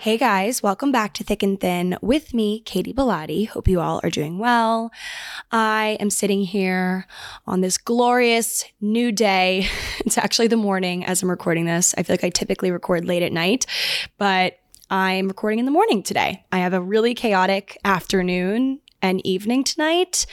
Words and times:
Hey 0.00 0.16
guys, 0.16 0.62
welcome 0.62 0.92
back 0.92 1.12
to 1.14 1.24
Thick 1.24 1.42
and 1.42 1.58
Thin 1.58 1.98
with 2.00 2.32
me, 2.32 2.60
Katie 2.60 2.92
Bellotti. 2.94 3.48
Hope 3.48 3.66
you 3.66 3.80
all 3.80 3.98
are 4.04 4.10
doing 4.10 4.38
well. 4.38 4.92
I 5.50 5.96
am 5.98 6.08
sitting 6.08 6.42
here 6.42 7.08
on 7.48 7.62
this 7.62 7.78
glorious 7.78 8.64
new 8.80 9.10
day. 9.10 9.66
It's 10.06 10.16
actually 10.16 10.46
the 10.46 10.56
morning 10.56 11.04
as 11.04 11.20
I'm 11.20 11.28
recording 11.28 11.66
this. 11.66 11.96
I 11.98 12.04
feel 12.04 12.14
like 12.14 12.22
I 12.22 12.30
typically 12.30 12.70
record 12.70 13.06
late 13.06 13.24
at 13.24 13.32
night, 13.32 13.66
but 14.16 14.60
I'm 14.88 15.26
recording 15.26 15.58
in 15.58 15.64
the 15.64 15.72
morning 15.72 16.04
today. 16.04 16.44
I 16.52 16.58
have 16.58 16.72
a 16.72 16.80
really 16.80 17.12
chaotic 17.12 17.76
afternoon 17.84 18.78
and 19.02 19.26
evening 19.26 19.64
tonight. 19.64 20.26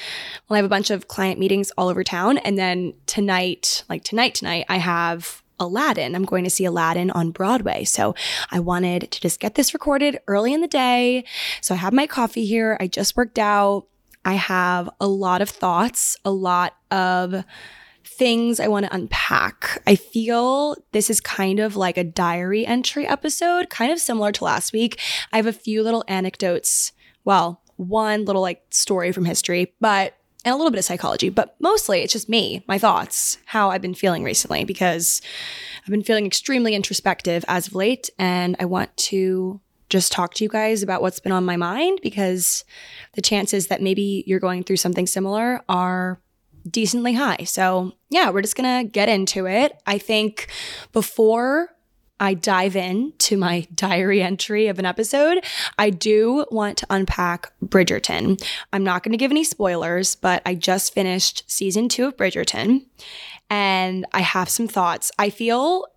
Well, 0.47 0.55
I 0.55 0.59
have 0.59 0.65
a 0.65 0.69
bunch 0.69 0.91
of 0.91 1.07
client 1.07 1.39
meetings 1.39 1.71
all 1.77 1.89
over 1.89 2.03
town. 2.03 2.37
And 2.37 2.57
then 2.57 2.93
tonight, 3.07 3.83
like 3.89 4.03
tonight, 4.03 4.35
tonight, 4.35 4.65
I 4.69 4.77
have 4.77 5.41
Aladdin. 5.59 6.15
I'm 6.15 6.25
going 6.25 6.43
to 6.43 6.49
see 6.49 6.65
Aladdin 6.65 7.11
on 7.11 7.31
Broadway. 7.31 7.83
So 7.83 8.15
I 8.51 8.59
wanted 8.59 9.11
to 9.11 9.21
just 9.21 9.39
get 9.39 9.55
this 9.55 9.73
recorded 9.73 10.19
early 10.27 10.53
in 10.53 10.61
the 10.61 10.67
day. 10.67 11.25
So 11.61 11.73
I 11.73 11.77
have 11.77 11.93
my 11.93 12.07
coffee 12.07 12.45
here. 12.45 12.77
I 12.79 12.87
just 12.87 13.15
worked 13.15 13.39
out. 13.39 13.87
I 14.23 14.33
have 14.33 14.89
a 14.99 15.07
lot 15.07 15.41
of 15.41 15.49
thoughts, 15.49 16.17
a 16.25 16.31
lot 16.31 16.75
of 16.89 17.43
things 18.03 18.59
I 18.59 18.67
want 18.67 18.85
to 18.85 18.95
unpack. 18.95 19.81
I 19.85 19.95
feel 19.95 20.75
this 20.91 21.09
is 21.09 21.19
kind 21.19 21.59
of 21.59 21.75
like 21.75 21.97
a 21.97 22.03
diary 22.03 22.65
entry 22.65 23.05
episode, 23.05 23.69
kind 23.69 23.91
of 23.91 23.99
similar 23.99 24.31
to 24.33 24.43
last 24.43 24.73
week. 24.73 24.99
I 25.31 25.37
have 25.37 25.47
a 25.47 25.53
few 25.53 25.83
little 25.83 26.03
anecdotes. 26.07 26.91
Well, 27.23 27.61
one 27.75 28.25
little 28.25 28.41
like 28.41 28.63
story 28.69 29.11
from 29.11 29.25
history, 29.25 29.73
but 29.79 30.15
and 30.45 30.53
a 30.53 30.55
little 30.55 30.71
bit 30.71 30.77
of 30.77 30.85
psychology, 30.85 31.29
but 31.29 31.55
mostly 31.59 32.01
it's 32.01 32.13
just 32.13 32.29
me, 32.29 32.63
my 32.67 32.77
thoughts, 32.77 33.39
how 33.45 33.71
I've 33.71 33.81
been 33.81 33.95
feeling 33.95 34.23
recently, 34.23 34.63
because 34.63 35.21
I've 35.83 35.89
been 35.89 36.03
feeling 36.03 36.25
extremely 36.25 36.75
introspective 36.75 37.43
as 37.47 37.67
of 37.67 37.75
late. 37.75 38.11
And 38.19 38.55
I 38.59 38.65
want 38.65 38.95
to 38.97 39.59
just 39.89 40.11
talk 40.11 40.35
to 40.35 40.43
you 40.43 40.49
guys 40.49 40.83
about 40.83 41.01
what's 41.01 41.19
been 41.19 41.31
on 41.31 41.45
my 41.45 41.57
mind 41.57 41.99
because 42.03 42.63
the 43.13 43.21
chances 43.21 43.67
that 43.67 43.81
maybe 43.81 44.23
you're 44.27 44.39
going 44.39 44.63
through 44.63 44.77
something 44.77 45.07
similar 45.07 45.61
are 45.67 46.21
decently 46.69 47.13
high. 47.13 47.43
So, 47.45 47.93
yeah, 48.09 48.29
we're 48.29 48.41
just 48.41 48.55
going 48.55 48.85
to 48.85 48.89
get 48.89 49.09
into 49.09 49.47
it. 49.47 49.81
I 49.85 49.97
think 49.97 50.47
before 50.93 51.74
I 52.19 52.33
dive 52.33 52.75
in 52.75 53.13
to 53.19 53.37
my 53.37 53.67
diary 53.75 54.21
entry 54.21 54.67
of 54.67 54.79
an 54.79 54.85
episode, 54.85 55.43
I 55.77 55.89
do 55.89 56.45
want 56.51 56.77
to 56.79 56.87
unpack 56.89 57.51
Bridgerton. 57.63 58.41
I'm 58.71 58.83
not 58.83 59.03
going 59.03 59.11
to 59.11 59.17
give 59.17 59.31
any 59.31 59.43
spoilers, 59.43 60.15
but 60.15 60.41
I 60.45 60.55
just 60.55 60.93
finished 60.93 61.43
season 61.47 61.89
two 61.89 62.05
of 62.05 62.17
Bridgerton 62.17 62.85
and 63.49 64.05
I 64.13 64.21
have 64.21 64.49
some 64.49 64.67
thoughts. 64.67 65.11
I 65.19 65.29
feel 65.29 65.87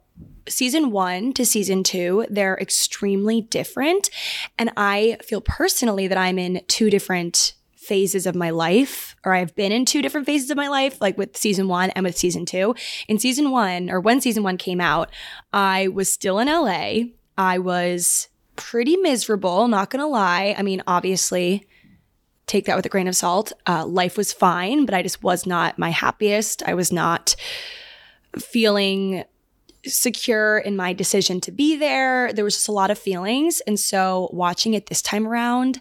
season 0.48 0.90
one 0.90 1.32
to 1.34 1.44
season 1.44 1.82
two, 1.82 2.26
they're 2.30 2.56
extremely 2.58 3.42
different. 3.42 4.10
And 4.58 4.70
I 4.76 5.18
feel 5.22 5.40
personally 5.40 6.08
that 6.08 6.18
I'm 6.18 6.38
in 6.38 6.62
two 6.68 6.90
different 6.90 7.54
phases 7.88 8.26
of 8.26 8.34
my 8.34 8.50
life, 8.50 9.16
or 9.24 9.34
I've 9.34 9.54
been 9.54 9.72
in 9.72 9.84
two 9.84 10.02
different 10.02 10.26
phases 10.26 10.50
of 10.50 10.56
my 10.56 10.68
life, 10.68 11.00
like 11.00 11.16
with 11.16 11.36
season 11.36 11.66
one 11.66 11.90
and 11.90 12.04
with 12.04 12.16
season 12.16 12.44
two. 12.44 12.74
In 13.08 13.18
season 13.18 13.50
one, 13.50 13.90
or 13.90 13.98
when 13.98 14.20
season 14.20 14.42
one 14.42 14.58
came 14.58 14.80
out, 14.80 15.10
I 15.52 15.88
was 15.88 16.12
still 16.12 16.38
in 16.38 16.46
LA. 16.46 17.10
I 17.36 17.58
was 17.58 18.28
pretty 18.56 18.96
miserable, 18.96 19.66
not 19.68 19.90
gonna 19.90 20.06
lie. 20.06 20.54
I 20.56 20.62
mean, 20.62 20.82
obviously, 20.86 21.66
take 22.46 22.66
that 22.66 22.76
with 22.76 22.86
a 22.86 22.90
grain 22.90 23.08
of 23.08 23.16
salt. 23.16 23.52
Uh, 23.66 23.86
life 23.86 24.16
was 24.16 24.32
fine, 24.32 24.84
but 24.84 24.94
I 24.94 25.02
just 25.02 25.22
was 25.22 25.46
not 25.46 25.78
my 25.78 25.90
happiest. 25.90 26.62
I 26.66 26.74
was 26.74 26.92
not 26.92 27.36
feeling 28.38 29.24
secure 29.84 30.58
in 30.58 30.76
my 30.76 30.92
decision 30.92 31.40
to 31.40 31.52
be 31.52 31.76
there. 31.76 32.32
There 32.32 32.44
was 32.44 32.54
just 32.54 32.68
a 32.68 32.72
lot 32.72 32.90
of 32.90 32.98
feelings. 32.98 33.60
And 33.66 33.78
so 33.78 34.28
watching 34.32 34.74
it 34.74 34.86
this 34.86 35.02
time 35.02 35.26
around, 35.26 35.78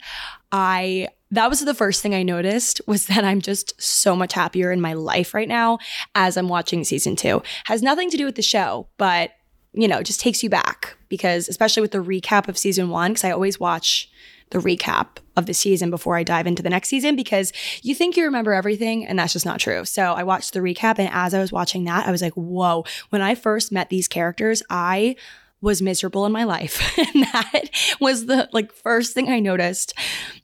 I 0.52 1.10
that 1.32 1.50
was 1.50 1.60
the 1.60 1.74
first 1.74 2.02
thing 2.02 2.16
I 2.16 2.24
noticed 2.24 2.82
was 2.88 3.08
that 3.08 3.24
I'm 3.24 3.42
just 3.42 3.80
so 3.82 4.16
much 4.16 4.34
happier 4.34 4.72
in 4.72 4.82
my 4.82 4.94
life 4.94 5.34
right 5.34 5.48
now 5.48 5.80
as 6.16 6.38
I'm 6.38 6.48
watching 6.48 6.84
season 6.84 7.16
2. 7.16 7.42
Has 7.66 7.82
nothing 7.82 8.10
to 8.10 8.18
do 8.18 8.26
with 8.26 8.36
the 8.36 8.42
show, 8.42 8.88
but 8.98 9.32
you 9.74 9.88
know, 9.88 10.02
just 10.02 10.20
takes 10.20 10.42
you 10.42 10.50
back 10.50 10.98
because 11.10 11.48
especially 11.50 11.82
with 11.82 11.92
the 11.92 12.04
recap 12.04 12.48
of 12.48 12.58
season 12.58 12.90
1 12.90 13.16
cuz 13.16 13.24
I 13.24 13.32
always 13.32 13.60
watch 13.60 14.10
the 14.50 14.60
recap 14.60 15.18
of 15.36 15.46
the 15.46 15.54
season 15.54 15.90
before 15.90 16.16
I 16.16 16.24
dive 16.24 16.48
into 16.48 16.64
the 16.64 16.70
next 16.70 16.88
season 16.88 17.16
because 17.16 17.52
you 17.84 17.94
think 17.94 18.16
you 18.16 18.24
remember 18.24 18.54
everything 18.54 19.06
and 19.06 19.20
that's 19.20 19.34
just 19.34 19.46
not 19.46 19.60
true. 19.60 19.84
So 19.84 20.14
I 20.14 20.24
watched 20.24 20.54
the 20.54 20.62
recap 20.62 20.98
and 20.98 21.10
as 21.12 21.34
I 21.34 21.40
was 21.40 21.52
watching 21.52 21.84
that, 21.84 22.08
I 22.08 22.12
was 22.12 22.22
like, 22.22 22.34
"Whoa, 22.34 22.86
when 23.10 23.22
I 23.22 23.36
first 23.36 23.72
met 23.72 23.90
these 23.90 24.08
characters, 24.08 24.64
I 24.70 25.16
was 25.62 25.82
miserable 25.82 26.26
in 26.26 26.32
my 26.32 26.44
life. 26.44 26.98
and 27.16 27.24
that 27.24 27.70
was 28.00 28.26
the 28.26 28.50
like 28.54 28.72
first 28.72 29.14
thing 29.14 29.30
I 29.30 29.40
noticed. 29.40 29.94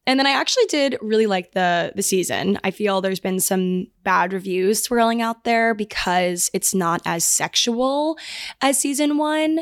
And 0.08 0.20
then 0.20 0.28
I 0.28 0.32
actually 0.32 0.66
did 0.66 0.98
really 1.02 1.28
like 1.28 1.52
the 1.52 1.92
the 1.96 2.04
season. 2.04 2.60
I 2.64 2.72
feel 2.72 3.02
there's 3.02 3.20
been 3.20 3.40
some 3.40 3.88
bad 4.04 4.34
reviews 4.34 4.84
swirling 4.84 5.22
out 5.22 5.44
there 5.44 5.74
because 5.74 6.50
it's 6.54 6.74
not 6.74 7.02
as 7.06 7.24
sexual 7.24 8.18
as 8.62 8.80
season 8.80 9.18
1, 9.18 9.60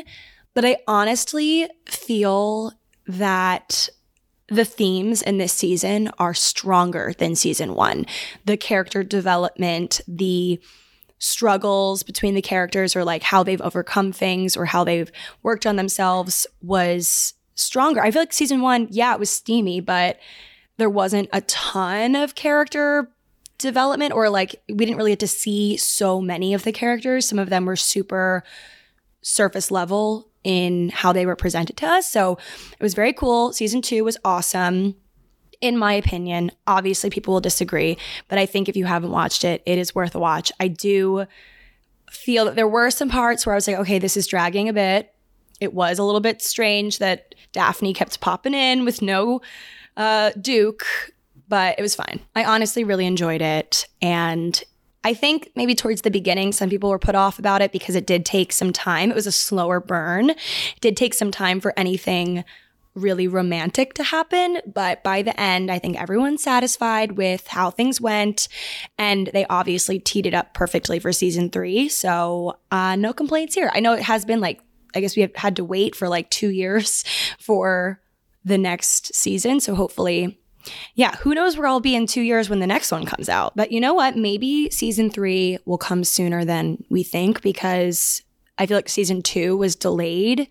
but 0.54 0.64
I 0.64 0.78
honestly 0.86 1.68
feel 1.86 2.72
that 3.06 3.88
the 4.48 4.64
themes 4.64 5.22
in 5.22 5.38
this 5.38 5.52
season 5.52 6.10
are 6.18 6.34
stronger 6.34 7.14
than 7.18 7.34
season 7.34 7.74
1. 7.74 8.04
The 8.44 8.56
character 8.56 9.02
development, 9.02 10.00
the 10.06 10.60
struggles 11.22 12.02
between 12.02 12.34
the 12.34 12.42
characters 12.42 12.96
or 12.96 13.04
like 13.04 13.22
how 13.22 13.44
they've 13.44 13.60
overcome 13.60 14.10
things 14.10 14.56
or 14.56 14.64
how 14.64 14.82
they've 14.82 15.10
worked 15.44 15.66
on 15.66 15.76
themselves 15.76 16.48
was 16.60 17.34
stronger. 17.54 18.02
I 18.02 18.10
feel 18.10 18.22
like 18.22 18.32
season 18.32 18.60
one, 18.60 18.88
yeah, 18.90 19.14
it 19.14 19.20
was 19.20 19.30
steamy, 19.30 19.80
but 19.80 20.18
there 20.78 20.90
wasn't 20.90 21.28
a 21.32 21.40
ton 21.42 22.16
of 22.16 22.34
character 22.34 23.08
development 23.58 24.12
or 24.12 24.28
like 24.28 24.60
we 24.68 24.84
didn't 24.84 24.96
really 24.96 25.12
get 25.12 25.20
to 25.20 25.28
see 25.28 25.76
so 25.76 26.20
many 26.20 26.54
of 26.54 26.64
the 26.64 26.72
characters. 26.72 27.28
Some 27.28 27.38
of 27.38 27.50
them 27.50 27.66
were 27.66 27.76
super 27.76 28.42
surface 29.20 29.70
level 29.70 30.28
in 30.42 30.88
how 30.88 31.12
they 31.12 31.24
were 31.24 31.36
presented 31.36 31.76
to 31.76 31.86
us. 31.86 32.10
So 32.10 32.36
it 32.72 32.82
was 32.82 32.94
very 32.94 33.12
cool. 33.12 33.52
Season 33.52 33.80
two 33.80 34.02
was 34.02 34.18
awesome. 34.24 34.96
In 35.62 35.78
my 35.78 35.94
opinion, 35.94 36.50
obviously 36.66 37.08
people 37.08 37.32
will 37.32 37.40
disagree, 37.40 37.96
but 38.28 38.38
I 38.38 38.44
think 38.44 38.68
if 38.68 38.76
you 38.76 38.84
haven't 38.84 39.12
watched 39.12 39.44
it, 39.44 39.62
it 39.64 39.78
is 39.78 39.94
worth 39.94 40.14
a 40.14 40.18
watch. 40.18 40.52
I 40.60 40.68
do 40.68 41.24
feel 42.10 42.44
that 42.44 42.56
there 42.56 42.68
were 42.68 42.90
some 42.90 43.08
parts 43.08 43.46
where 43.46 43.54
I 43.54 43.56
was 43.56 43.66
like, 43.66 43.78
okay, 43.78 43.98
this 43.98 44.16
is 44.16 44.26
dragging 44.26 44.68
a 44.68 44.72
bit. 44.72 45.14
It 45.60 45.72
was 45.72 45.98
a 45.98 46.02
little 46.02 46.20
bit 46.20 46.42
strange 46.42 46.98
that 46.98 47.34
Daphne 47.52 47.94
kept 47.94 48.20
popping 48.20 48.54
in 48.54 48.84
with 48.84 49.00
no 49.00 49.40
uh, 49.96 50.32
Duke, 50.40 50.84
but 51.48 51.78
it 51.78 51.82
was 51.82 51.94
fine. 51.94 52.20
I 52.34 52.44
honestly 52.44 52.82
really 52.82 53.06
enjoyed 53.06 53.40
it. 53.40 53.86
And 54.02 54.62
I 55.04 55.14
think 55.14 55.50
maybe 55.54 55.74
towards 55.74 56.02
the 56.02 56.10
beginning, 56.10 56.52
some 56.52 56.70
people 56.70 56.90
were 56.90 56.98
put 56.98 57.14
off 57.14 57.38
about 57.38 57.62
it 57.62 57.72
because 57.72 57.94
it 57.94 58.06
did 58.06 58.24
take 58.24 58.52
some 58.52 58.72
time. 58.72 59.10
It 59.10 59.14
was 59.14 59.26
a 59.26 59.32
slower 59.32 59.80
burn. 59.80 60.30
It 60.30 60.80
did 60.80 60.96
take 60.96 61.14
some 61.14 61.30
time 61.30 61.60
for 61.60 61.72
anything 61.76 62.44
really 62.94 63.28
romantic 63.28 63.94
to 63.94 64.02
happen. 64.02 64.58
But 64.66 65.02
by 65.02 65.22
the 65.22 65.38
end, 65.40 65.70
I 65.70 65.78
think 65.78 66.00
everyone's 66.00 66.42
satisfied 66.42 67.12
with 67.12 67.46
how 67.46 67.70
things 67.70 68.00
went. 68.00 68.48
And 68.98 69.28
they 69.32 69.46
obviously 69.46 69.98
teed 69.98 70.26
it 70.26 70.34
up 70.34 70.54
perfectly 70.54 70.98
for 70.98 71.12
season 71.12 71.50
three. 71.50 71.88
So 71.88 72.58
uh, 72.70 72.96
no 72.96 73.12
complaints 73.12 73.54
here. 73.54 73.70
I 73.74 73.80
know 73.80 73.94
it 73.94 74.02
has 74.02 74.24
been 74.24 74.40
like, 74.40 74.60
I 74.94 75.00
guess 75.00 75.16
we 75.16 75.22
have 75.22 75.34
had 75.34 75.56
to 75.56 75.64
wait 75.64 75.96
for 75.96 76.08
like 76.08 76.30
two 76.30 76.50
years 76.50 77.04
for 77.38 78.00
the 78.44 78.58
next 78.58 79.14
season. 79.14 79.60
So 79.60 79.74
hopefully 79.74 80.38
yeah, 80.94 81.16
who 81.16 81.34
knows 81.34 81.56
where 81.56 81.66
I'll 81.66 81.80
be 81.80 81.96
in 81.96 82.06
two 82.06 82.20
years 82.20 82.48
when 82.48 82.60
the 82.60 82.66
next 82.66 82.92
one 82.92 83.04
comes 83.04 83.28
out. 83.28 83.56
But 83.56 83.72
you 83.72 83.80
know 83.80 83.94
what? 83.94 84.16
Maybe 84.16 84.70
season 84.70 85.10
three 85.10 85.58
will 85.64 85.78
come 85.78 86.04
sooner 86.04 86.44
than 86.44 86.84
we 86.88 87.02
think 87.02 87.42
because 87.42 88.22
I 88.58 88.66
feel 88.66 88.78
like 88.78 88.88
season 88.88 89.22
two 89.22 89.56
was 89.56 89.76
delayed 89.76 90.48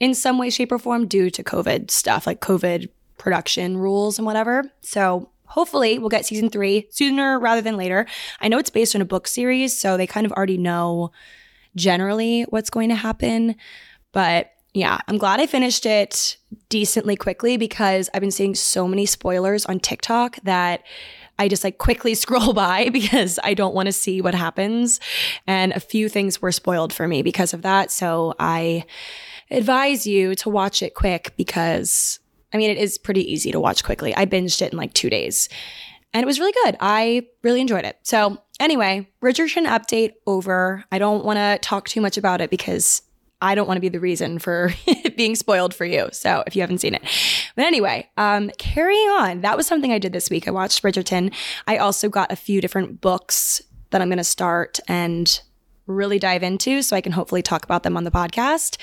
in 0.00 0.14
some 0.14 0.38
way, 0.38 0.50
shape, 0.50 0.72
or 0.72 0.78
form 0.78 1.06
due 1.06 1.30
to 1.30 1.44
COVID 1.44 1.90
stuff, 1.90 2.26
like 2.26 2.40
COVID 2.40 2.88
production 3.18 3.76
rules 3.76 4.18
and 4.18 4.26
whatever. 4.26 4.64
So 4.80 5.30
hopefully 5.44 5.98
we'll 5.98 6.08
get 6.08 6.24
season 6.24 6.48
three 6.48 6.88
sooner 6.90 7.38
rather 7.38 7.60
than 7.60 7.76
later. 7.76 8.06
I 8.40 8.48
know 8.48 8.58
it's 8.58 8.70
based 8.70 8.94
on 8.94 9.02
a 9.02 9.06
book 9.06 9.28
series, 9.28 9.78
so 9.78 9.96
they 9.96 10.06
kind 10.06 10.26
of 10.26 10.32
already 10.32 10.56
know 10.56 11.12
generally 11.76 12.42
what's 12.44 12.70
going 12.70 12.88
to 12.88 12.94
happen. 12.94 13.56
But 14.12 14.52
yeah, 14.72 14.98
I'm 15.08 15.18
glad 15.18 15.40
I 15.40 15.46
finished 15.46 15.84
it 15.84 16.36
decently 16.68 17.16
quickly 17.16 17.56
because 17.56 18.08
I've 18.14 18.20
been 18.20 18.30
seeing 18.30 18.54
so 18.54 18.86
many 18.86 19.04
spoilers 19.04 19.66
on 19.66 19.80
TikTok 19.80 20.38
that 20.44 20.84
I 21.38 21.48
just 21.48 21.64
like 21.64 21.78
quickly 21.78 22.14
scroll 22.14 22.52
by 22.52 22.88
because 22.90 23.38
I 23.42 23.54
don't 23.54 23.74
want 23.74 23.86
to 23.86 23.92
see 23.92 24.20
what 24.20 24.34
happens. 24.34 25.00
And 25.46 25.72
a 25.72 25.80
few 25.80 26.08
things 26.08 26.40
were 26.40 26.52
spoiled 26.52 26.92
for 26.92 27.08
me 27.08 27.22
because 27.22 27.52
of 27.52 27.62
that. 27.62 27.90
So 27.90 28.34
I 28.38 28.84
advise 29.50 30.06
you 30.06 30.34
to 30.36 30.48
watch 30.48 30.82
it 30.82 30.94
quick 30.94 31.32
because 31.36 32.18
I 32.52 32.56
mean, 32.56 32.70
it 32.70 32.78
is 32.78 32.98
pretty 32.98 33.32
easy 33.32 33.52
to 33.52 33.60
watch 33.60 33.84
quickly. 33.84 34.14
I 34.14 34.26
binged 34.26 34.60
it 34.60 34.72
in 34.72 34.78
like 34.78 34.92
two 34.92 35.08
days 35.08 35.48
and 36.12 36.22
it 36.22 36.26
was 36.26 36.40
really 36.40 36.54
good. 36.64 36.76
I 36.80 37.26
really 37.42 37.60
enjoyed 37.60 37.84
it. 37.84 37.98
So, 38.02 38.38
anyway, 38.58 39.08
Bridgerton 39.22 39.66
update 39.66 40.14
over. 40.26 40.84
I 40.90 40.98
don't 40.98 41.24
want 41.24 41.36
to 41.36 41.58
talk 41.62 41.88
too 41.88 42.00
much 42.00 42.16
about 42.16 42.40
it 42.40 42.50
because 42.50 43.02
I 43.40 43.54
don't 43.54 43.66
want 43.66 43.76
to 43.76 43.80
be 43.80 43.88
the 43.88 44.00
reason 44.00 44.38
for 44.38 44.74
being 45.16 45.34
spoiled 45.34 45.72
for 45.72 45.84
you. 45.84 46.08
So 46.12 46.42
if 46.46 46.56
you 46.56 46.62
haven't 46.62 46.78
seen 46.78 46.94
it. 46.94 47.02
But 47.56 47.64
anyway, 47.64 48.10
um, 48.16 48.50
carrying 48.58 49.08
on, 49.08 49.40
that 49.42 49.56
was 49.56 49.66
something 49.66 49.92
I 49.92 49.98
did 49.98 50.12
this 50.12 50.30
week. 50.30 50.46
I 50.46 50.50
watched 50.50 50.82
Bridgerton. 50.82 51.32
I 51.66 51.76
also 51.76 52.08
got 52.08 52.32
a 52.32 52.36
few 52.36 52.60
different 52.60 53.00
books 53.00 53.62
that 53.90 54.02
I'm 54.02 54.08
going 54.08 54.18
to 54.18 54.24
start 54.24 54.78
and 54.88 55.40
really 55.86 56.18
dive 56.18 56.42
into 56.42 56.82
so 56.82 56.96
I 56.96 57.00
can 57.00 57.12
hopefully 57.12 57.42
talk 57.42 57.64
about 57.64 57.82
them 57.82 57.96
on 57.96 58.04
the 58.04 58.10
podcast. 58.10 58.76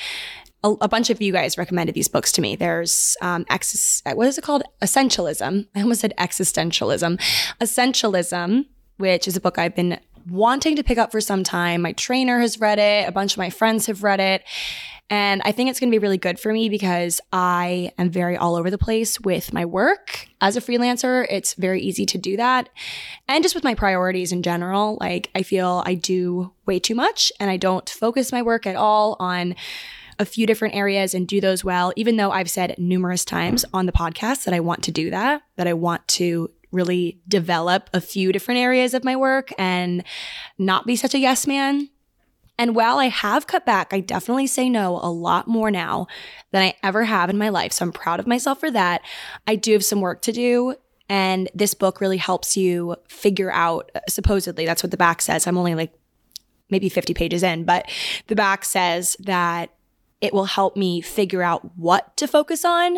A, 0.67 0.75
a 0.81 0.87
bunch 0.87 1.09
of 1.09 1.21
you 1.21 1.31
guys 1.31 1.57
recommended 1.57 1.95
these 1.95 2.07
books 2.07 2.31
to 2.33 2.41
me. 2.41 2.55
There's 2.55 3.15
um, 3.21 3.45
what 3.49 4.27
is 4.27 4.37
it 4.37 4.43
called? 4.43 4.63
Essentialism. 4.81 5.67
I 5.75 5.81
almost 5.81 6.01
said 6.01 6.13
existentialism. 6.17 7.19
Essentialism, 7.61 8.65
which 8.97 9.27
is 9.27 9.37
a 9.37 9.41
book 9.41 9.57
I've 9.57 9.75
been 9.75 9.99
wanting 10.29 10.75
to 10.75 10.83
pick 10.83 10.97
up 10.97 11.11
for 11.11 11.21
some 11.21 11.43
time. 11.43 11.81
My 11.81 11.93
trainer 11.93 12.39
has 12.39 12.59
read 12.59 12.79
it, 12.79 13.07
a 13.07 13.11
bunch 13.11 13.33
of 13.33 13.37
my 13.37 13.49
friends 13.49 13.85
have 13.85 14.03
read 14.03 14.19
it. 14.19 14.43
And 15.09 15.41
I 15.45 15.53
think 15.53 15.69
it's 15.69 15.79
going 15.79 15.89
to 15.89 15.95
be 15.95 16.01
really 16.01 16.17
good 16.17 16.37
for 16.37 16.51
me 16.51 16.67
because 16.67 17.21
I 17.31 17.93
am 17.97 18.09
very 18.09 18.35
all 18.35 18.57
over 18.57 18.69
the 18.69 18.77
place 18.77 19.21
with 19.21 19.53
my 19.53 19.63
work. 19.63 20.27
As 20.41 20.57
a 20.57 20.61
freelancer, 20.61 21.25
it's 21.29 21.53
very 21.53 21.81
easy 21.81 22.05
to 22.07 22.17
do 22.17 22.35
that. 22.35 22.67
And 23.25 23.41
just 23.41 23.55
with 23.55 23.63
my 23.63 23.73
priorities 23.73 24.33
in 24.33 24.43
general, 24.43 24.97
like 24.99 25.29
I 25.33 25.43
feel 25.43 25.81
I 25.85 25.93
do 25.93 26.51
way 26.65 26.79
too 26.79 26.95
much 26.95 27.31
and 27.39 27.49
I 27.49 27.55
don't 27.55 27.89
focus 27.89 28.33
my 28.33 28.41
work 28.41 28.67
at 28.67 28.75
all 28.75 29.15
on 29.17 29.55
a 30.19 30.25
few 30.25 30.45
different 30.45 30.75
areas 30.75 31.13
and 31.13 31.27
do 31.27 31.39
those 31.39 31.63
well, 31.63 31.93
even 31.95 32.17
though 32.17 32.31
I've 32.31 32.49
said 32.49 32.75
numerous 32.77 33.23
times 33.23 33.65
on 33.73 33.85
the 33.85 33.91
podcast 33.91 34.45
that 34.45 34.53
I 34.53 34.59
want 34.59 34.83
to 34.83 34.91
do 34.91 35.09
that, 35.11 35.43
that 35.55 35.67
I 35.67 35.73
want 35.73 36.07
to 36.09 36.49
really 36.71 37.19
develop 37.27 37.89
a 37.93 38.01
few 38.01 38.31
different 38.31 38.59
areas 38.59 38.93
of 38.93 39.03
my 39.03 39.15
work 39.15 39.51
and 39.57 40.03
not 40.57 40.85
be 40.85 40.95
such 40.95 41.13
a 41.13 41.19
yes 41.19 41.47
man. 41.47 41.89
And 42.59 42.75
while 42.75 42.97
I 42.97 43.09
have 43.09 43.45
cut 43.45 43.65
back, 43.65 43.93
I 43.93 43.99
definitely 43.99 44.47
say 44.47 44.67
no 44.67 44.99
a 45.01 45.11
lot 45.11 45.47
more 45.47 45.69
now 45.69 46.07
than 46.51 46.63
I 46.63 46.75
ever 46.81 47.03
have 47.03 47.29
in 47.29 47.37
my 47.37 47.49
life. 47.49 47.71
So 47.71 47.85
I'm 47.85 47.91
proud 47.91 48.19
of 48.19 48.25
myself 48.27 48.59
for 48.59 48.71
that. 48.71 49.01
I 49.45 49.55
do 49.55 49.73
have 49.73 49.85
some 49.85 50.01
work 50.01 50.23
to 50.23 50.31
do. 50.31 50.75
And 51.07 51.49
this 51.53 51.73
book 51.73 52.01
really 52.01 52.17
helps 52.17 52.57
you 52.57 52.95
figure 53.07 53.51
out, 53.51 53.91
supposedly, 54.09 54.65
that's 54.65 54.83
what 54.83 54.91
the 54.91 54.97
back 54.97 55.21
says. 55.21 55.45
I'm 55.47 55.57
only 55.57 55.75
like 55.75 55.93
maybe 56.69 56.89
50 56.89 57.13
pages 57.13 57.43
in, 57.43 57.63
but 57.63 57.89
the 58.25 58.35
back 58.35 58.65
says 58.65 59.15
that 59.19 59.69
it 60.19 60.33
will 60.33 60.45
help 60.45 60.75
me 60.75 60.99
figure 61.01 61.43
out 61.43 61.77
what 61.77 62.15
to 62.17 62.27
focus 62.27 62.65
on 62.65 62.97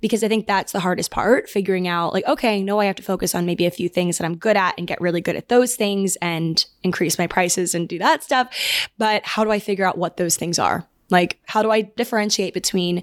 because 0.00 0.24
I 0.24 0.28
think 0.28 0.46
that's 0.46 0.72
the 0.72 0.80
hardest 0.80 1.10
part 1.10 1.48
figuring 1.48 1.86
out 1.86 2.12
like 2.12 2.26
okay 2.26 2.62
no 2.62 2.80
I 2.80 2.86
have 2.86 2.96
to 2.96 3.02
focus 3.02 3.34
on 3.34 3.46
maybe 3.46 3.66
a 3.66 3.70
few 3.70 3.88
things 3.88 4.18
that 4.18 4.24
I'm 4.24 4.36
good 4.36 4.56
at 4.56 4.74
and 4.76 4.86
get 4.86 5.00
really 5.00 5.20
good 5.20 5.36
at 5.36 5.48
those 5.48 5.76
things 5.76 6.16
and 6.16 6.64
increase 6.82 7.18
my 7.18 7.26
prices 7.26 7.74
and 7.74 7.88
do 7.88 7.98
that 7.98 8.22
stuff 8.22 8.52
but 8.98 9.24
how 9.24 9.44
do 9.44 9.50
I 9.50 9.58
figure 9.58 9.84
out 9.84 9.98
what 9.98 10.16
those 10.16 10.36
things 10.36 10.58
are? 10.58 10.86
Like 11.10 11.38
how 11.46 11.62
do 11.62 11.70
I 11.70 11.82
differentiate 11.82 12.54
between 12.54 13.02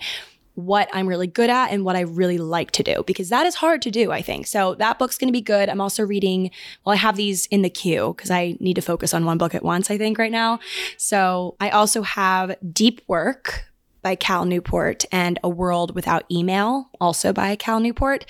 what 0.55 0.89
I'm 0.93 1.07
really 1.07 1.27
good 1.27 1.49
at 1.49 1.71
and 1.71 1.85
what 1.85 1.95
I 1.95 2.01
really 2.01 2.37
like 2.37 2.71
to 2.71 2.83
do 2.83 3.03
because 3.05 3.29
that 3.29 3.45
is 3.45 3.55
hard 3.55 3.81
to 3.83 3.91
do, 3.91 4.11
I 4.11 4.21
think. 4.21 4.47
So 4.47 4.75
that 4.75 4.97
book's 4.97 5.17
going 5.17 5.27
to 5.27 5.33
be 5.33 5.41
good. 5.41 5.69
I'm 5.69 5.81
also 5.81 6.03
reading, 6.03 6.51
well, 6.85 6.93
I 6.93 6.97
have 6.97 7.15
these 7.15 7.45
in 7.47 7.61
the 7.61 7.69
queue 7.69 8.13
because 8.15 8.31
I 8.31 8.57
need 8.59 8.75
to 8.75 8.81
focus 8.81 9.13
on 9.13 9.25
one 9.25 9.37
book 9.37 9.53
at 9.53 9.63
once, 9.63 9.91
I 9.91 9.97
think, 9.97 10.17
right 10.17 10.31
now. 10.31 10.59
So 10.97 11.55
I 11.59 11.69
also 11.69 12.01
have 12.01 12.55
Deep 12.71 13.01
Work 13.07 13.65
by 14.01 14.15
Cal 14.15 14.45
Newport 14.45 15.03
and 15.11 15.39
A 15.43 15.49
World 15.49 15.95
Without 15.95 16.25
Email, 16.31 16.89
also 17.01 17.33
by 17.33 17.55
Cal 17.55 17.79
Newport. 17.79 18.25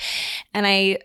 And 0.53 0.65
I 0.65 0.99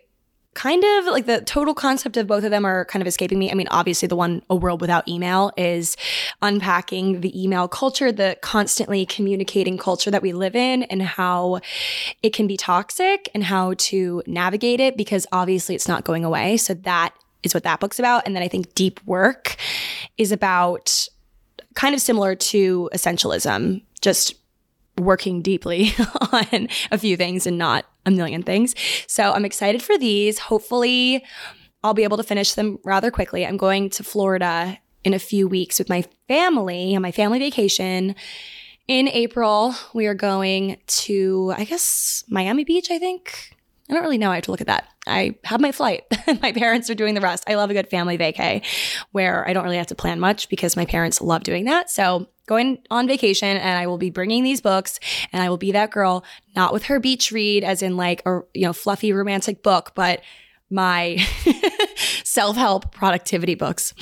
kind 0.53 0.83
of 0.83 1.05
like 1.05 1.25
the 1.25 1.41
total 1.41 1.73
concept 1.73 2.17
of 2.17 2.27
both 2.27 2.43
of 2.43 2.51
them 2.51 2.65
are 2.65 2.85
kind 2.85 3.01
of 3.01 3.07
escaping 3.07 3.39
me. 3.39 3.49
I 3.51 3.53
mean, 3.53 3.67
obviously, 3.69 4.07
the 4.07 4.15
one, 4.15 4.41
A 4.49 4.55
World 4.55 4.81
Without 4.81 5.07
Email, 5.07 5.51
is 5.57 5.95
unpacking 6.41 7.21
the 7.21 7.41
email 7.41 7.67
culture, 7.67 8.11
the 8.11 8.37
constantly 8.41 9.05
communicating 9.05 9.77
culture 9.77 10.11
that 10.11 10.21
we 10.21 10.33
live 10.33 10.55
in, 10.55 10.83
and 10.83 11.01
how 11.01 11.61
it 12.21 12.33
can 12.33 12.47
be 12.47 12.57
toxic 12.57 13.29
and 13.33 13.45
how 13.45 13.75
to 13.77 14.21
navigate 14.27 14.79
it 14.79 14.97
because 14.97 15.25
obviously 15.31 15.73
it's 15.75 15.87
not 15.87 16.03
going 16.03 16.25
away. 16.25 16.57
So, 16.57 16.73
that 16.73 17.13
is 17.43 17.53
what 17.53 17.63
that 17.63 17.79
book's 17.79 17.99
about. 17.99 18.23
And 18.25 18.35
then 18.35 18.43
I 18.43 18.47
think 18.47 18.75
Deep 18.75 18.99
Work 19.05 19.55
is 20.17 20.31
about 20.31 21.07
kind 21.75 21.95
of 21.95 22.01
similar 22.01 22.35
to 22.35 22.89
essentialism, 22.93 23.81
just 24.01 24.35
working 24.97 25.41
deeply 25.41 25.93
on 26.31 26.67
a 26.91 26.97
few 26.97 27.17
things 27.17 27.47
and 27.47 27.57
not 27.57 27.85
a 28.05 28.11
million 28.11 28.43
things. 28.43 28.75
So 29.07 29.31
I'm 29.31 29.45
excited 29.45 29.81
for 29.81 29.97
these. 29.97 30.39
Hopefully, 30.39 31.23
I'll 31.83 31.93
be 31.93 32.03
able 32.03 32.17
to 32.17 32.23
finish 32.23 32.53
them 32.53 32.77
rather 32.83 33.11
quickly. 33.11 33.45
I'm 33.45 33.57
going 33.57 33.89
to 33.91 34.03
Florida 34.03 34.77
in 35.03 35.13
a 35.13 35.19
few 35.19 35.47
weeks 35.47 35.79
with 35.79 35.89
my 35.89 36.05
family 36.27 36.95
on 36.95 37.01
my 37.01 37.11
family 37.11 37.39
vacation. 37.39 38.15
In 38.87 39.07
April, 39.07 39.73
we 39.93 40.05
are 40.07 40.13
going 40.13 40.77
to, 40.85 41.53
I 41.57 41.63
guess, 41.63 42.23
Miami 42.27 42.63
Beach, 42.63 42.91
I 42.91 42.99
think. 42.99 43.55
I 43.89 43.93
don't 43.93 44.03
really 44.03 44.17
know. 44.17 44.31
I 44.31 44.35
have 44.35 44.45
to 44.45 44.51
look 44.51 44.61
at 44.61 44.67
that. 44.67 44.87
I 45.07 45.35
have 45.43 45.59
my 45.59 45.71
flight. 45.71 46.03
my 46.41 46.51
parents 46.51 46.89
are 46.89 46.95
doing 46.95 47.13
the 47.13 47.21
rest. 47.21 47.43
I 47.47 47.55
love 47.55 47.69
a 47.69 47.73
good 47.73 47.89
family 47.89 48.17
vacay 48.17 48.63
where 49.11 49.47
I 49.47 49.53
don't 49.53 49.63
really 49.63 49.77
have 49.77 49.87
to 49.87 49.95
plan 49.95 50.19
much 50.19 50.49
because 50.49 50.75
my 50.75 50.85
parents 50.85 51.21
love 51.21 51.43
doing 51.43 51.65
that. 51.65 51.89
So 51.89 52.27
going 52.51 52.79
on 52.91 53.07
vacation 53.07 53.55
and 53.55 53.79
I 53.79 53.87
will 53.87 53.97
be 53.97 54.09
bringing 54.09 54.43
these 54.43 54.59
books 54.59 54.99
and 55.31 55.41
I 55.41 55.49
will 55.49 55.57
be 55.57 55.71
that 55.71 55.89
girl, 55.89 56.25
not 56.53 56.73
with 56.73 56.83
her 56.83 56.99
beach 56.99 57.31
read 57.31 57.63
as 57.63 57.81
in 57.81 57.95
like 57.95 58.21
a, 58.25 58.41
you 58.53 58.63
know, 58.63 58.73
fluffy 58.73 59.13
romantic 59.13 59.63
book, 59.63 59.93
but 59.95 60.21
my 60.69 61.15
self-help 62.25 62.91
productivity 62.91 63.55
books. 63.55 63.93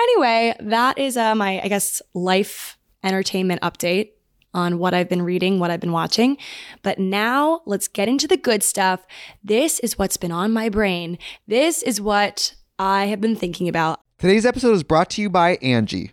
Anyway, 0.00 0.54
that 0.60 0.98
is 0.98 1.16
uh, 1.16 1.34
my, 1.34 1.60
I 1.64 1.66
guess, 1.66 2.00
life 2.14 2.78
entertainment 3.02 3.60
update 3.62 4.10
on 4.54 4.78
what 4.78 4.94
I've 4.94 5.08
been 5.08 5.22
reading, 5.22 5.58
what 5.58 5.72
I've 5.72 5.80
been 5.80 5.90
watching. 5.90 6.36
But 6.82 7.00
now 7.00 7.60
let's 7.66 7.88
get 7.88 8.08
into 8.08 8.28
the 8.28 8.36
good 8.36 8.62
stuff. 8.62 9.04
This 9.42 9.80
is 9.80 9.98
what's 9.98 10.16
been 10.16 10.32
on 10.32 10.52
my 10.52 10.68
brain. 10.68 11.18
This 11.48 11.82
is 11.82 12.00
what 12.00 12.54
I 12.78 13.06
have 13.06 13.20
been 13.20 13.34
thinking 13.34 13.68
about. 13.68 14.00
Today's 14.18 14.46
episode 14.46 14.74
is 14.74 14.84
brought 14.84 15.10
to 15.10 15.22
you 15.22 15.28
by 15.28 15.56
Angi 15.56 16.12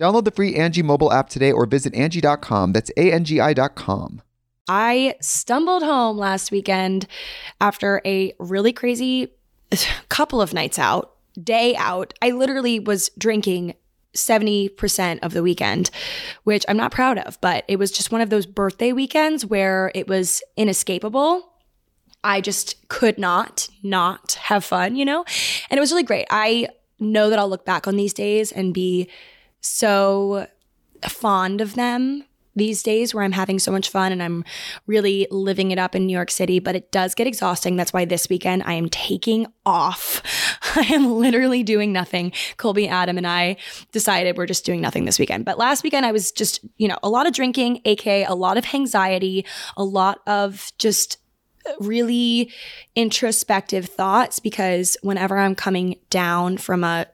Download 0.00 0.24
the 0.24 0.30
free 0.30 0.54
Angi 0.54 0.82
mobile 0.82 1.12
app 1.12 1.28
today 1.28 1.52
or 1.52 1.66
visit 1.66 1.92
Angi.com. 1.92 2.72
That's 2.72 2.90
A-N-G-I 2.96 3.54
dot 3.54 3.74
com. 3.74 4.22
I 4.68 5.16
stumbled 5.20 5.82
home 5.82 6.16
last 6.16 6.52
weekend 6.52 7.06
after 7.60 8.00
a 8.04 8.32
really 8.38 8.72
crazy 8.72 9.32
couple 10.08 10.40
of 10.40 10.54
nights 10.54 10.78
out, 10.78 11.16
day 11.42 11.74
out. 11.76 12.14
I 12.22 12.30
literally 12.30 12.78
was 12.78 13.10
drinking 13.18 13.74
70% 14.14 15.18
of 15.22 15.32
the 15.32 15.42
weekend, 15.42 15.90
which 16.44 16.64
I'm 16.68 16.76
not 16.76 16.92
proud 16.92 17.18
of, 17.18 17.40
but 17.40 17.64
it 17.66 17.78
was 17.78 17.90
just 17.90 18.12
one 18.12 18.20
of 18.20 18.30
those 18.30 18.46
birthday 18.46 18.92
weekends 18.92 19.44
where 19.46 19.90
it 19.94 20.06
was 20.06 20.42
inescapable. 20.56 21.48
I 22.22 22.40
just 22.40 22.88
could 22.88 23.18
not 23.18 23.68
not 23.82 24.32
have 24.34 24.64
fun, 24.64 24.94
you 24.96 25.04
know? 25.04 25.24
And 25.70 25.78
it 25.78 25.80
was 25.80 25.90
really 25.90 26.04
great. 26.04 26.26
I 26.30 26.68
know 27.00 27.30
that 27.30 27.38
I'll 27.38 27.48
look 27.48 27.64
back 27.64 27.88
on 27.88 27.96
these 27.96 28.14
days 28.14 28.52
and 28.52 28.72
be 28.72 29.08
so 29.62 30.46
fond 31.08 31.60
of 31.60 31.74
them 31.74 32.24
these 32.54 32.82
days 32.82 33.14
where 33.14 33.24
I'm 33.24 33.32
having 33.32 33.58
so 33.58 33.72
much 33.72 33.88
fun 33.88 34.12
and 34.12 34.22
I'm 34.22 34.44
really 34.86 35.26
living 35.30 35.70
it 35.70 35.78
up 35.78 35.94
in 35.94 36.06
New 36.06 36.12
York 36.12 36.30
City, 36.30 36.58
but 36.58 36.76
it 36.76 36.92
does 36.92 37.14
get 37.14 37.26
exhausting. 37.26 37.76
That's 37.76 37.92
why 37.92 38.04
this 38.04 38.28
weekend 38.28 38.62
I 38.64 38.74
am 38.74 38.88
taking 38.88 39.46
off. 39.64 40.22
I 40.76 40.82
am 40.92 41.12
literally 41.12 41.62
doing 41.62 41.92
nothing. 41.92 42.32
Colby, 42.56 42.88
Adam, 42.88 43.16
and 43.16 43.26
I 43.26 43.56
decided 43.92 44.36
we're 44.36 44.46
just 44.46 44.64
doing 44.64 44.80
nothing 44.80 45.04
this 45.04 45.18
weekend. 45.18 45.44
But 45.44 45.58
last 45.58 45.82
weekend 45.82 46.04
I 46.04 46.12
was 46.12 46.30
just, 46.30 46.60
you 46.76 46.88
know, 46.88 46.98
a 47.02 47.08
lot 47.08 47.26
of 47.26 47.32
drinking, 47.32 47.80
aka 47.84 48.24
a 48.24 48.34
lot 48.34 48.58
of 48.58 48.74
anxiety, 48.74 49.46
a 49.76 49.84
lot 49.84 50.20
of 50.26 50.72
just 50.78 51.18
really 51.78 52.50
introspective 52.96 53.86
thoughts 53.86 54.40
because 54.40 54.96
whenever 55.02 55.38
I'm 55.38 55.54
coming 55.54 55.96
down 56.10 56.58
from 56.58 56.82
a 56.82 57.06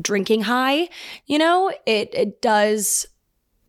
drinking 0.00 0.42
high, 0.42 0.88
you 1.26 1.38
know, 1.38 1.72
it 1.86 2.14
it 2.14 2.42
does 2.42 3.06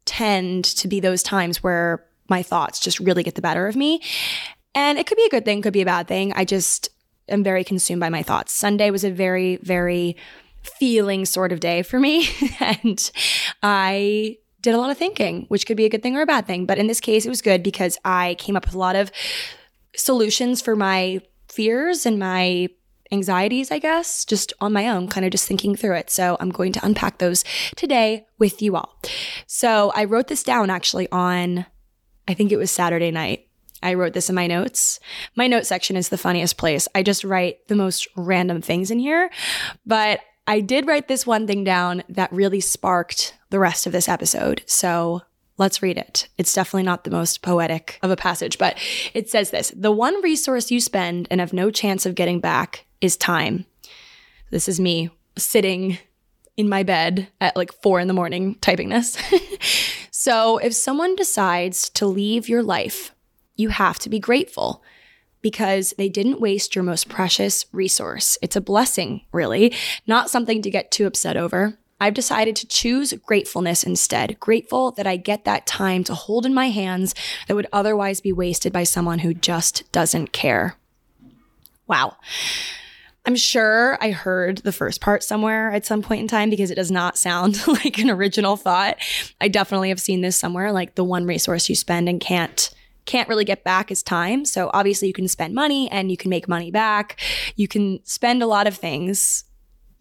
tend 0.06 0.66
to 0.66 0.88
be 0.88 1.00
those 1.00 1.24
times 1.24 1.64
where 1.64 2.06
my 2.30 2.42
thoughts 2.44 2.80
just 2.80 3.00
really 3.00 3.24
get 3.24 3.36
the 3.36 3.42
better 3.42 3.68
of 3.68 3.76
me. 3.76 4.02
And 4.74 4.98
it 4.98 5.08
could 5.08 5.18
be 5.18 5.26
a 5.26 5.30
good 5.30 5.46
thing, 5.46 5.62
could 5.62 5.74
be 5.74 5.82
a 5.82 5.86
bad 5.86 6.08
thing. 6.08 6.34
I 6.34 6.46
just 6.46 6.90
am 7.30 7.44
very 7.44 7.64
consumed 7.64 8.00
by 8.00 8.10
my 8.10 8.24
thoughts. 8.24 8.54
Sunday 8.54 8.92
was 8.92 9.04
a 9.04 9.12
very, 9.12 9.58
very 9.58 10.16
feeling 10.64 11.26
sort 11.26 11.52
of 11.52 11.60
day 11.60 11.82
for 11.82 12.00
me. 12.00 12.28
and 12.60 13.12
I 13.64 14.38
did 14.62 14.74
a 14.74 14.78
lot 14.78 14.92
of 14.92 14.98
thinking, 14.98 15.46
which 15.48 15.66
could 15.66 15.78
be 15.78 15.86
a 15.86 15.90
good 15.90 16.04
thing 16.04 16.18
or 16.18 16.22
a 16.22 16.26
bad 16.26 16.48
thing. 16.48 16.66
But 16.66 16.78
in 16.78 16.88
this 16.88 17.00
case, 17.00 17.26
it 17.26 17.30
was 17.30 17.42
good 17.42 17.64
because 17.64 17.98
I 18.04 18.36
came 18.40 18.56
up 18.56 18.66
with 18.66 18.76
a 18.76 18.80
lot 18.80 18.96
of 18.96 19.12
solutions 19.96 20.62
for 20.62 20.76
my 20.76 21.22
fears 21.48 22.06
and 22.06 22.20
my 22.20 22.70
anxieties, 23.16 23.72
I 23.72 23.80
guess, 23.80 24.26
just 24.26 24.54
on 24.60 24.74
my 24.74 24.88
own, 24.90 25.08
kind 25.08 25.26
of 25.26 25.32
just 25.32 25.48
thinking 25.48 25.76
through 25.76 25.96
it. 25.96 26.10
So 26.10 26.38
I'm 26.40 26.50
going 26.50 26.74
to 26.74 26.86
unpack 26.86 27.18
those 27.18 27.44
today 27.76 28.26
with 28.38 28.62
you 28.62 28.76
all. 28.76 29.00
So 29.48 29.92
I 29.96 30.04
wrote 30.04 30.28
this 30.28 30.44
down 30.44 30.70
actually 30.70 31.10
on, 31.12 31.66
I 32.28 32.34
think 32.34 32.52
it 32.52 32.58
was 32.58 32.72
Saturday 32.72 33.12
night. 33.12 33.48
I 33.82 33.94
wrote 33.94 34.14
this 34.14 34.30
in 34.30 34.36
my 34.36 34.48
notes. 34.48 35.00
My 35.36 35.48
note 35.48 35.66
section 35.66 35.96
is 35.96 36.10
the 36.10 36.18
funniest 36.18 36.58
place. 36.58 36.88
I 36.96 37.04
just 37.04 37.24
write 37.24 37.68
the 37.68 37.76
most 37.76 38.08
random 38.16 38.62
things 38.62 38.92
in 38.92 39.00
here. 39.00 39.30
But 39.86 40.20
I 40.48 40.60
did 40.60 40.88
write 40.88 41.08
this 41.08 41.26
one 41.26 41.48
thing 41.48 41.64
down 41.64 42.04
that 42.10 42.32
really 42.32 42.62
sparked 42.62 43.36
the 43.50 43.60
rest 43.60 43.86
of 43.86 43.92
this 43.92 44.10
episode. 44.10 44.64
So 44.66 45.22
Let's 45.58 45.82
read 45.82 45.98
it. 45.98 46.28
It's 46.38 46.54
definitely 46.54 46.84
not 46.84 47.06
the 47.06 47.12
most 47.12 47.42
poetic 47.42 47.98
of 48.02 48.12
a 48.12 48.18
passage, 48.18 48.58
but 48.58 48.78
it 49.14 49.30
says 49.30 49.52
this 49.52 49.72
The 49.76 49.92
one 49.92 50.22
resource 50.22 50.70
you 50.70 50.82
spend 50.82 51.28
and 51.32 51.40
have 51.40 51.54
no 51.54 51.72
chance 51.72 52.06
of 52.06 52.16
getting 52.16 52.40
back 52.42 52.85
is 53.02 53.18
time. 53.18 53.66
This 54.52 54.68
is 54.68 54.80
me 54.80 55.10
sitting 55.38 55.98
in 56.58 56.70
my 56.70 56.84
bed 56.84 57.28
at 57.42 57.56
like 57.56 57.74
four 57.82 58.00
in 58.00 58.08
the 58.08 58.14
morning 58.14 58.56
typing 58.62 58.90
this. 58.90 59.18
so, 60.12 60.58
if 60.58 60.74
someone 60.74 61.16
decides 61.16 61.90
to 61.92 62.06
leave 62.06 62.48
your 62.48 62.64
life, 62.64 63.14
you 63.56 63.70
have 63.70 64.00
to 64.00 64.10
be 64.10 64.20
grateful 64.20 64.84
because 65.42 65.94
they 65.98 66.10
didn't 66.10 66.42
waste 66.42 66.76
your 66.76 66.84
most 66.84 67.08
precious 67.08 67.66
resource. 67.72 68.38
It's 68.42 68.56
a 68.56 68.62
blessing, 68.62 69.22
really, 69.32 69.74
not 70.08 70.30
something 70.30 70.62
to 70.62 70.72
get 70.72 70.92
too 70.92 71.06
upset 71.06 71.38
over. 71.38 71.78
I've 72.00 72.14
decided 72.14 72.56
to 72.58 72.68
choose 72.68 73.14
gratefulness 73.14 73.84
instead. 73.84 74.40
Grateful 74.40 74.92
that 74.92 75.08
I 75.08 75.18
get 75.18 75.46
that 75.46 75.66
time 75.66 76.04
to 76.06 76.16
hold 76.16 76.46
in 76.46 76.54
my 76.54 76.70
hands 76.70 77.16
that 77.48 77.56
would 77.56 77.68
otherwise 77.72 78.20
be 78.20 78.34
wasted 78.34 78.74
by 78.74 78.84
someone 78.84 79.20
who 79.20 79.34
just 79.34 79.90
doesn't 79.92 80.34
care. 80.34 80.76
Wow. 81.88 82.18
I'm 83.26 83.36
sure 83.36 83.98
I 84.02 84.12
heard 84.12 84.60
the 84.60 84.72
first 84.72 85.02
part 85.02 85.24
somewhere 85.24 85.72
at 85.72 85.86
some 85.86 86.02
point 86.02 86.22
in 86.22 86.28
time 86.28 86.50
because 86.50 86.70
it 86.70 86.76
does 86.76 86.92
not 86.92 87.18
sound 87.18 87.66
like 87.68 87.98
an 87.98 88.10
original 88.10 88.56
thought. 88.56 88.98
I 89.42 89.48
definitely 89.48 89.90
have 89.90 90.00
seen 90.00 90.22
this 90.22 90.38
somewhere 90.38 90.72
like 90.72 90.96
the 90.96 91.04
one 91.04 91.26
resource 91.26 91.68
you 91.70 91.76
spend 91.76 92.08
and 92.08 92.22
can't 92.22 92.70
can't 93.06 93.30
really 93.30 93.46
get 93.46 93.64
back 93.64 93.92
is 93.92 94.02
time. 94.02 94.46
So 94.46 94.72
obviously 94.74 95.08
you 95.08 95.14
can 95.14 95.28
spend 95.28 95.54
money 95.54 95.90
and 95.92 96.10
you 96.10 96.18
can 96.18 96.30
make 96.30 96.48
money 96.48 96.72
back. 96.72 97.22
You 97.56 97.68
can 97.68 98.00
spend 98.04 98.42
a 98.42 98.48
lot 98.48 98.66
of 98.66 98.76
things, 98.76 99.44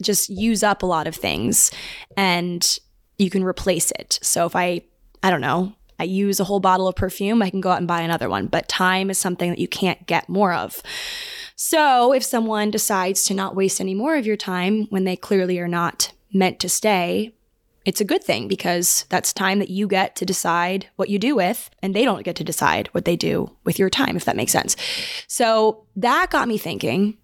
just 0.02 0.30
use 0.30 0.62
up 0.62 0.82
a 0.82 0.86
lot 0.86 1.06
of 1.06 1.14
things 1.14 1.70
and 2.16 2.78
you 3.18 3.28
can 3.28 3.44
replace 3.44 3.90
it. 3.90 4.18
So 4.22 4.46
if 4.46 4.56
I 4.56 4.82
I 5.22 5.30
don't 5.30 5.42
know, 5.42 5.74
I 5.98 6.04
use 6.04 6.40
a 6.40 6.44
whole 6.44 6.60
bottle 6.60 6.88
of 6.88 6.96
perfume, 6.96 7.42
I 7.42 7.50
can 7.50 7.60
go 7.60 7.70
out 7.70 7.78
and 7.78 7.88
buy 7.88 8.00
another 8.00 8.28
one, 8.28 8.46
but 8.46 8.68
time 8.68 9.10
is 9.10 9.18
something 9.18 9.50
that 9.50 9.58
you 9.58 9.68
can't 9.68 10.06
get 10.06 10.28
more 10.28 10.52
of. 10.52 10.82
So 11.56 12.12
if 12.12 12.24
someone 12.24 12.70
decides 12.70 13.24
to 13.24 13.34
not 13.34 13.54
waste 13.54 13.80
any 13.80 13.94
more 13.94 14.16
of 14.16 14.26
your 14.26 14.36
time 14.36 14.86
when 14.90 15.04
they 15.04 15.16
clearly 15.16 15.58
are 15.60 15.68
not 15.68 16.12
meant 16.32 16.58
to 16.60 16.68
stay, 16.68 17.34
it's 17.84 18.00
a 18.00 18.04
good 18.04 18.24
thing 18.24 18.48
because 18.48 19.04
that's 19.08 19.32
time 19.32 19.58
that 19.58 19.70
you 19.70 19.86
get 19.86 20.16
to 20.16 20.24
decide 20.24 20.88
what 20.96 21.10
you 21.10 21.18
do 21.18 21.36
with, 21.36 21.70
and 21.82 21.94
they 21.94 22.04
don't 22.04 22.24
get 22.24 22.34
to 22.36 22.44
decide 22.44 22.88
what 22.88 23.04
they 23.04 23.14
do 23.14 23.54
with 23.64 23.78
your 23.78 23.90
time, 23.90 24.16
if 24.16 24.24
that 24.24 24.36
makes 24.36 24.52
sense. 24.52 24.74
So 25.28 25.84
that 25.96 26.30
got 26.30 26.48
me 26.48 26.58
thinking 26.58 27.18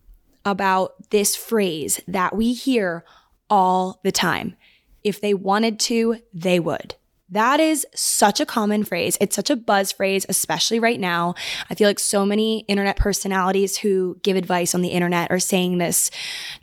about 0.44 1.10
this 1.10 1.34
phrase 1.34 2.00
that 2.06 2.36
we 2.36 2.52
hear 2.52 3.04
all 3.48 4.00
the 4.04 4.12
time. 4.12 4.54
If 5.02 5.20
they 5.20 5.34
wanted 5.34 5.80
to, 5.80 6.18
they 6.32 6.60
would. 6.60 6.94
That 7.30 7.60
is 7.60 7.86
such 7.94 8.40
a 8.40 8.46
common 8.46 8.82
phrase. 8.82 9.16
It's 9.20 9.36
such 9.36 9.50
a 9.50 9.56
buzz 9.56 9.92
phrase, 9.92 10.26
especially 10.28 10.80
right 10.80 10.98
now. 10.98 11.34
I 11.68 11.74
feel 11.74 11.88
like 11.88 12.00
so 12.00 12.26
many 12.26 12.60
internet 12.60 12.96
personalities 12.96 13.78
who 13.78 14.18
give 14.22 14.36
advice 14.36 14.74
on 14.74 14.82
the 14.82 14.88
internet 14.88 15.30
are 15.30 15.38
saying 15.38 15.78
this 15.78 16.10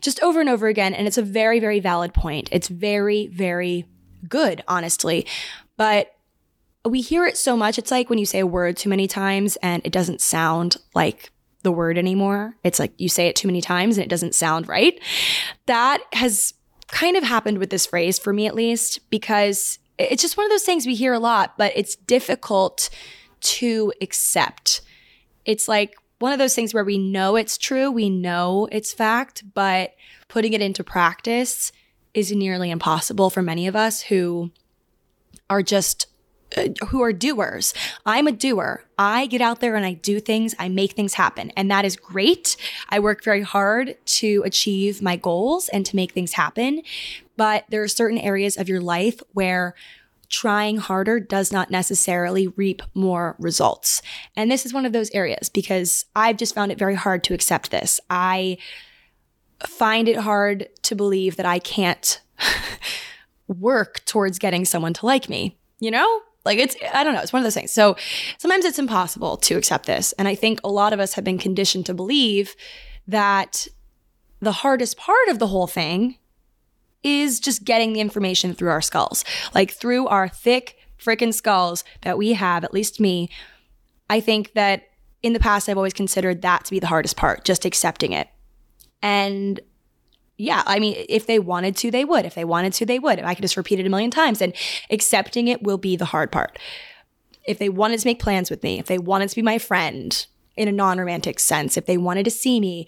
just 0.02 0.22
over 0.22 0.42
and 0.42 0.50
over 0.50 0.68
again. 0.68 0.94
And 0.94 1.08
it's 1.08 1.18
a 1.18 1.24
very, 1.24 1.60
very 1.60 1.80
valid 1.80 2.14
point. 2.14 2.50
It's 2.52 2.68
very, 2.68 3.28
very 3.28 3.86
good, 4.28 4.64
honestly. 4.68 5.26
But 5.78 6.14
we 6.84 7.02
hear 7.02 7.26
it 7.26 7.38
so 7.38 7.56
much. 7.56 7.78
It's 7.78 7.92
like 7.92 8.10
when 8.10 8.20
you 8.20 8.26
say 8.26 8.40
a 8.40 8.48
word 8.48 8.76
too 8.78 8.90
many 8.90 9.08
times 9.08 9.56
and 9.58 9.82
it 9.86 9.92
doesn't 9.92 10.22
sound 10.22 10.78
like 10.94 11.32
the 11.64 11.72
word 11.72 11.98
anymore. 11.98 12.56
It's 12.64 12.80
like 12.80 12.94
you 12.98 13.10
say 13.10 13.28
it 13.28 13.36
too 13.36 13.48
many 13.48 13.62
times 13.62 13.98
and 13.98 14.06
it 14.06 14.10
doesn't 14.10 14.36
sound 14.36 14.68
right. 14.68 15.00
That 15.66 16.02
has 16.14 16.54
kind 16.90 17.18
of 17.18 17.24
happened 17.24 17.58
with 17.58 17.70
this 17.70 17.86
phrase 17.86 18.20
for 18.20 18.32
me 18.32 18.48
at 18.48 18.56
least 18.56 19.10
because 19.10 19.80
it's 19.98 20.22
just 20.22 20.38
one 20.38 20.46
of 20.46 20.51
those 20.51 20.63
things 20.63 20.86
we 20.86 20.96
hear 20.96 21.13
a 21.13 21.20
lot, 21.20 21.58
but 21.58 21.74
it's 21.75 21.96
difficult 21.96 22.89
to 23.39 23.94
accept. 24.01 24.82
It's 25.46 25.68
like 25.68 25.96
one 26.20 26.34
of 26.34 26.39
those 26.39 26.56
things 26.56 26.74
where 26.74 26.84
we 26.84 26.98
know 26.98 27.36
it's 27.36 27.58
true, 27.58 27.92
we 27.92 28.10
know 28.10 28.68
it's 28.72 28.94
fact, 28.94 29.44
but 29.54 29.94
putting 30.27 30.54
it 30.54 30.62
into 30.62 30.84
practice 30.84 31.72
is 32.13 32.32
nearly 32.32 32.72
impossible 32.72 33.30
for 33.30 33.42
many 33.42 33.68
of 33.68 33.75
us 33.75 34.01
who 34.01 34.51
are 35.50 35.62
just 35.62 36.08
uh, 36.56 36.70
who 36.88 37.01
are 37.01 37.12
doers. 37.12 37.74
I'm 38.06 38.27
a 38.27 38.32
doer. 38.32 38.84
I 38.98 39.25
get 39.25 39.42
out 39.42 39.60
there 39.60 39.75
and 39.75 39.86
I 39.86 39.94
do 39.94 40.20
things, 40.20 40.56
I 40.58 40.70
make 40.70 40.94
things 40.94 41.16
happen. 41.16 41.51
And 41.58 41.70
that 41.70 41.86
is 41.86 41.96
great. 41.96 42.56
I 42.89 43.00
work 43.00 43.24
very 43.24 43.42
hard 43.42 43.98
to 44.06 44.44
achieve 44.46 45.01
my 45.01 45.16
goals 45.18 45.70
and 45.70 45.86
to 45.86 45.96
make 45.96 46.13
things 46.13 46.34
happen. 46.34 46.82
But 47.36 47.66
there 47.70 47.84
are 47.84 47.88
certain 47.88 48.18
areas 48.18 48.58
of 48.58 48.70
your 48.70 48.82
life 48.82 49.22
where 49.34 49.75
trying 50.30 50.77
harder 50.77 51.20
does 51.20 51.51
not 51.51 51.72
necessarily 51.72 52.48
reap 52.48 52.82
more 52.94 53.36
results. 53.39 54.01
And 54.36 54.51
this 54.51 54.66
is 54.66 54.74
one 54.74 54.86
of 54.86 54.94
those 54.94 55.10
areas 55.12 55.50
because 55.50 56.06
I've 56.16 56.38
just 56.38 56.56
found 56.56 56.72
it 56.72 56.77
very 56.77 56.96
hard 56.96 57.24
to 57.25 57.34
accept 57.34 57.72
this. 57.72 58.00
I 58.10 58.58
find 59.66 60.08
it 60.08 60.18
hard 60.18 60.70
to 60.84 60.96
believe 60.96 61.38
that 61.38 61.46
I 61.46 61.60
can't 61.60 62.22
work 63.48 64.04
towards 64.06 64.39
getting 64.39 64.66
someone 64.66 64.94
to 64.94 65.06
like 65.06 65.30
me, 65.30 65.58
you 65.80 65.92
know? 65.92 66.22
Like 66.48 66.60
it's, 66.60 66.75
I 66.94 67.04
don't 67.04 67.13
know, 67.13 67.22
it's 67.22 67.34
one 67.34 67.42
of 67.42 67.44
those 67.44 67.54
things. 67.54 67.72
So 67.72 67.96
sometimes 68.38 68.66
it's 68.66 68.80
impossible 68.80 69.38
to 69.38 69.58
accept 69.58 69.86
this. 69.86 70.13
And 70.13 70.27
I 70.27 70.34
think 70.34 70.60
a 70.63 70.70
lot 70.70 70.94
of 70.94 71.00
us 71.00 71.13
have 71.13 71.24
been 71.24 71.38
conditioned 71.38 71.86
to 71.88 71.94
believe 71.94 72.56
that 73.06 73.68
the 74.39 74.54
hardest 74.54 74.98
part 74.98 75.27
of 75.27 75.39
the 75.39 75.48
whole 75.48 75.68
thing 75.68 76.18
is 77.04 77.39
just 77.39 77.63
getting 77.63 77.94
the 77.94 78.00
information 78.00 78.54
through 78.54 78.70
our 78.70 78.82
skulls, 78.82 79.25
like 79.54 79.72
through 79.72 80.08
our 80.08 80.27
thick 80.27 80.77
freaking 80.98 81.34
skulls 81.34 81.84
that 82.01 82.18
we 82.18 82.34
have, 82.34 82.63
at 82.63 82.74
least 82.74 83.00
me. 83.00 83.30
I 84.10 84.20
think 84.20 84.54
that 84.54 84.84
in 85.22 85.34
the 85.34 85.39
past, 85.39 85.68
I've 85.68 85.77
always 85.77 85.94
considered 85.94 86.42
that 86.44 86.66
to 86.66 86.72
be 86.72 86.80
the 86.80 86.88
hardest 86.88 87.18
part, 87.18 87.44
just 87.44 87.66
accepting 87.66 88.13
it. 88.13 88.30
And 89.01 89.60
yeah, 90.38 90.62
I 90.67 90.79
mean, 90.79 90.96
if 91.10 91.25
they 91.25 91.39
wanted 91.39 91.75
to, 91.77 91.89
they 91.89 92.06
would. 92.06 92.25
If 92.25 92.36
they 92.36 92.46
wanted 92.46 92.74
to, 92.74 92.86
they 92.86 93.00
would. 93.00 93.20
I 93.20 93.34
could 93.34 93.41
just 93.41 93.58
repeat 93.58 93.79
it 93.79 93.88
a 93.88 93.89
million 93.89 94.12
times, 94.12 94.41
and 94.41 94.53
accepting 94.91 95.48
it 95.48 95.63
will 95.63 95.79
be 95.79 95.96
the 95.96 96.06
hard 96.06 96.32
part. 96.32 96.60
If 97.46 97.58
they 97.58 97.70
wanted 97.70 98.00
to 98.00 98.08
make 98.08 98.20
plans 98.20 98.51
with 98.51 98.62
me, 98.62 98.77
if 98.77 98.86
they 98.86 99.00
wanted 99.00 99.29
to 99.29 99.36
be 99.36 99.41
my 99.41 99.58
friend 99.58 100.25
in 100.56 100.67
a 100.67 100.72
non 100.72 101.00
romantic 101.00 101.39
sense, 101.39 101.75
if 101.75 101.88
they 101.88 101.98
wanted 101.98 102.24
to 102.25 102.32
see 102.32 102.60
me, 102.60 102.88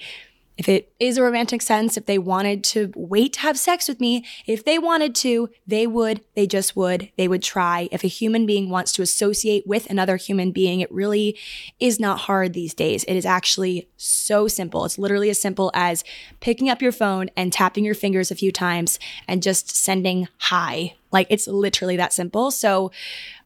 if 0.60 0.68
it 0.68 0.92
is 1.00 1.18
a 1.18 1.24
romantic 1.24 1.62
sense, 1.62 1.96
if 1.96 2.06
they 2.06 2.20
wanted 2.20 2.66
to 2.66 2.92
wait 2.94 3.32
to 3.34 3.40
have 3.40 3.58
sex 3.58 3.88
with 3.88 4.02
me, 4.02 4.26
if 4.46 4.66
they 4.66 4.78
wanted 4.78 5.16
to, 5.16 5.50
they 5.66 5.88
would, 5.88 6.22
they 6.36 6.46
just 6.46 6.76
would, 6.76 7.10
they 7.18 7.30
would 7.30 7.42
try. 7.42 7.88
If 7.94 8.04
a 8.04 8.08
human 8.08 8.46
being 8.46 8.70
wants 8.70 8.92
to 8.94 9.02
associate 9.02 9.66
with 9.66 9.90
another 9.90 10.18
human 10.18 10.52
being, 10.52 10.82
it 10.82 10.92
really 10.92 11.38
is 11.80 11.98
not 11.98 12.20
hard 12.20 12.52
these 12.52 12.74
days. 12.74 13.06
It 13.06 13.16
is 13.16 13.26
actually 13.26 13.88
so 13.96 14.50
simple. 14.50 14.84
It's 14.84 15.00
literally 15.00 15.30
as 15.30 15.42
simple 15.42 15.72
as 15.74 16.04
picking 16.42 16.70
up 16.70 16.82
your 16.82 16.92
phone 16.92 17.30
and 17.38 17.54
tapping 17.54 17.86
your 17.86 17.96
fingers 17.96 18.30
a 18.30 18.36
few 18.36 18.52
times 18.52 19.00
and 19.30 19.42
just 19.42 19.74
sending 19.74 20.28
hi. 20.40 20.94
Like 21.10 21.28
it's 21.30 21.48
literally 21.48 21.96
that 21.96 22.12
simple. 22.12 22.52
So 22.52 22.92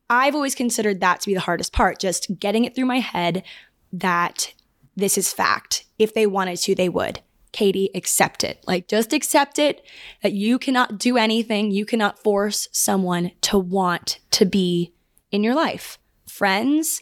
I've 0.10 0.34
always 0.34 0.56
considered 0.56 1.00
that 1.02 1.22
to 1.22 1.28
be 1.28 1.36
the 1.36 1.42
hardest 1.42 1.74
part, 1.74 2.00
just 2.00 2.40
getting 2.40 2.66
it 2.66 2.74
through 2.74 2.86
my 2.86 3.02
head 3.02 3.44
that 3.92 4.56
this 4.96 5.18
is 5.18 5.34
fact. 5.34 5.86
If 5.98 6.14
they 6.14 6.28
wanted 6.28 6.58
to, 6.58 6.76
they 6.76 6.90
would. 6.90 7.22
Katie, 7.52 7.90
accept 7.94 8.44
it. 8.44 8.64
Like, 8.66 8.88
just 8.88 9.14
accept 9.14 9.60
it 9.60 9.86
that 10.24 10.34
you 10.34 10.58
cannot 10.58 10.98
do 10.98 11.18
anything. 11.18 11.72
You 11.72 11.86
cannot 11.86 12.20
force 12.20 12.68
someone 12.72 13.32
to 13.42 13.60
want 13.60 14.20
to 14.32 14.46
be 14.46 14.94
in 15.32 15.44
your 15.44 15.54
life. 15.54 16.00
Friends, 16.28 17.02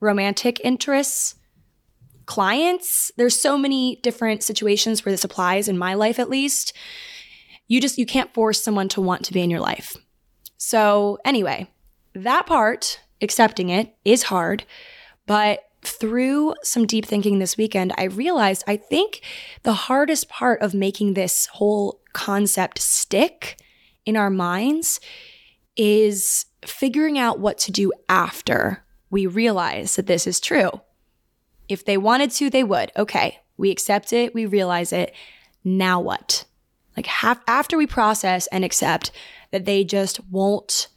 romantic 0.00 0.58
interests, 0.64 1.34
clients. 2.24 3.10
There's 3.16 3.38
so 3.38 3.58
many 3.58 3.96
different 4.02 4.42
situations 4.42 5.04
where 5.04 5.12
this 5.12 5.24
applies 5.24 5.68
in 5.68 5.76
my 5.76 5.94
life, 5.94 6.18
at 6.18 6.30
least. 6.30 6.72
You 7.68 7.80
just, 7.80 7.98
you 7.98 8.06
can't 8.06 8.32
force 8.32 8.62
someone 8.62 8.88
to 8.90 9.00
want 9.00 9.24
to 9.26 9.32
be 9.32 9.42
in 9.42 9.50
your 9.50 9.60
life. 9.60 9.96
So, 10.56 11.18
anyway, 11.24 11.68
that 12.14 12.46
part, 12.46 13.00
accepting 13.20 13.68
it, 13.68 13.94
is 14.04 14.24
hard, 14.24 14.64
but 15.26 15.60
through 15.82 16.54
some 16.62 16.86
deep 16.86 17.06
thinking 17.06 17.38
this 17.38 17.56
weekend, 17.56 17.92
I 17.96 18.04
realized 18.04 18.64
I 18.66 18.76
think 18.76 19.22
the 19.62 19.72
hardest 19.72 20.28
part 20.28 20.60
of 20.62 20.74
making 20.74 21.14
this 21.14 21.46
whole 21.46 22.00
concept 22.12 22.78
stick 22.80 23.60
in 24.04 24.16
our 24.16 24.30
minds 24.30 25.00
is 25.76 26.46
figuring 26.64 27.18
out 27.18 27.38
what 27.38 27.58
to 27.58 27.72
do 27.72 27.92
after 28.08 28.84
we 29.08 29.26
realize 29.26 29.96
that 29.96 30.06
this 30.06 30.26
is 30.26 30.40
true. 30.40 30.70
If 31.68 31.84
they 31.84 31.96
wanted 31.96 32.30
to, 32.32 32.50
they 32.50 32.64
would. 32.64 32.92
Okay, 32.96 33.38
we 33.56 33.70
accept 33.70 34.12
it, 34.12 34.34
we 34.34 34.46
realize 34.46 34.92
it. 34.92 35.14
Now 35.64 36.00
what? 36.00 36.44
Like 36.96 37.06
half, 37.06 37.40
after 37.46 37.76
we 37.76 37.86
process 37.86 38.46
and 38.48 38.64
accept 38.64 39.10
that 39.52 39.64
they 39.64 39.84
just 39.84 40.20
won't 40.28 40.88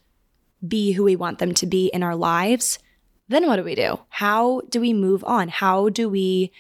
be 0.66 0.94
who 0.94 1.04
we 1.04 1.16
want 1.16 1.40
them 1.40 1.54
to 1.56 1.66
be 1.66 1.88
in 1.88 2.04
our 2.04 2.16
lives, 2.16 2.80
then 3.34 3.48
what 3.48 3.56
do 3.56 3.64
we 3.64 3.76
do? 3.76 4.00
How 4.10 4.62
do 4.70 4.82
we 4.82 4.94
move 4.94 5.24
on? 5.24 5.48
How 5.50 5.90
do 5.90 6.10
we 6.10 6.52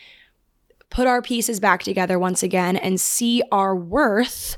put 0.90 1.08
our 1.08 1.22
pieces 1.22 1.60
back 1.60 1.84
together 1.84 2.18
once 2.18 2.44
again 2.44 2.78
and 2.78 3.00
see 3.00 3.42
our 3.52 3.76
worth 3.76 4.58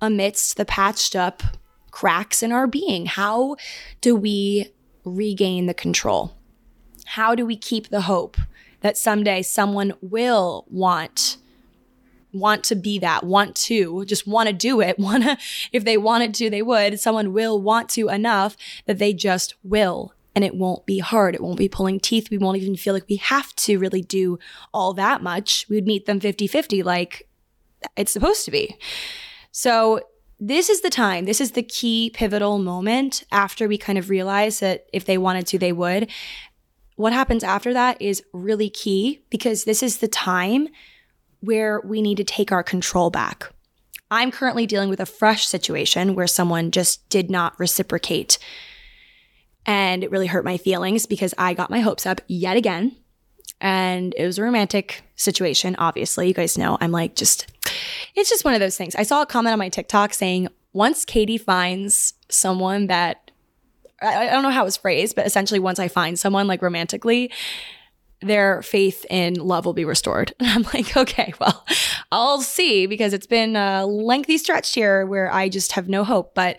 amidst 0.00 0.56
the 0.56 0.64
patched 0.64 1.14
up 1.14 1.42
cracks 1.90 2.42
in 2.42 2.52
our 2.52 2.66
being? 2.66 3.06
How 3.06 3.56
do 4.00 4.16
we 4.16 4.72
regain 5.04 5.66
the 5.66 5.74
control? 5.74 6.36
How 7.04 7.34
do 7.34 7.44
we 7.44 7.56
keep 7.56 7.88
the 7.88 8.02
hope 8.02 8.36
that 8.80 8.96
someday 8.96 9.42
someone 9.42 9.92
will 10.00 10.66
want 10.68 11.36
want 12.32 12.64
to 12.64 12.74
be 12.74 12.98
that, 12.98 13.22
want 13.22 13.54
to, 13.54 14.04
just 14.06 14.26
want 14.26 14.48
to 14.48 14.52
do 14.52 14.80
it, 14.80 14.98
want 14.98 15.22
to 15.22 15.38
if 15.72 15.84
they 15.84 15.96
wanted 15.96 16.34
to, 16.34 16.50
they 16.50 16.62
would. 16.62 16.98
Someone 16.98 17.32
will 17.32 17.60
want 17.60 17.88
to 17.90 18.08
enough 18.08 18.56
that 18.86 18.98
they 18.98 19.12
just 19.12 19.54
will 19.62 20.13
and 20.34 20.44
it 20.44 20.54
won't 20.54 20.86
be 20.86 20.98
hard. 20.98 21.34
It 21.34 21.42
won't 21.42 21.58
be 21.58 21.68
pulling 21.68 22.00
teeth. 22.00 22.30
We 22.30 22.38
won't 22.38 22.58
even 22.58 22.76
feel 22.76 22.94
like 22.94 23.08
we 23.08 23.16
have 23.16 23.54
to 23.56 23.78
really 23.78 24.02
do 24.02 24.38
all 24.72 24.92
that 24.94 25.22
much. 25.22 25.66
We 25.68 25.76
would 25.76 25.86
meet 25.86 26.06
them 26.06 26.20
50 26.20 26.46
50 26.46 26.82
like 26.82 27.28
it's 27.96 28.12
supposed 28.12 28.44
to 28.44 28.50
be. 28.50 28.76
So, 29.52 30.00
this 30.40 30.68
is 30.68 30.80
the 30.80 30.90
time, 30.90 31.26
this 31.26 31.40
is 31.40 31.52
the 31.52 31.62
key 31.62 32.10
pivotal 32.12 32.58
moment 32.58 33.24
after 33.30 33.68
we 33.68 33.78
kind 33.78 33.96
of 33.96 34.10
realize 34.10 34.58
that 34.58 34.86
if 34.92 35.04
they 35.04 35.16
wanted 35.16 35.46
to, 35.46 35.58
they 35.58 35.72
would. 35.72 36.10
What 36.96 37.12
happens 37.12 37.44
after 37.44 37.72
that 37.72 38.02
is 38.02 38.22
really 38.32 38.68
key 38.68 39.22
because 39.30 39.64
this 39.64 39.82
is 39.82 39.98
the 39.98 40.08
time 40.08 40.68
where 41.40 41.80
we 41.84 42.02
need 42.02 42.16
to 42.16 42.24
take 42.24 42.50
our 42.50 42.64
control 42.64 43.10
back. 43.10 43.52
I'm 44.10 44.30
currently 44.30 44.66
dealing 44.66 44.88
with 44.88 45.00
a 45.00 45.06
fresh 45.06 45.46
situation 45.46 46.14
where 46.14 46.26
someone 46.26 46.70
just 46.70 47.08
did 47.08 47.30
not 47.30 47.58
reciprocate 47.58 48.38
and 49.66 50.04
it 50.04 50.10
really 50.10 50.26
hurt 50.26 50.44
my 50.44 50.56
feelings 50.56 51.06
because 51.06 51.34
I 51.38 51.54
got 51.54 51.70
my 51.70 51.80
hopes 51.80 52.06
up 52.06 52.20
yet 52.26 52.56
again. 52.56 52.96
And 53.60 54.14
it 54.18 54.26
was 54.26 54.38
a 54.38 54.42
romantic 54.42 55.02
situation, 55.16 55.76
obviously. 55.78 56.28
You 56.28 56.34
guys 56.34 56.58
know 56.58 56.76
I'm 56.80 56.92
like, 56.92 57.14
just, 57.16 57.46
it's 58.14 58.28
just 58.28 58.44
one 58.44 58.54
of 58.54 58.60
those 58.60 58.76
things. 58.76 58.94
I 58.94 59.04
saw 59.04 59.22
a 59.22 59.26
comment 59.26 59.52
on 59.52 59.58
my 59.58 59.68
TikTok 59.68 60.12
saying, 60.12 60.48
once 60.72 61.04
Katie 61.04 61.38
finds 61.38 62.14
someone 62.28 62.88
that, 62.88 63.30
I, 64.02 64.28
I 64.28 64.30
don't 64.30 64.42
know 64.42 64.50
how 64.50 64.62
it 64.62 64.66
was 64.66 64.76
phrased, 64.76 65.16
but 65.16 65.26
essentially, 65.26 65.60
once 65.60 65.78
I 65.78 65.88
find 65.88 66.18
someone 66.18 66.46
like 66.46 66.62
romantically, 66.62 67.30
their 68.20 68.60
faith 68.62 69.06
in 69.08 69.34
love 69.34 69.64
will 69.64 69.72
be 69.72 69.84
restored. 69.84 70.34
And 70.40 70.48
I'm 70.50 70.62
like, 70.74 70.96
okay, 70.96 71.32
well, 71.40 71.64
I'll 72.10 72.40
see 72.40 72.86
because 72.86 73.12
it's 73.12 73.26
been 73.26 73.56
a 73.56 73.86
lengthy 73.86 74.36
stretch 74.36 74.74
here 74.74 75.06
where 75.06 75.32
I 75.32 75.48
just 75.48 75.72
have 75.72 75.88
no 75.88 76.04
hope. 76.04 76.34
But 76.34 76.58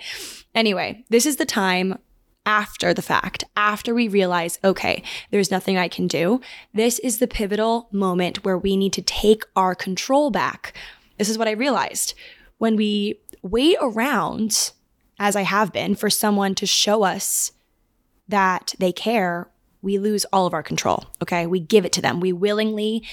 anyway, 0.53 1.03
this 1.09 1.25
is 1.25 1.35
the 1.35 1.45
time 1.45 1.99
after 2.45 2.93
the 2.93 3.01
fact, 3.01 3.43
after 3.55 3.93
we 3.93 4.07
realize, 4.07 4.59
okay, 4.63 5.03
there's 5.31 5.51
nothing 5.51 5.77
I 5.77 5.87
can 5.87 6.07
do. 6.07 6.41
This 6.73 6.99
is 6.99 7.17
the 7.17 7.27
pivotal 7.27 7.89
moment 7.91 8.45
where 8.45 8.57
we 8.57 8.77
need 8.77 8.93
to 8.93 9.01
take 9.01 9.43
our 9.55 9.75
control 9.75 10.31
back. 10.31 10.73
This 11.17 11.29
is 11.29 11.37
what 11.37 11.47
I 11.47 11.51
realized. 11.51 12.13
When 12.57 12.75
we 12.75 13.19
wait 13.41 13.77
around, 13.81 14.71
as 15.19 15.35
I 15.35 15.41
have 15.41 15.73
been, 15.73 15.95
for 15.95 16.09
someone 16.09 16.55
to 16.55 16.65
show 16.65 17.03
us 17.03 17.51
that 18.27 18.75
they 18.79 18.91
care, 18.91 19.49
we 19.81 19.97
lose 19.99 20.25
all 20.25 20.45
of 20.47 20.53
our 20.53 20.63
control. 20.63 21.05
Okay. 21.21 21.45
We 21.45 21.59
give 21.59 21.85
it 21.85 21.93
to 21.93 22.01
them. 22.01 22.19
We 22.19 22.33
willingly 22.33 23.03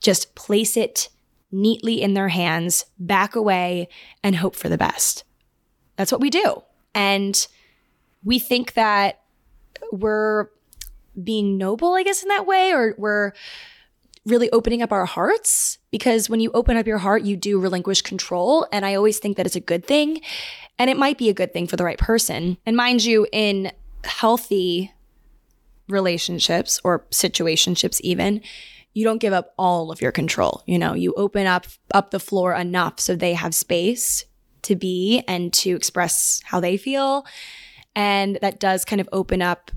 just 0.00 0.34
place 0.34 0.76
it 0.76 1.08
neatly 1.52 2.02
in 2.02 2.14
their 2.14 2.28
hands, 2.28 2.84
back 2.98 3.36
away, 3.36 3.88
and 4.22 4.36
hope 4.36 4.56
for 4.56 4.68
the 4.68 4.76
best. 4.76 5.24
That's 5.96 6.12
what 6.12 6.20
we 6.20 6.30
do. 6.30 6.62
And 6.94 7.46
we 8.24 8.38
think 8.38 8.74
that 8.74 9.22
we're 9.92 10.48
being 11.22 11.56
noble, 11.58 11.94
I 11.94 12.02
guess, 12.02 12.22
in 12.22 12.28
that 12.28 12.46
way, 12.46 12.72
or 12.72 12.94
we're 12.98 13.32
really 14.26 14.50
opening 14.50 14.82
up 14.82 14.92
our 14.92 15.06
hearts 15.06 15.78
because 15.90 16.28
when 16.28 16.40
you 16.40 16.50
open 16.52 16.76
up 16.76 16.86
your 16.86 16.98
heart, 16.98 17.22
you 17.22 17.36
do 17.36 17.60
relinquish 17.60 18.02
control. 18.02 18.66
And 18.72 18.84
I 18.84 18.94
always 18.94 19.18
think 19.18 19.36
that 19.36 19.46
it's 19.46 19.56
a 19.56 19.60
good 19.60 19.86
thing. 19.86 20.20
And 20.78 20.90
it 20.90 20.98
might 20.98 21.16
be 21.16 21.28
a 21.28 21.34
good 21.34 21.52
thing 21.52 21.66
for 21.66 21.76
the 21.76 21.84
right 21.84 21.98
person. 21.98 22.58
And 22.66 22.76
mind 22.76 23.04
you, 23.04 23.26
in 23.32 23.72
healthy 24.04 24.92
relationships 25.88 26.80
or 26.82 27.06
situationships, 27.10 28.00
even, 28.00 28.42
you 28.92 29.04
don't 29.04 29.20
give 29.20 29.32
up 29.32 29.54
all 29.56 29.92
of 29.92 30.02
your 30.02 30.12
control. 30.12 30.62
You 30.66 30.78
know, 30.78 30.94
you 30.94 31.14
open 31.16 31.46
up 31.46 31.66
up 31.94 32.10
the 32.10 32.20
floor 32.20 32.54
enough 32.54 32.98
so 32.98 33.14
they 33.14 33.34
have 33.34 33.54
space 33.54 34.24
to 34.62 34.74
be 34.74 35.22
and 35.28 35.52
to 35.52 35.76
express 35.76 36.42
how 36.44 36.60
they 36.60 36.76
feel. 36.76 37.24
And 37.96 38.38
that 38.42 38.60
does 38.60 38.84
kind 38.84 39.00
of 39.00 39.08
open 39.10 39.42
up 39.42 39.72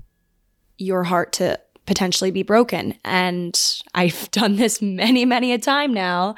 your 0.78 1.02
heart 1.02 1.32
to 1.34 1.58
potentially 1.86 2.30
be 2.30 2.44
broken. 2.44 2.94
And 3.04 3.58
I've 3.94 4.30
done 4.30 4.54
this 4.54 4.80
many, 4.80 5.24
many 5.24 5.52
a 5.52 5.58
time 5.58 5.92
now 5.92 6.36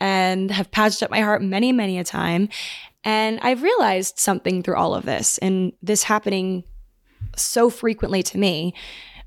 and 0.00 0.50
have 0.50 0.72
patched 0.72 1.02
up 1.02 1.10
my 1.10 1.20
heart 1.20 1.42
many, 1.42 1.72
many 1.72 1.98
a 1.98 2.04
time. 2.04 2.48
And 3.04 3.38
I've 3.40 3.62
realized 3.62 4.18
something 4.18 4.62
through 4.62 4.76
all 4.76 4.94
of 4.94 5.04
this 5.04 5.38
and 5.38 5.72
this 5.82 6.02
happening 6.02 6.64
so 7.36 7.70
frequently 7.70 8.22
to 8.24 8.38
me 8.38 8.74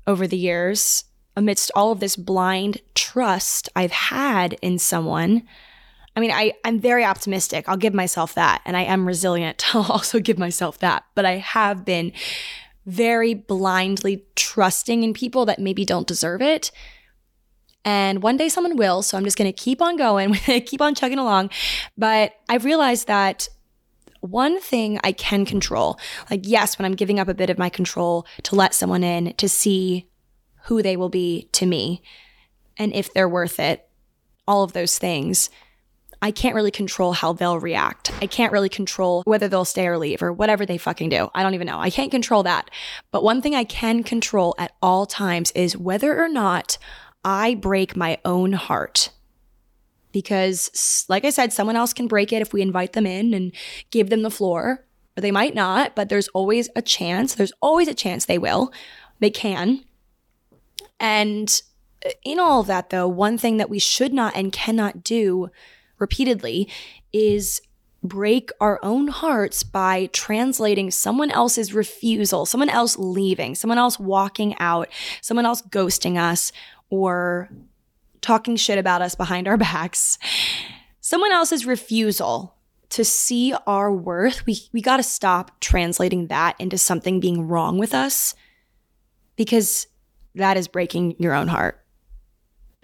over 0.06 0.26
the 0.26 0.36
years 0.36 1.04
amidst 1.36 1.70
all 1.74 1.90
of 1.90 2.00
this 2.00 2.16
blind 2.16 2.80
trust 2.94 3.68
I've 3.74 3.90
had 3.90 4.54
in 4.62 4.78
someone. 4.78 5.42
I 6.16 6.20
mean, 6.20 6.30
I, 6.30 6.52
I'm 6.64 6.78
very 6.78 7.04
optimistic. 7.04 7.68
I'll 7.68 7.76
give 7.76 7.94
myself 7.94 8.34
that. 8.34 8.62
And 8.64 8.76
I 8.76 8.82
am 8.82 9.06
resilient. 9.06 9.64
I'll 9.74 9.90
also 9.90 10.20
give 10.20 10.38
myself 10.38 10.78
that. 10.78 11.04
But 11.14 11.24
I 11.24 11.38
have 11.38 11.84
been 11.84 12.12
very 12.86 13.34
blindly 13.34 14.24
trusting 14.36 15.02
in 15.02 15.14
people 15.14 15.46
that 15.46 15.58
maybe 15.58 15.84
don't 15.84 16.06
deserve 16.06 16.42
it. 16.42 16.70
And 17.84 18.22
one 18.22 18.36
day 18.36 18.48
someone 18.48 18.76
will. 18.76 19.02
So 19.02 19.18
I'm 19.18 19.24
just 19.24 19.36
going 19.36 19.52
to 19.52 19.52
keep 19.52 19.82
on 19.82 19.96
going, 19.96 20.34
keep 20.66 20.80
on 20.80 20.94
chugging 20.94 21.18
along. 21.18 21.50
But 21.98 22.32
I've 22.48 22.64
realized 22.64 23.08
that 23.08 23.48
one 24.20 24.58
thing 24.60 24.98
I 25.04 25.12
can 25.12 25.44
control, 25.44 25.98
like, 26.30 26.40
yes, 26.44 26.78
when 26.78 26.86
I'm 26.86 26.94
giving 26.94 27.20
up 27.20 27.28
a 27.28 27.34
bit 27.34 27.50
of 27.50 27.58
my 27.58 27.68
control 27.68 28.26
to 28.44 28.54
let 28.54 28.72
someone 28.72 29.04
in 29.04 29.34
to 29.34 29.48
see 29.48 30.08
who 30.64 30.82
they 30.82 30.96
will 30.96 31.10
be 31.10 31.50
to 31.52 31.66
me 31.66 32.02
and 32.78 32.92
if 32.94 33.12
they're 33.12 33.28
worth 33.28 33.60
it, 33.60 33.86
all 34.48 34.62
of 34.62 34.72
those 34.72 34.98
things. 34.98 35.50
I 36.24 36.30
can't 36.30 36.54
really 36.54 36.70
control 36.70 37.12
how 37.12 37.34
they'll 37.34 37.60
react. 37.60 38.10
I 38.22 38.26
can't 38.26 38.50
really 38.50 38.70
control 38.70 39.22
whether 39.26 39.46
they'll 39.46 39.66
stay 39.66 39.86
or 39.86 39.98
leave 39.98 40.22
or 40.22 40.32
whatever 40.32 40.64
they 40.64 40.78
fucking 40.78 41.10
do. 41.10 41.28
I 41.34 41.42
don't 41.42 41.52
even 41.52 41.66
know. 41.66 41.78
I 41.78 41.90
can't 41.90 42.10
control 42.10 42.42
that. 42.44 42.70
But 43.10 43.22
one 43.22 43.42
thing 43.42 43.54
I 43.54 43.64
can 43.64 44.02
control 44.02 44.54
at 44.56 44.72
all 44.80 45.04
times 45.04 45.50
is 45.50 45.76
whether 45.76 46.18
or 46.18 46.30
not 46.30 46.78
I 47.26 47.54
break 47.54 47.94
my 47.94 48.16
own 48.24 48.54
heart. 48.54 49.10
Because, 50.12 51.04
like 51.10 51.26
I 51.26 51.30
said, 51.30 51.52
someone 51.52 51.76
else 51.76 51.92
can 51.92 52.08
break 52.08 52.32
it 52.32 52.40
if 52.40 52.54
we 52.54 52.62
invite 52.62 52.94
them 52.94 53.04
in 53.04 53.34
and 53.34 53.52
give 53.90 54.08
them 54.08 54.22
the 54.22 54.30
floor, 54.30 54.86
or 55.18 55.20
they 55.20 55.30
might 55.30 55.54
not, 55.54 55.94
but 55.94 56.08
there's 56.08 56.28
always 56.28 56.70
a 56.74 56.80
chance. 56.80 57.34
There's 57.34 57.52
always 57.60 57.86
a 57.86 57.92
chance 57.92 58.24
they 58.24 58.38
will. 58.38 58.72
They 59.20 59.28
can. 59.28 59.84
And 60.98 61.60
uh, 62.02 62.12
in 62.24 62.38
all 62.38 62.60
of 62.60 62.66
that, 62.68 62.88
though, 62.88 63.08
one 63.08 63.36
thing 63.36 63.58
that 63.58 63.68
we 63.68 63.78
should 63.78 64.14
not 64.14 64.34
and 64.34 64.50
cannot 64.52 65.04
do 65.04 65.50
repeatedly 65.98 66.68
is 67.12 67.60
break 68.02 68.50
our 68.60 68.78
own 68.82 69.08
hearts 69.08 69.62
by 69.62 70.10
translating 70.12 70.90
someone 70.90 71.30
else's 71.30 71.72
refusal, 71.72 72.44
someone 72.44 72.68
else 72.68 72.98
leaving, 72.98 73.54
someone 73.54 73.78
else 73.78 73.98
walking 73.98 74.54
out, 74.58 74.88
someone 75.22 75.46
else 75.46 75.62
ghosting 75.62 76.18
us, 76.18 76.52
or 76.90 77.48
talking 78.20 78.56
shit 78.56 78.78
about 78.78 79.02
us 79.02 79.14
behind 79.14 79.48
our 79.48 79.56
backs. 79.58 80.18
Someone 81.00 81.32
else's 81.32 81.66
refusal 81.66 82.54
to 82.90 83.04
see 83.04 83.54
our 83.66 83.92
worth, 83.92 84.46
we, 84.46 84.58
we 84.72 84.80
got 84.80 84.98
to 84.98 85.02
stop 85.02 85.60
translating 85.60 86.28
that 86.28 86.54
into 86.60 86.78
something 86.78 87.20
being 87.20 87.48
wrong 87.48 87.78
with 87.78 87.94
us 87.94 88.34
because 89.36 89.86
that 90.34 90.56
is 90.56 90.68
breaking 90.68 91.16
your 91.18 91.34
own 91.34 91.48
heart. 91.48 91.80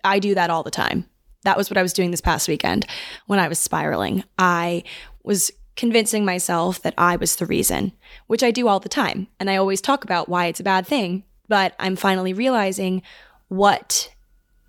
I 0.02 0.18
do 0.18 0.34
that 0.34 0.50
all 0.50 0.62
the 0.62 0.70
time. 0.70 1.09
That 1.44 1.56
was 1.56 1.70
what 1.70 1.78
I 1.78 1.82
was 1.82 1.92
doing 1.92 2.10
this 2.10 2.20
past 2.20 2.48
weekend 2.48 2.86
when 3.26 3.38
I 3.38 3.48
was 3.48 3.58
spiraling. 3.58 4.24
I 4.38 4.84
was 5.22 5.50
convincing 5.76 6.24
myself 6.24 6.82
that 6.82 6.94
I 6.98 7.16
was 7.16 7.36
the 7.36 7.46
reason, 7.46 7.92
which 8.26 8.42
I 8.42 8.50
do 8.50 8.68
all 8.68 8.80
the 8.80 8.88
time. 8.88 9.28
And 9.38 9.48
I 9.48 9.56
always 9.56 9.80
talk 9.80 10.04
about 10.04 10.28
why 10.28 10.46
it's 10.46 10.60
a 10.60 10.64
bad 10.64 10.86
thing, 10.86 11.24
but 11.48 11.74
I'm 11.78 11.96
finally 11.96 12.32
realizing 12.32 13.02
what 13.48 14.14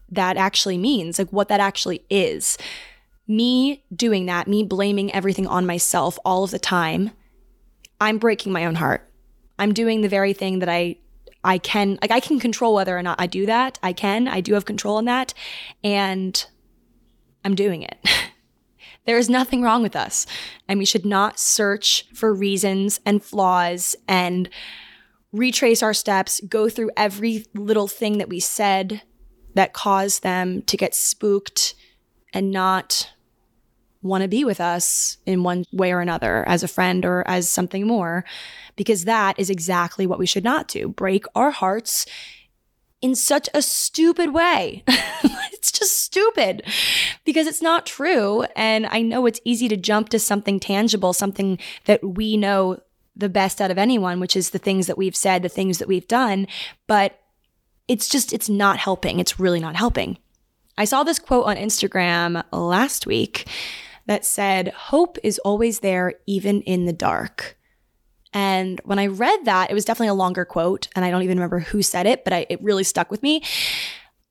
that 0.09 0.37
actually 0.37 0.77
means, 0.77 1.19
like 1.19 1.31
what 1.31 1.49
that 1.49 1.59
actually 1.59 2.05
is. 2.09 2.57
Me 3.27 3.83
doing 3.93 4.25
that, 4.25 4.47
me 4.47 4.63
blaming 4.63 5.13
everything 5.13 5.47
on 5.47 5.65
myself 5.65 6.17
all 6.23 6.43
of 6.43 6.51
the 6.51 6.59
time, 6.59 7.11
I'm 7.99 8.17
breaking 8.17 8.51
my 8.51 8.65
own 8.65 8.75
heart. 8.75 9.07
I'm 9.59 9.73
doing 9.73 10.01
the 10.01 10.09
very 10.09 10.33
thing 10.33 10.59
that 10.59 10.69
I 10.69 10.97
I 11.43 11.57
can 11.57 11.97
like 12.01 12.11
I 12.11 12.19
can 12.19 12.39
control 12.39 12.75
whether 12.75 12.97
or 12.97 13.03
not 13.03 13.19
I 13.19 13.27
do 13.27 13.45
that. 13.45 13.79
I 13.81 13.93
can. 13.93 14.27
I 14.27 14.41
do 14.41 14.53
have 14.53 14.65
control 14.65 14.97
on 14.97 15.05
that. 15.05 15.33
And 15.83 16.45
I'm 17.43 17.55
doing 17.55 17.83
it. 17.83 17.97
there 19.05 19.17
is 19.17 19.29
nothing 19.29 19.61
wrong 19.61 19.81
with 19.81 19.95
us. 19.95 20.25
And 20.67 20.79
we 20.79 20.85
should 20.85 21.05
not 21.05 21.39
search 21.39 22.05
for 22.13 22.33
reasons 22.33 22.99
and 23.05 23.23
flaws 23.23 23.95
and 24.07 24.49
retrace 25.31 25.81
our 25.81 25.93
steps, 25.93 26.41
go 26.47 26.69
through 26.69 26.91
every 26.97 27.45
little 27.53 27.87
thing 27.87 28.17
that 28.17 28.29
we 28.29 28.39
said 28.39 29.01
that 29.53 29.73
caused 29.73 30.23
them 30.23 30.61
to 30.63 30.77
get 30.77 30.93
spooked 30.93 31.73
and 32.33 32.51
not 32.51 33.09
want 34.01 34.23
to 34.23 34.27
be 34.27 34.43
with 34.43 34.59
us 34.59 35.17
in 35.25 35.43
one 35.43 35.63
way 35.71 35.91
or 35.91 35.99
another 35.99 36.47
as 36.47 36.63
a 36.63 36.67
friend 36.67 37.05
or 37.05 37.23
as 37.27 37.47
something 37.49 37.85
more, 37.85 38.25
because 38.75 39.05
that 39.05 39.39
is 39.39 39.49
exactly 39.49 40.07
what 40.07 40.19
we 40.19 40.25
should 40.25 40.43
not 40.43 40.67
do 40.67 40.87
break 40.89 41.25
our 41.35 41.51
hearts 41.51 42.05
in 43.01 43.15
such 43.15 43.49
a 43.53 43.61
stupid 43.61 44.33
way. 44.33 44.83
it's 44.87 45.71
just 45.71 46.01
stupid 46.01 46.63
because 47.25 47.47
it's 47.47 47.61
not 47.61 47.85
true. 47.85 48.43
And 48.55 48.85
I 48.87 49.01
know 49.01 49.25
it's 49.25 49.41
easy 49.43 49.67
to 49.67 49.77
jump 49.77 50.09
to 50.09 50.19
something 50.19 50.59
tangible, 50.59 51.13
something 51.13 51.59
that 51.85 52.03
we 52.03 52.37
know 52.37 52.79
the 53.15 53.29
best 53.29 53.59
out 53.59 53.71
of 53.71 53.77
anyone, 53.77 54.19
which 54.19 54.35
is 54.35 54.51
the 54.51 54.59
things 54.59 54.87
that 54.87 54.97
we've 54.97 55.15
said, 55.15 55.43
the 55.43 55.49
things 55.49 55.79
that 55.79 55.87
we've 55.87 56.07
done. 56.07 56.47
But 56.87 57.19
it's 57.87 58.07
just, 58.07 58.33
it's 58.33 58.49
not 58.49 58.77
helping. 58.77 59.19
It's 59.19 59.39
really 59.39 59.59
not 59.59 59.75
helping. 59.75 60.17
I 60.77 60.85
saw 60.85 61.03
this 61.03 61.19
quote 61.19 61.45
on 61.45 61.57
Instagram 61.57 62.43
last 62.51 63.05
week 63.05 63.47
that 64.05 64.25
said, 64.25 64.69
Hope 64.69 65.17
is 65.23 65.39
always 65.39 65.79
there, 65.79 66.13
even 66.25 66.61
in 66.61 66.85
the 66.85 66.93
dark. 66.93 67.57
And 68.33 68.79
when 68.85 68.99
I 68.99 69.07
read 69.07 69.45
that, 69.45 69.69
it 69.69 69.73
was 69.73 69.85
definitely 69.85 70.09
a 70.09 70.13
longer 70.13 70.45
quote, 70.45 70.87
and 70.95 71.03
I 71.03 71.11
don't 71.11 71.23
even 71.23 71.37
remember 71.37 71.59
who 71.59 71.81
said 71.81 72.05
it, 72.05 72.23
but 72.23 72.33
I, 72.33 72.45
it 72.49 72.63
really 72.63 72.83
stuck 72.83 73.11
with 73.11 73.21
me. 73.23 73.43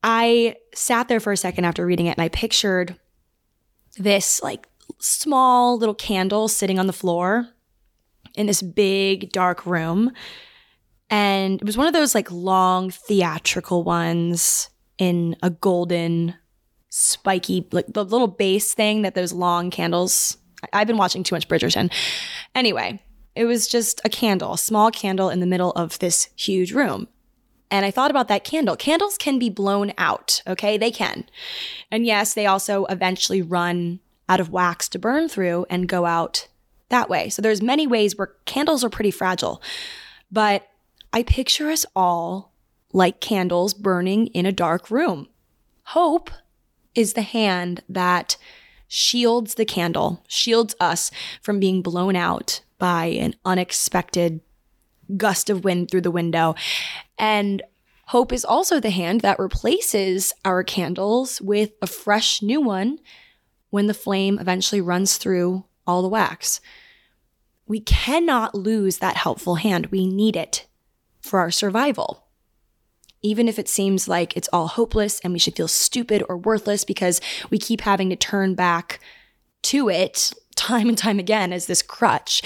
I 0.03 0.57
sat 0.75 1.09
there 1.09 1.21
for 1.21 1.33
a 1.33 1.37
second 1.37 1.65
after 1.65 1.85
reading 1.85 2.07
it 2.07 2.17
and 2.17 2.23
I 2.23 2.29
pictured 2.29 2.97
this 3.99 4.43
like 4.43 4.67
small 4.99 5.77
little 5.77 5.95
candle 5.95 6.49
sitting 6.49 6.79
on 6.79 6.87
the 6.87 6.93
floor 6.93 7.49
in 8.35 8.47
this 8.47 8.63
big 8.63 9.33
dark 9.33 9.67
room. 9.67 10.13
And 11.11 11.61
it 11.61 11.65
was 11.65 11.77
one 11.77 11.87
of 11.87 11.93
those 11.93 12.15
like 12.15 12.31
long 12.31 12.91
theatrical 12.91 13.83
ones 13.83 14.71
in 14.97 15.37
a 15.43 15.51
golden 15.51 16.35
spiky, 16.89 17.67
like 17.73 17.87
the 17.89 18.05
little 18.05 18.29
base 18.29 18.75
thing 18.75 19.03
that 19.03 19.15
those 19.15 19.33
long 19.33 19.71
candles. 19.71 20.37
I've 20.73 20.87
been 20.87 20.99
watching 20.99 21.23
too 21.23 21.35
much 21.35 21.49
Bridgerton. 21.49 21.93
Anyway, 22.55 23.03
it 23.35 23.45
was 23.45 23.67
just 23.67 24.01
a 24.05 24.09
candle, 24.09 24.55
a 24.55 24.59
small 24.59 24.91
candle 24.91 25.31
in 25.31 25.41
the 25.41 25.47
middle 25.47 25.73
of 25.73 25.99
this 25.99 26.29
huge 26.37 26.73
room. 26.73 27.09
And 27.71 27.87
I 27.87 27.91
thought 27.91 28.11
about 28.11 28.29
that 28.29 28.45
candle. 28.45 28.77
Candles 28.77 29.17
can 29.17 29.39
be 29.39 29.49
blown 29.49 29.93
out, 29.97 30.43
okay? 30.47 30.77
They 30.77 30.91
can. 30.91 31.25
And 31.91 32.05
yes, 32.05 32.35
they 32.35 32.47
also 32.47 32.85
eventually 32.87 33.43
run 33.43 34.01
out 34.29 34.41
of 34.41 34.51
wax 34.51 34.89
to 34.89 34.99
burn 34.99 35.29
through 35.29 35.67
and 35.71 35.89
go 35.89 36.05
out 36.05 36.49
that 36.89 37.09
way. 37.09 37.29
So 37.29 37.41
there's 37.41 37.63
many 37.63 37.87
ways 37.87 38.17
where 38.17 38.35
candles 38.45 38.83
are 38.83 38.91
pretty 38.91 39.13
fragile. 39.13 39.63
But 40.33 40.69
I 41.13 41.23
picture 41.23 41.71
us 41.71 41.87
all 41.95 42.53
like 42.93 43.21
candles 43.21 43.73
burning 43.73 44.27
in 44.29 44.47
a 44.47 44.53
dark 44.53 44.91
room. 44.91 45.29
Hope 45.85 46.31
is 46.97 47.13
the 47.13 47.23
hand 47.23 47.83
that 47.89 48.37
shields 48.89 49.55
the 49.55 49.65
candle, 49.65 50.25
shields 50.27 50.75
us 50.81 51.13
from 51.41 51.61
being 51.61 51.83
blown 51.83 52.17
out 52.17 52.63
by 52.81 53.07
an 53.07 53.37
unexpected 53.45 54.41
gust 55.17 55.49
of 55.49 55.63
wind 55.63 55.89
through 55.91 56.01
the 56.01 56.11
window. 56.11 56.57
And 57.17 57.63
hope 58.09 58.33
is 58.33 58.45
also 58.45 58.81
the 58.81 58.91
hand 58.91 59.21
that 59.21 59.39
replaces 59.39 60.33
our 60.45 60.65
candles 60.65 61.41
with 61.41 61.71
a 61.81 61.87
fresh 61.87 62.43
new 62.43 62.61
one 62.61 62.99
when 63.71 63.87
the 63.87 63.95
flame 63.95 64.39
eventually 64.41 64.81
runs 64.81 65.17
through 65.17 65.65
all 65.87 66.03
the 66.03 66.09
wax. 66.09 66.61
We 67.67 67.79
cannot 67.79 68.57
lose 68.57 68.99
that 68.99 69.17
helpful 69.17 69.55
hand. 69.57 69.87
We 69.87 70.07
need 70.09 70.35
it. 70.35 70.67
for 71.21 71.39
our 71.39 71.51
survival. 71.51 72.25
Even 73.23 73.47
if 73.47 73.59
it 73.59 73.69
seems 73.69 74.09
like 74.09 74.35
it's 74.37 74.49
all 74.53 74.69
hopeless 74.69 75.21
and 75.21 75.33
we 75.35 75.39
should 75.39 75.55
feel 75.55 75.69
stupid 75.69 76.25
or 76.29 76.39
worthless 76.39 76.83
because 76.85 77.21
we 77.51 77.59
keep 77.59 77.83
having 77.83 78.09
to 78.09 78.17
turn 78.17 78.55
back 78.55 79.01
to 79.65 79.91
it 79.91 80.33
time 80.61 80.89
and 80.89 80.99
time 80.99 81.19
again 81.19 81.53
as 81.53 81.67
this 81.67 81.83
crutch, 81.83 82.43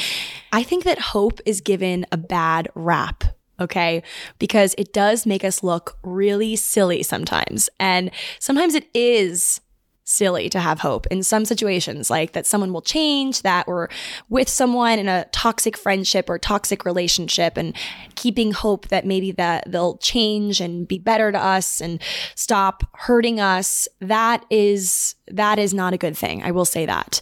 I 0.52 0.62
think 0.62 0.84
that 0.84 0.98
hope 0.98 1.40
is 1.44 1.60
given 1.60 2.06
a 2.12 2.16
bad 2.16 2.68
rap 2.74 3.24
okay? 3.60 4.02
Because 4.40 4.74
it 4.76 4.92
does 4.92 5.26
make 5.26 5.44
us 5.44 5.62
look 5.62 5.96
really 6.02 6.56
silly 6.56 7.04
sometimes. 7.04 7.68
And 7.78 8.10
sometimes 8.40 8.74
it 8.74 8.88
is 8.92 9.60
silly 10.04 10.50
to 10.50 10.60
have 10.60 10.80
hope 10.80 11.06
in 11.06 11.22
some 11.22 11.44
situations, 11.44 12.10
like 12.10 12.32
that 12.32 12.46
someone 12.46 12.72
will 12.72 12.82
change, 12.82 13.42
that 13.42 13.66
we're 13.66 13.88
with 14.28 14.48
someone 14.48 14.98
in 14.98 15.08
a 15.08 15.24
toxic 15.32 15.76
friendship 15.76 16.28
or 16.28 16.38
toxic 16.38 16.84
relationship, 16.84 17.56
and 17.56 17.74
keeping 18.14 18.52
hope 18.52 18.88
that 18.88 19.06
maybe 19.06 19.32
that 19.32 19.64
they'll 19.70 19.96
change 19.98 20.60
and 20.60 20.86
be 20.86 20.98
better 20.98 21.32
to 21.32 21.38
us 21.42 21.80
and 21.80 22.00
stop 22.34 22.84
hurting 22.94 23.40
us. 23.40 23.88
That 24.00 24.44
is 24.50 25.14
that 25.28 25.58
is 25.58 25.72
not 25.72 25.94
a 25.94 25.98
good 25.98 26.16
thing. 26.16 26.42
I 26.42 26.50
will 26.50 26.66
say 26.66 26.84
that. 26.84 27.20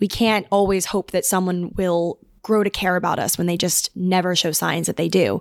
We 0.00 0.08
can't 0.08 0.46
always 0.50 0.86
hope 0.86 1.10
that 1.10 1.24
someone 1.24 1.72
will 1.76 2.18
grow 2.42 2.64
to 2.64 2.70
care 2.70 2.96
about 2.96 3.18
us 3.18 3.36
when 3.36 3.46
they 3.46 3.56
just 3.56 3.94
never 3.94 4.34
show 4.34 4.52
signs 4.52 4.86
that 4.86 4.96
they 4.96 5.08
do. 5.08 5.40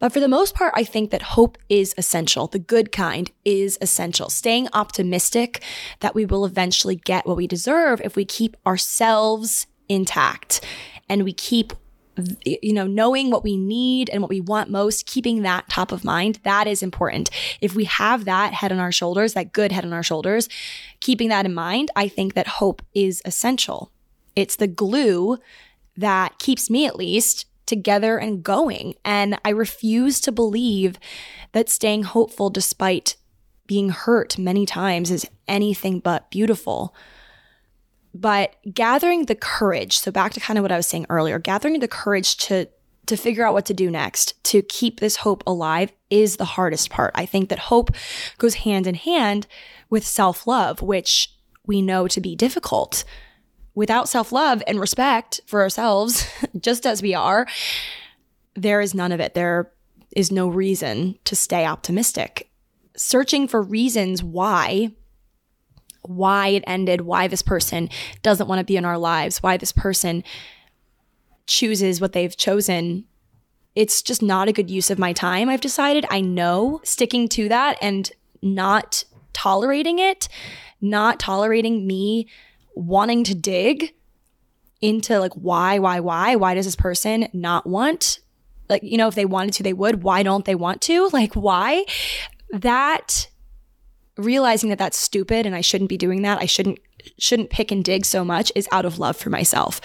But 0.00 0.12
for 0.12 0.18
the 0.18 0.26
most 0.26 0.54
part, 0.54 0.72
I 0.76 0.82
think 0.82 1.10
that 1.10 1.22
hope 1.22 1.56
is 1.68 1.94
essential. 1.96 2.48
The 2.48 2.58
good 2.58 2.90
kind 2.90 3.30
is 3.44 3.78
essential. 3.80 4.28
Staying 4.28 4.68
optimistic 4.72 5.62
that 6.00 6.16
we 6.16 6.26
will 6.26 6.44
eventually 6.44 6.96
get 6.96 7.26
what 7.26 7.36
we 7.36 7.46
deserve 7.46 8.00
if 8.00 8.16
we 8.16 8.24
keep 8.24 8.56
ourselves 8.66 9.68
intact 9.88 10.64
and 11.08 11.22
we 11.22 11.32
keep 11.32 11.72
you 12.44 12.72
know, 12.72 12.88
knowing 12.88 13.30
what 13.30 13.44
we 13.44 13.56
need 13.56 14.10
and 14.10 14.20
what 14.20 14.28
we 14.28 14.40
want 14.40 14.68
most, 14.68 15.06
keeping 15.06 15.42
that 15.42 15.68
top 15.68 15.92
of 15.92 16.02
mind, 16.02 16.40
that 16.42 16.66
is 16.66 16.82
important. 16.82 17.30
If 17.60 17.76
we 17.76 17.84
have 17.84 18.24
that 18.24 18.52
head 18.52 18.72
on 18.72 18.80
our 18.80 18.90
shoulders, 18.90 19.34
that 19.34 19.52
good 19.52 19.70
head 19.70 19.84
on 19.84 19.92
our 19.92 20.02
shoulders, 20.02 20.48
keeping 20.98 21.28
that 21.28 21.46
in 21.46 21.54
mind, 21.54 21.92
I 21.94 22.08
think 22.08 22.34
that 22.34 22.48
hope 22.48 22.82
is 22.92 23.22
essential. 23.24 23.92
It's 24.38 24.54
the 24.54 24.68
glue 24.68 25.38
that 25.96 26.38
keeps 26.38 26.70
me 26.70 26.86
at 26.86 26.94
least 26.94 27.46
together 27.66 28.18
and 28.18 28.44
going. 28.44 28.94
And 29.04 29.36
I 29.44 29.48
refuse 29.48 30.20
to 30.20 30.30
believe 30.30 30.96
that 31.50 31.68
staying 31.68 32.04
hopeful 32.04 32.48
despite 32.48 33.16
being 33.66 33.88
hurt 33.88 34.38
many 34.38 34.64
times 34.64 35.10
is 35.10 35.26
anything 35.48 35.98
but 35.98 36.30
beautiful. 36.30 36.94
But 38.14 38.54
gathering 38.72 39.26
the 39.26 39.34
courage, 39.34 39.98
so 39.98 40.12
back 40.12 40.34
to 40.34 40.40
kind 40.40 40.56
of 40.56 40.62
what 40.62 40.70
I 40.70 40.76
was 40.76 40.86
saying 40.86 41.06
earlier, 41.10 41.40
gathering 41.40 41.80
the 41.80 41.88
courage 41.88 42.36
to 42.36 42.68
to 43.06 43.16
figure 43.16 43.44
out 43.44 43.54
what 43.54 43.64
to 43.66 43.74
do 43.74 43.90
next, 43.90 44.42
to 44.44 44.60
keep 44.60 45.00
this 45.00 45.16
hope 45.16 45.42
alive 45.46 45.90
is 46.10 46.36
the 46.36 46.44
hardest 46.44 46.90
part. 46.90 47.10
I 47.14 47.24
think 47.24 47.48
that 47.48 47.58
hope 47.58 47.90
goes 48.36 48.54
hand 48.54 48.86
in 48.86 48.94
hand 48.94 49.46
with 49.88 50.06
self-love, 50.06 50.82
which 50.82 51.32
we 51.66 51.80
know 51.80 52.06
to 52.06 52.20
be 52.20 52.36
difficult 52.36 53.04
without 53.78 54.08
self 54.08 54.32
love 54.32 54.60
and 54.66 54.80
respect 54.80 55.40
for 55.46 55.62
ourselves, 55.62 56.26
just 56.60 56.84
as 56.84 57.00
we 57.00 57.14
are, 57.14 57.46
there 58.54 58.80
is 58.80 58.92
none 58.92 59.12
of 59.12 59.20
it. 59.20 59.34
There 59.34 59.70
is 60.10 60.32
no 60.32 60.48
reason 60.48 61.16
to 61.24 61.36
stay 61.36 61.64
optimistic. 61.64 62.50
Searching 62.96 63.46
for 63.46 63.62
reasons 63.62 64.20
why, 64.20 64.90
why 66.02 66.48
it 66.48 66.64
ended, 66.66 67.02
why 67.02 67.28
this 67.28 67.40
person 67.40 67.88
doesn't 68.22 68.48
want 68.48 68.58
to 68.58 68.64
be 68.64 68.76
in 68.76 68.84
our 68.84 68.98
lives, 68.98 69.44
why 69.44 69.56
this 69.56 69.70
person 69.70 70.24
chooses 71.46 72.00
what 72.00 72.12
they've 72.12 72.36
chosen. 72.36 73.04
It's 73.76 74.02
just 74.02 74.22
not 74.22 74.48
a 74.48 74.52
good 74.52 74.70
use 74.72 74.90
of 74.90 74.98
my 74.98 75.12
time. 75.12 75.48
I've 75.48 75.60
decided 75.60 76.04
I 76.10 76.20
know 76.20 76.80
sticking 76.82 77.28
to 77.28 77.48
that 77.48 77.78
and 77.80 78.10
not 78.42 79.04
tolerating 79.32 80.00
it, 80.00 80.28
not 80.80 81.20
tolerating 81.20 81.86
me 81.86 82.26
wanting 82.78 83.24
to 83.24 83.34
dig 83.34 83.94
into 84.80 85.18
like 85.18 85.34
why, 85.34 85.78
why, 85.78 86.00
why, 86.00 86.36
why 86.36 86.54
does 86.54 86.64
this 86.64 86.76
person 86.76 87.28
not 87.32 87.66
want? 87.66 88.20
Like, 88.68 88.82
you 88.82 88.96
know, 88.96 89.08
if 89.08 89.14
they 89.14 89.24
wanted 89.24 89.54
to, 89.54 89.62
they 89.62 89.72
would. 89.72 90.02
Why 90.02 90.22
don't 90.22 90.44
they 90.44 90.54
want 90.54 90.80
to? 90.82 91.08
Like, 91.12 91.34
why? 91.34 91.84
That 92.50 93.28
realizing 94.16 94.68
that 94.70 94.78
that's 94.78 94.96
stupid 94.96 95.46
and 95.46 95.54
I 95.54 95.60
shouldn't 95.60 95.88
be 95.88 95.96
doing 95.96 96.22
that. 96.22 96.38
I 96.40 96.46
shouldn't 96.46 96.78
shouldn't 97.18 97.50
pick 97.50 97.70
and 97.70 97.84
dig 97.84 98.04
so 98.04 98.24
much 98.24 98.52
is 98.54 98.68
out 98.70 98.84
of 98.84 98.98
love 98.98 99.16
for 99.16 99.30
myself 99.30 99.80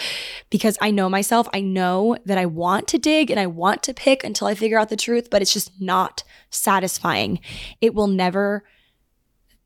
because 0.49 0.77
I 0.81 0.91
know 0.91 1.07
myself. 1.09 1.47
I 1.53 1.61
know 1.61 2.17
that 2.25 2.37
I 2.37 2.47
want 2.47 2.87
to 2.89 2.97
dig 2.97 3.29
and 3.31 3.39
I 3.39 3.47
want 3.47 3.83
to 3.83 3.93
pick 3.93 4.23
until 4.23 4.47
I 4.47 4.55
figure 4.55 4.79
out 4.79 4.89
the 4.89 4.95
truth, 4.95 5.29
but 5.29 5.41
it's 5.41 5.53
just 5.53 5.71
not 5.79 6.23
satisfying. 6.49 7.39
It 7.81 7.93
will 7.93 8.07
never 8.07 8.63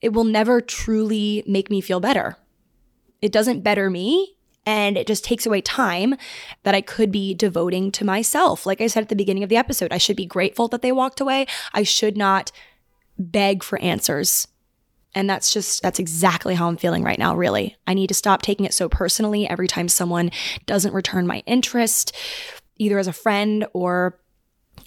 it 0.02 0.14
will 0.14 0.26
never 0.26 0.62
truly 0.62 1.44
make 1.48 1.70
me 1.70 1.82
feel 1.82 2.00
better 2.00 2.38
it 3.22 3.32
doesn't 3.32 3.62
better 3.62 3.90
me 3.90 4.36
and 4.66 4.98
it 4.98 5.08
just 5.08 5.24
takes 5.24 5.46
away 5.46 5.62
time 5.62 6.16
that 6.64 6.76
I 6.76 6.82
could 6.82 7.12
be 7.12 7.34
devoting 7.34 7.92
to 7.94 8.06
myself. 8.06 8.66
Like 8.66 8.82
I 8.82 8.88
said 8.88 9.04
at 9.04 9.10
the 9.10 9.16
beginning 9.16 9.44
of 9.44 9.50
the 9.50 9.56
episode, 9.56 9.94
I 9.94 9.98
should 9.98 10.18
be 10.18 10.26
grateful 10.26 10.68
that 10.68 10.82
they 10.82 10.92
walked 10.92 11.22
away. 11.22 11.48
I 11.74 11.84
should 11.84 12.18
not 12.18 12.52
beg 13.18 13.64
for 13.64 13.80
answers. 13.80 14.48
And 15.16 15.30
that's 15.30 15.54
just, 15.54 15.82
that's 15.82 16.00
exactly 16.00 16.54
how 16.54 16.68
I'm 16.68 16.78
feeling 16.78 17.02
right 17.02 17.18
now, 17.18 17.34
really. 17.34 17.78
I 17.88 17.94
need 17.94 18.08
to 18.08 18.14
stop 18.14 18.42
taking 18.42 18.66
it 18.66 18.74
so 18.74 18.90
personally 18.90 19.50
every 19.50 19.70
time 19.70 19.88
someone 19.88 20.32
doesn't 20.66 20.94
return 20.94 21.26
my 21.26 21.44
interest, 21.46 22.14
either 22.76 23.00
as 23.00 23.08
a 23.08 23.14
friend 23.14 23.66
or 23.74 24.20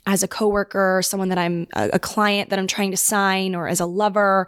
as 0.07 0.23
a 0.23 0.29
coworker, 0.29 1.01
someone 1.03 1.31
that 1.31 1.39
I'm 1.39 1.67
a, 1.73 1.99
client 1.99 2.51
that 2.51 2.59
I'm 2.59 2.67
trying 2.67 2.91
to 2.91 2.97
sign, 2.97 3.55
or 3.55 3.67
as 3.67 3.81
a 3.81 3.87
lover 3.87 4.47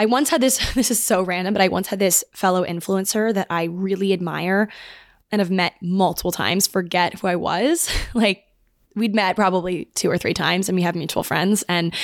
I 0.00 0.06
once 0.06 0.30
had 0.30 0.40
this, 0.40 0.58
this 0.74 0.90
is 0.90 1.02
so 1.02 1.22
random, 1.22 1.52
but 1.52 1.60
I 1.60 1.68
once 1.68 1.88
had 1.88 1.98
this 1.98 2.24
fellow 2.32 2.64
influencer 2.64 3.34
that 3.34 3.46
I 3.50 3.64
really 3.64 4.14
admire 4.14 4.70
and 5.30 5.40
have 5.40 5.50
met 5.50 5.74
multiple 5.82 6.32
times, 6.32 6.66
forget 6.66 7.20
who 7.20 7.26
I 7.26 7.36
was. 7.36 7.90
like, 8.14 8.44
we'd 8.96 9.14
met 9.14 9.36
probably 9.36 9.84
two 9.94 10.10
or 10.10 10.16
three 10.16 10.32
times 10.32 10.68
and 10.68 10.74
we 10.74 10.82
have 10.82 10.96
mutual 10.96 11.22
friends. 11.22 11.62
And 11.68 11.94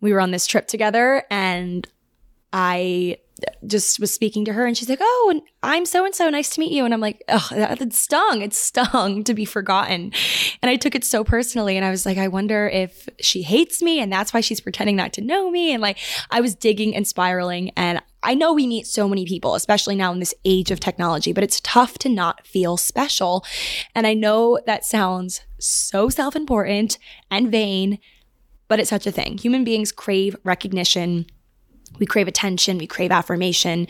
we 0.00 0.14
were 0.14 0.20
on 0.20 0.30
this 0.30 0.46
trip 0.46 0.66
together 0.66 1.24
and 1.30 1.86
I 2.54 3.18
just 3.66 4.00
was 4.00 4.12
speaking 4.12 4.44
to 4.44 4.52
her 4.52 4.66
and 4.66 4.76
she's 4.76 4.88
like, 4.88 5.00
Oh, 5.02 5.28
and 5.30 5.42
I'm 5.62 5.84
so 5.84 6.04
and 6.04 6.14
so. 6.14 6.30
Nice 6.30 6.50
to 6.50 6.60
meet 6.60 6.72
you. 6.72 6.84
And 6.84 6.94
I'm 6.94 7.00
like, 7.00 7.22
Oh, 7.28 7.48
that 7.50 7.92
stung. 7.92 8.42
It 8.42 8.54
stung 8.54 9.24
to 9.24 9.34
be 9.34 9.44
forgotten. 9.44 10.12
And 10.62 10.70
I 10.70 10.76
took 10.76 10.94
it 10.94 11.04
so 11.04 11.24
personally. 11.24 11.76
And 11.76 11.84
I 11.84 11.90
was 11.90 12.06
like, 12.06 12.18
I 12.18 12.28
wonder 12.28 12.68
if 12.68 13.08
she 13.20 13.42
hates 13.42 13.82
me 13.82 14.00
and 14.00 14.12
that's 14.12 14.32
why 14.32 14.40
she's 14.40 14.60
pretending 14.60 14.96
not 14.96 15.12
to 15.14 15.20
know 15.20 15.50
me. 15.50 15.72
And 15.72 15.82
like, 15.82 15.98
I 16.30 16.40
was 16.40 16.54
digging 16.54 16.94
and 16.94 17.06
spiraling. 17.06 17.70
And 17.76 18.00
I 18.22 18.34
know 18.34 18.52
we 18.52 18.66
meet 18.66 18.86
so 18.86 19.08
many 19.08 19.24
people, 19.24 19.54
especially 19.54 19.94
now 19.94 20.12
in 20.12 20.18
this 20.18 20.34
age 20.44 20.70
of 20.70 20.80
technology, 20.80 21.32
but 21.32 21.44
it's 21.44 21.60
tough 21.60 21.98
to 21.98 22.08
not 22.08 22.46
feel 22.46 22.76
special. 22.76 23.44
And 23.94 24.06
I 24.06 24.14
know 24.14 24.58
that 24.66 24.84
sounds 24.84 25.42
so 25.58 26.08
self 26.08 26.34
important 26.34 26.98
and 27.30 27.50
vain, 27.50 27.98
but 28.68 28.80
it's 28.80 28.90
such 28.90 29.06
a 29.06 29.12
thing. 29.12 29.38
Human 29.38 29.62
beings 29.62 29.92
crave 29.92 30.36
recognition 30.42 31.26
we 31.98 32.06
crave 32.06 32.28
attention, 32.28 32.78
we 32.78 32.86
crave 32.86 33.10
affirmation. 33.10 33.86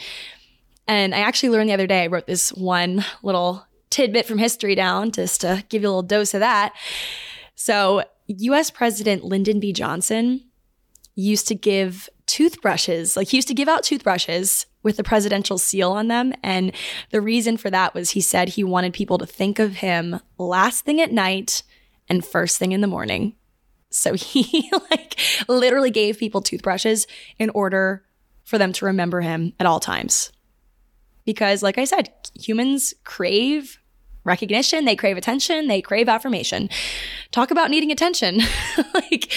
And 0.89 1.15
I 1.15 1.19
actually 1.19 1.51
learned 1.51 1.69
the 1.69 1.75
other 1.75 1.87
day, 1.87 2.05
I 2.05 2.07
wrote 2.07 2.27
this 2.27 2.53
one 2.53 3.05
little 3.23 3.67
tidbit 3.91 4.27
from 4.27 4.39
history 4.39 4.75
down 4.75 5.11
just 5.11 5.41
to 5.41 5.65
give 5.69 5.83
you 5.83 5.89
a 5.89 5.91
little 5.91 6.03
dose 6.03 6.35
of 6.35 6.41
that. 6.41 6.75
So, 7.55 8.05
US 8.29 8.71
President 8.71 9.25
Lyndon 9.25 9.61
B. 9.61 9.73
Johnson 9.73 10.43
used 11.15 11.49
to 11.49 11.55
give 11.55 12.09
toothbrushes, 12.27 13.17
like 13.17 13.29
he 13.29 13.39
used 13.39 13.49
to 13.49 13.55
give 13.55 13.69
out 13.69 13.83
toothbrushes 13.83 14.67
with 14.83 14.97
the 14.97 15.05
presidential 15.05 15.59
seal 15.59 15.93
on 15.93 16.09
them. 16.09 16.33
And 16.43 16.73
the 17.11 17.21
reason 17.21 17.57
for 17.57 17.71
that 17.71 17.95
was 17.95 18.11
he 18.11 18.21
said 18.21 18.51
he 18.51 18.65
wanted 18.65 18.93
people 18.93 19.19
to 19.19 19.27
think 19.27 19.59
of 19.59 19.77
him 19.77 20.21
last 20.39 20.85
thing 20.85 21.01
at 21.01 21.13
night 21.13 21.63
and 22.09 22.25
first 22.25 22.59
thing 22.59 22.73
in 22.73 22.81
the 22.81 22.87
morning. 22.87 23.35
So 23.97 24.15
he 24.15 24.71
like 24.91 25.19
literally 25.49 25.91
gave 25.91 26.19
people 26.19 26.43
toothbrushes 26.43 27.07
in 27.39 27.51
order 27.51 28.05
for 28.45 28.59
them 28.59 28.73
to 28.75 28.87
remember 28.87 29.21
him 29.21 29.53
at 29.59 29.67
all 29.67 29.81
times. 29.81 30.33
Because 31.25 31.63
like 31.63 31.79
I 31.79 31.85
said, 31.85 32.13
humans 32.35 32.95
crave 33.05 33.79
recognition, 34.23 34.85
they 34.85 34.97
crave 34.97 35.17
attention, 35.17 35.67
they 35.69 35.81
crave 35.81 36.09
affirmation. 36.09 36.69
Talk 37.33 37.51
about 37.51 37.71
needing 37.71 37.91
attention. 37.91 38.41
like 38.95 39.33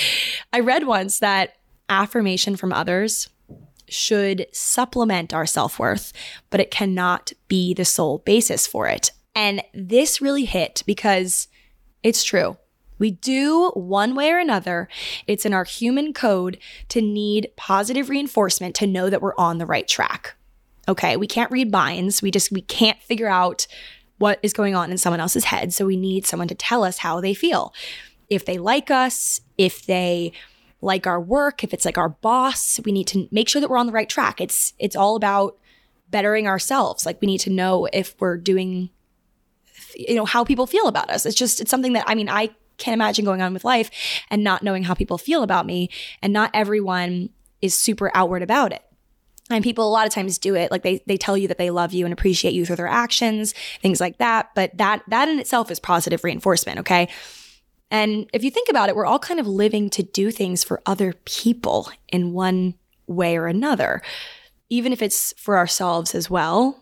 I 0.53 0.59
read 0.59 0.85
once 0.85 1.19
that 1.19 1.53
affirmation 1.89 2.55
from 2.55 2.73
others 2.73 3.29
should 3.87 4.45
supplement 4.51 5.33
our 5.33 5.47
self-worth, 5.47 6.13
but 6.51 6.59
it 6.59 6.69
cannot 6.69 7.31
be 7.47 7.73
the 7.73 7.85
sole 7.85 8.19
basis 8.19 8.67
for 8.67 8.87
it. 8.87 9.11
And 9.33 9.63
this 9.73 10.21
really 10.21 10.45
hit 10.45 10.83
because 10.85 11.47
it's 12.03 12.23
true. 12.23 12.57
We 12.99 13.11
do 13.11 13.71
one 13.73 14.13
way 14.13 14.29
or 14.31 14.37
another. 14.37 14.87
It's 15.25 15.45
in 15.45 15.53
our 15.53 15.63
human 15.63 16.13
code 16.13 16.59
to 16.89 17.01
need 17.01 17.51
positive 17.55 18.09
reinforcement 18.09 18.75
to 18.75 18.87
know 18.87 19.09
that 19.09 19.21
we're 19.21 19.35
on 19.37 19.57
the 19.57 19.65
right 19.65 19.87
track. 19.87 20.35
Okay, 20.87 21.17
we 21.17 21.27
can't 21.27 21.51
read 21.51 21.71
minds. 21.71 22.21
We 22.21 22.31
just 22.31 22.51
we 22.51 22.61
can't 22.61 23.01
figure 23.01 23.29
out 23.29 23.65
what 24.17 24.39
is 24.43 24.53
going 24.53 24.75
on 24.75 24.91
in 24.91 24.97
someone 24.97 25.21
else's 25.21 25.45
head, 25.45 25.73
so 25.73 25.85
we 25.85 25.95
need 25.95 26.25
someone 26.25 26.49
to 26.49 26.55
tell 26.55 26.83
us 26.83 26.97
how 26.99 27.21
they 27.21 27.33
feel. 27.33 27.73
if 28.29 28.45
they 28.45 28.57
like 28.57 28.91
us, 28.91 29.41
if 29.57 29.85
they 29.85 30.31
like 30.81 31.07
our 31.07 31.19
work, 31.19 31.63
if 31.63 31.73
it's 31.73 31.85
like 31.85 31.97
our 31.97 32.09
boss, 32.09 32.79
we 32.85 32.91
need 32.91 33.07
to 33.07 33.27
make 33.31 33.49
sure 33.49 33.59
that 33.59 33.69
we're 33.69 33.77
on 33.77 33.87
the 33.87 33.91
right 33.91 34.09
track. 34.09 34.39
It's 34.39 34.73
it's 34.79 34.95
all 34.95 35.15
about 35.15 35.57
bettering 36.09 36.47
ourselves. 36.47 37.05
Like 37.05 37.21
we 37.21 37.27
need 37.27 37.39
to 37.39 37.49
know 37.49 37.87
if 37.91 38.15
we're 38.19 38.37
doing 38.37 38.89
you 39.95 40.15
know 40.15 40.25
how 40.25 40.43
people 40.43 40.67
feel 40.67 40.87
about 40.87 41.09
us. 41.09 41.25
It's 41.25 41.35
just 41.35 41.59
it's 41.61 41.71
something 41.71 41.93
that 41.93 42.05
I 42.07 42.15
mean 42.15 42.29
I 42.29 42.49
can't 42.79 42.93
imagine 42.93 43.25
going 43.25 43.41
on 43.41 43.53
with 43.53 43.63
life 43.63 43.91
and 44.29 44.43
not 44.43 44.63
knowing 44.63 44.83
how 44.83 44.93
people 44.93 45.17
feel 45.17 45.43
about 45.43 45.65
me 45.65 45.89
and 46.21 46.33
not 46.33 46.51
everyone 46.53 47.29
is 47.61 47.73
super 47.73 48.11
outward 48.13 48.41
about 48.41 48.71
it. 48.71 48.83
And 49.51 49.63
people 49.63 49.87
a 49.87 49.89
lot 49.89 50.05
of 50.05 50.13
times 50.13 50.37
do 50.37 50.55
it 50.55 50.71
like 50.71 50.83
they 50.83 51.03
they 51.07 51.17
tell 51.17 51.37
you 51.37 51.47
that 51.47 51.57
they 51.57 51.71
love 51.71 51.91
you 51.91 52.05
and 52.05 52.13
appreciate 52.13 52.53
you 52.53 52.65
through 52.65 52.75
their 52.75 52.87
actions, 52.87 53.53
things 53.81 53.99
like 53.99 54.19
that, 54.19 54.51
but 54.53 54.77
that 54.77 55.03
that 55.07 55.27
in 55.27 55.39
itself 55.39 55.71
is 55.71 55.79
positive 55.79 56.23
reinforcement, 56.23 56.79
okay? 56.79 57.09
And 57.91 58.29
if 58.33 58.43
you 58.43 58.51
think 58.51 58.69
about 58.69 58.89
it, 58.89 58.95
we're 58.95 59.07
all 59.07 59.19
kind 59.19 59.39
of 59.39 59.47
living 59.47 59.89
to 59.91 60.03
do 60.03 60.29
things 60.29 60.63
for 60.63 60.81
other 60.85 61.13
people 61.25 61.91
in 62.07 62.33
one 62.33 62.75
way 63.07 63.37
or 63.37 63.47
another. 63.47 64.03
Even 64.69 64.93
if 64.93 65.01
it's 65.01 65.33
for 65.37 65.57
ourselves 65.57 66.13
as 66.13 66.29
well, 66.29 66.79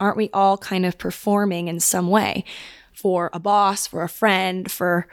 aren't 0.00 0.16
we 0.16 0.30
all 0.32 0.58
kind 0.58 0.84
of 0.84 0.98
performing 0.98 1.68
in 1.68 1.78
some 1.78 2.08
way 2.08 2.44
for 2.92 3.30
a 3.32 3.38
boss, 3.38 3.86
for 3.86 4.02
a 4.02 4.08
friend, 4.08 4.70
for 4.70 5.06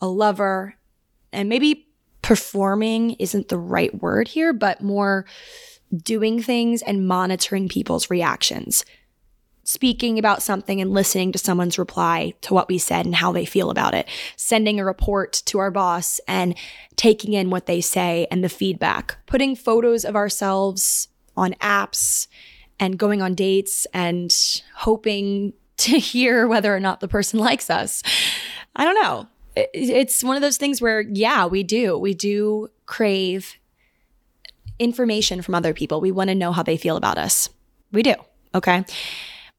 a 0.00 0.06
lover? 0.06 0.74
And 1.32 1.48
maybe 1.48 1.86
performing 2.22 3.12
isn't 3.12 3.48
the 3.48 3.58
right 3.58 3.94
word 4.02 4.28
here, 4.28 4.52
but 4.52 4.82
more 4.82 5.26
doing 5.94 6.42
things 6.42 6.82
and 6.82 7.06
monitoring 7.06 7.68
people's 7.68 8.10
reactions, 8.10 8.84
speaking 9.64 10.18
about 10.18 10.42
something 10.42 10.80
and 10.80 10.92
listening 10.92 11.32
to 11.32 11.38
someone's 11.38 11.78
reply 11.78 12.34
to 12.42 12.54
what 12.54 12.68
we 12.68 12.78
said 12.78 13.06
and 13.06 13.14
how 13.14 13.32
they 13.32 13.44
feel 13.44 13.70
about 13.70 13.94
it, 13.94 14.08
sending 14.36 14.78
a 14.78 14.84
report 14.84 15.42
to 15.46 15.58
our 15.58 15.70
boss 15.70 16.20
and 16.28 16.54
taking 16.96 17.32
in 17.32 17.50
what 17.50 17.66
they 17.66 17.80
say 17.80 18.26
and 18.30 18.44
the 18.44 18.48
feedback, 18.48 19.16
putting 19.26 19.56
photos 19.56 20.04
of 20.04 20.16
ourselves 20.16 21.08
on 21.36 21.54
apps 21.54 22.26
and 22.78 22.98
going 22.98 23.22
on 23.22 23.34
dates 23.34 23.86
and 23.92 24.62
hoping 24.76 25.52
to 25.76 25.98
hear 25.98 26.46
whether 26.46 26.74
or 26.74 26.80
not 26.80 27.00
the 27.00 27.08
person 27.08 27.38
likes 27.40 27.70
us. 27.70 28.02
I 28.76 28.84
don't 28.84 29.02
know. 29.02 29.26
It's 29.74 30.22
one 30.22 30.36
of 30.36 30.42
those 30.42 30.56
things 30.56 30.80
where, 30.80 31.00
yeah, 31.00 31.46
we 31.46 31.62
do. 31.62 31.98
We 31.98 32.14
do 32.14 32.68
crave 32.86 33.56
information 34.78 35.42
from 35.42 35.54
other 35.54 35.74
people. 35.74 36.00
We 36.00 36.12
want 36.12 36.28
to 36.28 36.34
know 36.34 36.52
how 36.52 36.62
they 36.62 36.76
feel 36.76 36.96
about 36.96 37.18
us. 37.18 37.48
We 37.92 38.02
do. 38.02 38.14
Okay. 38.54 38.84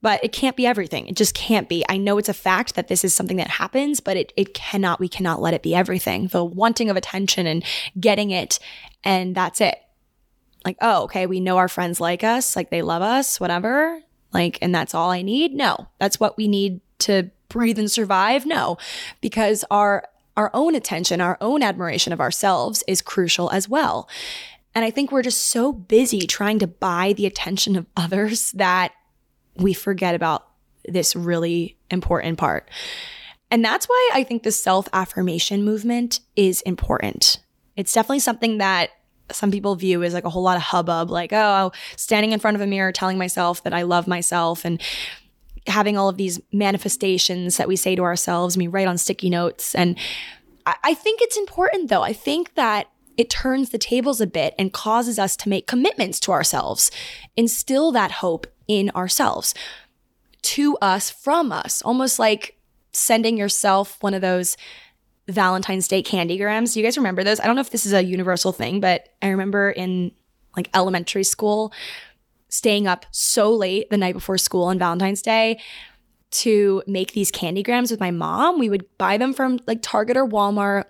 But 0.01 0.23
it 0.23 0.31
can't 0.31 0.57
be 0.57 0.65
everything. 0.65 1.07
It 1.07 1.15
just 1.15 1.35
can't 1.35 1.69
be. 1.69 1.85
I 1.87 1.97
know 1.97 2.17
it's 2.17 2.29
a 2.29 2.33
fact 2.33 2.73
that 2.73 2.87
this 2.87 3.03
is 3.03 3.13
something 3.13 3.37
that 3.37 3.47
happens, 3.47 3.99
but 3.99 4.17
it, 4.17 4.33
it 4.35 4.55
cannot, 4.55 4.99
we 4.99 5.07
cannot 5.07 5.41
let 5.41 5.53
it 5.53 5.61
be 5.61 5.75
everything. 5.75 6.27
The 6.27 6.43
wanting 6.43 6.89
of 6.89 6.97
attention 6.97 7.45
and 7.45 7.63
getting 7.99 8.31
it, 8.31 8.57
and 9.03 9.35
that's 9.35 9.61
it. 9.61 9.77
Like, 10.65 10.77
oh, 10.81 11.03
okay, 11.03 11.27
we 11.27 11.39
know 11.39 11.57
our 11.57 11.67
friends 11.67 12.01
like 12.01 12.23
us, 12.23 12.55
like 12.55 12.71
they 12.71 12.81
love 12.81 13.03
us, 13.03 13.39
whatever. 13.39 14.01
Like, 14.33 14.57
and 14.61 14.73
that's 14.73 14.95
all 14.95 15.11
I 15.11 15.21
need? 15.21 15.53
No, 15.53 15.87
that's 15.99 16.19
what 16.19 16.35
we 16.35 16.47
need 16.47 16.81
to 16.99 17.29
breathe 17.51 17.79
and 17.79 17.91
survive? 17.91 18.45
No, 18.45 18.77
because 19.21 19.63
our 19.69 20.05
our 20.37 20.49
own 20.53 20.75
attention, 20.75 21.19
our 21.19 21.37
own 21.41 21.61
admiration 21.61 22.13
of 22.13 22.21
ourselves 22.21 22.83
is 22.87 23.01
crucial 23.01 23.49
as 23.51 23.67
well. 23.67 24.09
And 24.73 24.85
I 24.85 24.89
think 24.89 25.11
we're 25.11 25.21
just 25.21 25.49
so 25.49 25.73
busy 25.73 26.21
trying 26.21 26.59
to 26.59 26.67
buy 26.67 27.13
the 27.13 27.25
attention 27.25 27.75
of 27.75 27.85
others 27.97 28.51
that 28.53 28.93
we 29.57 29.73
forget 29.73 30.15
about 30.15 30.47
this 30.85 31.15
really 31.15 31.77
important 31.89 32.37
part. 32.37 32.69
And 33.49 33.63
that's 33.63 33.87
why 33.87 34.09
I 34.13 34.23
think 34.23 34.43
the 34.43 34.51
self 34.51 34.87
affirmation 34.93 35.63
movement 35.63 36.21
is 36.35 36.61
important. 36.61 37.39
It's 37.75 37.93
definitely 37.93 38.19
something 38.19 38.59
that 38.59 38.91
some 39.31 39.51
people 39.51 39.75
view 39.75 40.03
as 40.03 40.13
like 40.13 40.23
a 40.23 40.29
whole 40.29 40.43
lot 40.43 40.57
of 40.57 40.63
hubbub, 40.63 41.09
like, 41.09 41.33
oh, 41.33 41.71
standing 41.97 42.31
in 42.31 42.39
front 42.39 42.55
of 42.55 42.61
a 42.61 42.67
mirror 42.67 42.91
telling 42.91 43.17
myself 43.17 43.63
that 43.63 43.73
I 43.73 43.83
love 43.83 44.07
myself 44.07 44.65
and 44.65 44.81
having 45.67 45.97
all 45.97 46.09
of 46.09 46.17
these 46.17 46.39
manifestations 46.51 47.57
that 47.57 47.67
we 47.67 47.75
say 47.75 47.95
to 47.95 48.03
ourselves, 48.03 48.57
we 48.57 48.67
write 48.67 48.87
on 48.87 48.97
sticky 48.97 49.29
notes. 49.29 49.75
And 49.75 49.97
I 50.65 50.93
think 50.93 51.21
it's 51.21 51.37
important 51.37 51.89
though. 51.89 52.03
I 52.03 52.13
think 52.13 52.55
that 52.55 52.87
it 53.17 53.29
turns 53.29 53.69
the 53.69 53.77
tables 53.77 54.21
a 54.21 54.27
bit 54.27 54.55
and 54.57 54.73
causes 54.73 55.19
us 55.19 55.35
to 55.37 55.49
make 55.49 55.67
commitments 55.67 56.19
to 56.21 56.31
ourselves, 56.31 56.91
instill 57.35 57.91
that 57.91 58.11
hope 58.11 58.47
in 58.67 58.89
ourselves, 58.91 59.53
to 60.43 60.77
us, 60.77 61.09
from 61.09 61.51
us, 61.51 61.81
almost 61.81 62.19
like 62.19 62.57
sending 62.93 63.37
yourself 63.37 63.97
one 64.01 64.13
of 64.13 64.21
those 64.21 64.57
Valentine's 65.27 65.87
Day 65.87 66.01
candygrams. 66.01 66.75
You 66.75 66.83
guys 66.83 66.97
remember 66.97 67.23
those? 67.23 67.39
I 67.39 67.45
don't 67.45 67.55
know 67.55 67.61
if 67.61 67.69
this 67.69 67.85
is 67.85 67.93
a 67.93 68.03
universal 68.03 68.51
thing, 68.51 68.79
but 68.79 69.09
I 69.21 69.29
remember 69.29 69.69
in 69.69 70.11
like 70.55 70.69
elementary 70.73 71.23
school 71.23 71.71
staying 72.51 72.85
up 72.85 73.05
so 73.09 73.51
late 73.51 73.89
the 73.89 73.97
night 73.97 74.13
before 74.13 74.37
school 74.37 74.65
on 74.65 74.77
Valentine's 74.77 75.21
Day 75.21 75.59
to 76.31 76.83
make 76.85 77.13
these 77.13 77.31
candygrams 77.31 77.89
with 77.89 77.99
my 77.99 78.11
mom. 78.11 78.59
We 78.59 78.69
would 78.69 78.85
buy 78.97 79.17
them 79.17 79.33
from 79.33 79.59
like 79.65 79.79
Target 79.81 80.17
or 80.17 80.27
Walmart 80.27 80.85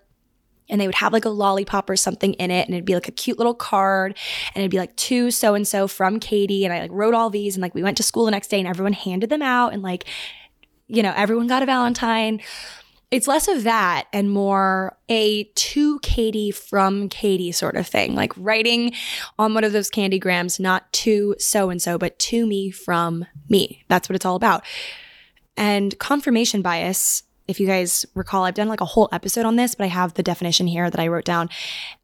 and 0.69 0.79
they 0.79 0.87
would 0.87 0.95
have 0.95 1.13
like 1.13 1.25
a 1.25 1.29
lollipop 1.29 1.89
or 1.89 1.95
something 1.95 2.33
in 2.33 2.49
it 2.49 2.67
and 2.67 2.73
it'd 2.73 2.85
be 2.85 2.95
like 2.95 3.07
a 3.07 3.11
cute 3.11 3.37
little 3.37 3.53
card 3.53 4.17
and 4.53 4.61
it'd 4.61 4.71
be 4.71 4.77
like 4.77 4.95
to 4.95 5.29
so 5.29 5.53
and 5.53 5.67
so 5.67 5.87
from 5.87 6.19
Katie 6.19 6.65
and 6.65 6.73
I 6.73 6.81
like 6.81 6.91
wrote 6.91 7.13
all 7.13 7.29
these 7.29 7.55
and 7.55 7.61
like 7.61 7.75
we 7.75 7.83
went 7.83 7.97
to 7.97 8.03
school 8.03 8.25
the 8.25 8.31
next 8.31 8.47
day 8.47 8.59
and 8.59 8.67
everyone 8.67 8.93
handed 8.93 9.29
them 9.29 9.41
out 9.41 9.73
and 9.73 9.83
like 9.83 10.05
you 10.87 11.03
know 11.03 11.13
everyone 11.15 11.47
got 11.47 11.63
a 11.63 11.65
valentine 11.65 12.41
it's 13.11 13.27
less 13.27 13.47
of 13.47 13.63
that 13.63 14.07
and 14.13 14.31
more 14.31 14.97
a 15.09 15.43
to 15.43 15.99
Katie 15.99 16.51
from 16.51 17.09
Katie 17.09 17.51
sort 17.51 17.75
of 17.75 17.85
thing, 17.85 18.15
like 18.15 18.31
writing 18.37 18.93
on 19.37 19.53
one 19.53 19.65
of 19.65 19.73
those 19.73 19.91
candygrams, 19.91 20.59
not 20.59 20.91
to 20.93 21.35
so 21.37 21.69
and 21.69 21.81
so, 21.81 21.97
but 21.97 22.17
to 22.19 22.45
me 22.47 22.71
from 22.71 23.25
me. 23.49 23.83
That's 23.89 24.07
what 24.07 24.15
it's 24.15 24.25
all 24.25 24.37
about. 24.37 24.63
And 25.57 25.97
confirmation 25.99 26.61
bias 26.61 27.23
if 27.47 27.59
you 27.59 27.67
guys 27.67 28.05
recall, 28.15 28.45
I've 28.45 28.53
done 28.53 28.69
like 28.69 28.81
a 28.81 28.85
whole 28.85 29.09
episode 29.11 29.45
on 29.45 29.57
this, 29.57 29.75
but 29.75 29.83
I 29.83 29.87
have 29.87 30.13
the 30.13 30.23
definition 30.23 30.67
here 30.67 30.89
that 30.89 30.99
I 30.99 31.07
wrote 31.07 31.25
down. 31.25 31.49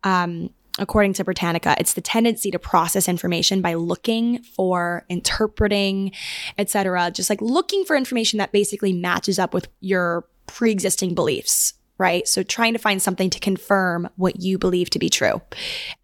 Um, 0.03 0.49
according 0.77 1.13
to 1.13 1.23
Britannica, 1.23 1.75
it's 1.79 1.93
the 1.93 2.01
tendency 2.01 2.51
to 2.51 2.59
process 2.59 3.07
information 3.07 3.61
by 3.61 3.75
looking 3.75 4.43
for, 4.43 5.05
interpreting, 5.09 6.11
etc. 6.57 7.11
Just 7.11 7.29
like 7.29 7.41
looking 7.41 7.85
for 7.85 7.95
information 7.95 8.39
that 8.39 8.51
basically 8.51 8.93
matches 8.93 9.39
up 9.39 9.53
with 9.53 9.69
your 9.79 10.25
pre-existing 10.47 11.13
beliefs 11.13 11.73
right? 11.99 12.27
So 12.27 12.43
trying 12.43 12.73
to 12.73 12.79
find 12.79 13.01
something 13.01 13.29
to 13.31 13.39
confirm 13.39 14.09
what 14.17 14.39
you 14.39 14.57
believe 14.57 14.89
to 14.91 14.99
be 14.99 15.09
true. 15.09 15.41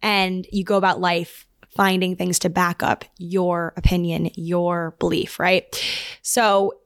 And 0.02 0.46
you 0.50 0.64
go 0.64 0.76
about 0.76 1.00
life 1.00 1.46
finding 1.76 2.16
things 2.16 2.38
to 2.40 2.50
back 2.50 2.82
up 2.82 3.04
your 3.18 3.72
opinion, 3.76 4.30
your 4.34 4.96
belief, 4.98 5.38
right? 5.38 5.64
So 6.22 6.78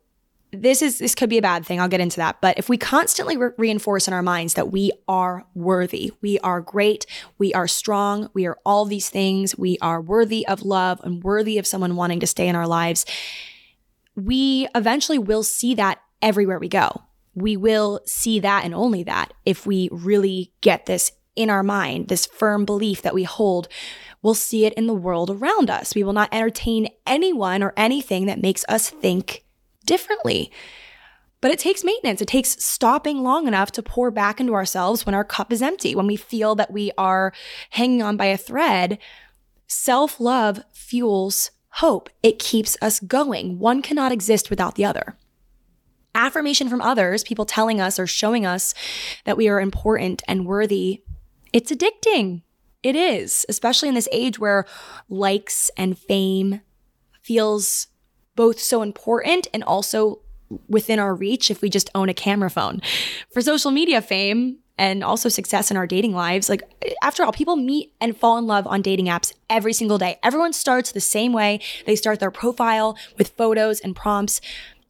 this 0.50 0.80
is 0.80 0.98
this 0.98 1.14
could 1.14 1.28
be 1.28 1.36
a 1.36 1.42
bad 1.42 1.66
thing. 1.66 1.78
I'll 1.78 1.88
get 1.88 2.00
into 2.00 2.16
that. 2.16 2.40
But 2.40 2.58
if 2.58 2.70
we 2.70 2.78
constantly 2.78 3.36
re- 3.36 3.50
reinforce 3.58 4.08
in 4.08 4.14
our 4.14 4.22
minds 4.22 4.54
that 4.54 4.72
we 4.72 4.92
are 5.06 5.44
worthy, 5.54 6.12
we 6.22 6.38
are 6.38 6.62
great, 6.62 7.04
we 7.36 7.52
are 7.52 7.68
strong, 7.68 8.30
we 8.32 8.46
are 8.46 8.56
all 8.64 8.86
these 8.86 9.10
things, 9.10 9.58
we 9.58 9.76
are 9.82 10.00
worthy 10.00 10.46
of 10.46 10.62
love 10.62 11.00
and 11.04 11.22
worthy 11.22 11.58
of 11.58 11.66
someone 11.66 11.96
wanting 11.96 12.20
to 12.20 12.26
stay 12.26 12.48
in 12.48 12.56
our 12.56 12.66
lives, 12.66 13.04
we 14.16 14.68
eventually 14.74 15.18
will 15.18 15.42
see 15.42 15.74
that 15.74 16.00
everywhere 16.22 16.58
we 16.58 16.68
go. 16.68 17.02
We 17.40 17.56
will 17.56 18.00
see 18.04 18.40
that 18.40 18.64
and 18.64 18.74
only 18.74 19.02
that 19.04 19.32
if 19.44 19.66
we 19.66 19.88
really 19.92 20.52
get 20.60 20.86
this 20.86 21.12
in 21.36 21.50
our 21.50 21.62
mind, 21.62 22.08
this 22.08 22.26
firm 22.26 22.64
belief 22.64 23.02
that 23.02 23.14
we 23.14 23.22
hold. 23.22 23.68
We'll 24.22 24.34
see 24.34 24.66
it 24.66 24.72
in 24.74 24.88
the 24.88 24.94
world 24.94 25.30
around 25.30 25.70
us. 25.70 25.94
We 25.94 26.02
will 26.02 26.12
not 26.12 26.28
entertain 26.32 26.88
anyone 27.06 27.62
or 27.62 27.72
anything 27.76 28.26
that 28.26 28.42
makes 28.42 28.64
us 28.68 28.90
think 28.90 29.44
differently. 29.86 30.50
But 31.40 31.52
it 31.52 31.60
takes 31.60 31.84
maintenance. 31.84 32.20
It 32.20 32.26
takes 32.26 32.64
stopping 32.64 33.22
long 33.22 33.46
enough 33.46 33.70
to 33.72 33.82
pour 33.82 34.10
back 34.10 34.40
into 34.40 34.54
ourselves 34.54 35.06
when 35.06 35.14
our 35.14 35.24
cup 35.24 35.52
is 35.52 35.62
empty, 35.62 35.94
when 35.94 36.08
we 36.08 36.16
feel 36.16 36.56
that 36.56 36.72
we 36.72 36.90
are 36.98 37.32
hanging 37.70 38.02
on 38.02 38.16
by 38.16 38.26
a 38.26 38.36
thread. 38.36 38.98
Self 39.68 40.18
love 40.18 40.60
fuels 40.72 41.52
hope. 41.74 42.10
It 42.24 42.40
keeps 42.40 42.76
us 42.82 42.98
going. 42.98 43.60
One 43.60 43.82
cannot 43.82 44.10
exist 44.10 44.50
without 44.50 44.74
the 44.74 44.84
other. 44.84 45.16
Affirmation 46.18 46.68
from 46.68 46.82
others, 46.82 47.22
people 47.22 47.46
telling 47.46 47.80
us 47.80 47.96
or 47.96 48.06
showing 48.06 48.44
us 48.44 48.74
that 49.24 49.36
we 49.36 49.48
are 49.48 49.60
important 49.60 50.20
and 50.26 50.46
worthy, 50.46 51.02
it's 51.52 51.70
addicting. 51.70 52.42
It 52.82 52.96
is, 52.96 53.46
especially 53.48 53.88
in 53.88 53.94
this 53.94 54.08
age 54.10 54.38
where 54.38 54.66
likes 55.08 55.70
and 55.76 55.96
fame 55.96 56.60
feels 57.22 57.86
both 58.34 58.58
so 58.58 58.82
important 58.82 59.46
and 59.54 59.62
also 59.62 60.20
within 60.68 60.98
our 60.98 61.14
reach 61.14 61.52
if 61.52 61.62
we 61.62 61.70
just 61.70 61.88
own 61.94 62.08
a 62.08 62.14
camera 62.14 62.50
phone. 62.50 62.80
For 63.32 63.40
social 63.40 63.70
media 63.70 64.02
fame 64.02 64.58
and 64.76 65.04
also 65.04 65.28
success 65.28 65.70
in 65.70 65.76
our 65.76 65.86
dating 65.86 66.14
lives, 66.14 66.48
like 66.48 66.62
after 67.00 67.24
all, 67.24 67.32
people 67.32 67.54
meet 67.54 67.92
and 68.00 68.16
fall 68.16 68.38
in 68.38 68.46
love 68.46 68.66
on 68.66 68.82
dating 68.82 69.06
apps 69.06 69.32
every 69.48 69.72
single 69.72 69.98
day. 69.98 70.18
Everyone 70.22 70.52
starts 70.52 70.90
the 70.90 71.00
same 71.00 71.32
way. 71.32 71.60
They 71.86 71.94
start 71.94 72.18
their 72.18 72.30
profile 72.32 72.96
with 73.18 73.28
photos 73.36 73.78
and 73.78 73.94
prompts. 73.94 74.40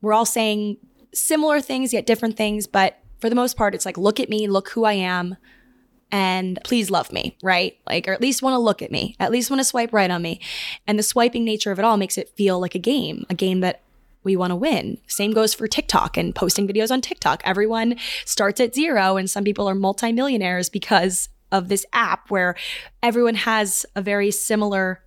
We're 0.00 0.12
all 0.12 0.26
saying 0.26 0.76
similar 1.12 1.60
things, 1.60 1.92
yet 1.92 2.06
different 2.06 2.36
things, 2.36 2.66
but 2.66 2.98
For 3.18 3.28
the 3.28 3.34
most 3.34 3.56
part, 3.56 3.74
it's 3.74 3.84
like, 3.84 3.98
look 3.98 4.20
at 4.20 4.28
me, 4.28 4.46
look 4.46 4.70
who 4.70 4.84
I 4.84 4.92
am, 4.92 5.36
and 6.10 6.58
please 6.64 6.90
love 6.90 7.12
me, 7.12 7.36
right? 7.42 7.76
Like, 7.86 8.08
or 8.08 8.12
at 8.12 8.20
least 8.20 8.42
want 8.42 8.54
to 8.54 8.58
look 8.58 8.80
at 8.80 8.92
me, 8.92 9.16
at 9.18 9.32
least 9.32 9.50
want 9.50 9.60
to 9.60 9.64
swipe 9.64 9.92
right 9.92 10.10
on 10.10 10.22
me. 10.22 10.40
And 10.86 10.98
the 10.98 11.02
swiping 11.02 11.44
nature 11.44 11.72
of 11.72 11.78
it 11.78 11.84
all 11.84 11.96
makes 11.96 12.16
it 12.16 12.30
feel 12.30 12.60
like 12.60 12.74
a 12.74 12.78
game, 12.78 13.26
a 13.28 13.34
game 13.34 13.60
that 13.60 13.82
we 14.24 14.36
want 14.36 14.52
to 14.52 14.56
win. 14.56 14.98
Same 15.06 15.32
goes 15.32 15.52
for 15.52 15.66
TikTok 15.66 16.16
and 16.16 16.34
posting 16.34 16.66
videos 16.66 16.90
on 16.90 17.00
TikTok. 17.00 17.42
Everyone 17.44 17.96
starts 18.24 18.60
at 18.60 18.74
zero, 18.74 19.16
and 19.16 19.28
some 19.28 19.44
people 19.44 19.68
are 19.68 19.74
multimillionaires 19.74 20.68
because 20.68 21.28
of 21.50 21.68
this 21.68 21.84
app 21.92 22.30
where 22.30 22.54
everyone 23.02 23.34
has 23.34 23.84
a 23.96 24.02
very 24.02 24.30
similar 24.30 25.02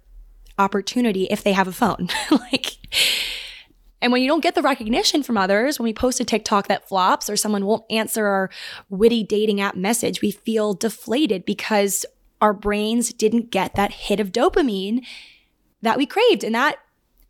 opportunity 0.57 1.25
if 1.25 1.43
they 1.43 1.53
have 1.53 1.67
a 1.67 1.71
phone. 1.71 2.09
like, 2.31 2.77
and 4.01 4.11
when 4.11 4.21
you 4.21 4.27
don't 4.27 4.41
get 4.41 4.55
the 4.55 4.61
recognition 4.61 5.21
from 5.21 5.37
others, 5.37 5.77
when 5.77 5.83
we 5.83 5.93
post 5.93 6.19
a 6.19 6.25
TikTok 6.25 6.67
that 6.67 6.87
flops 6.87 7.29
or 7.29 7.37
someone 7.37 7.65
won't 7.65 7.85
answer 7.89 8.25
our 8.25 8.49
witty 8.89 9.23
dating 9.23 9.61
app 9.61 9.75
message, 9.75 10.21
we 10.21 10.31
feel 10.31 10.73
deflated 10.73 11.45
because 11.45 12.05
our 12.41 12.53
brains 12.53 13.13
didn't 13.13 13.51
get 13.51 13.75
that 13.75 13.91
hit 13.91 14.19
of 14.19 14.31
dopamine 14.31 15.05
that 15.83 15.97
we 15.97 16.07
craved. 16.07 16.43
And 16.43 16.55
that 16.55 16.77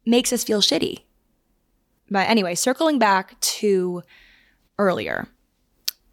makes 0.06 0.32
us 0.32 0.46
feel 0.46 0.62
shitty. 0.62 1.00
But 2.10 2.30
anyway, 2.30 2.56
circling 2.56 3.00
back 3.00 3.40
to 3.42 4.04
earlier, 4.78 5.28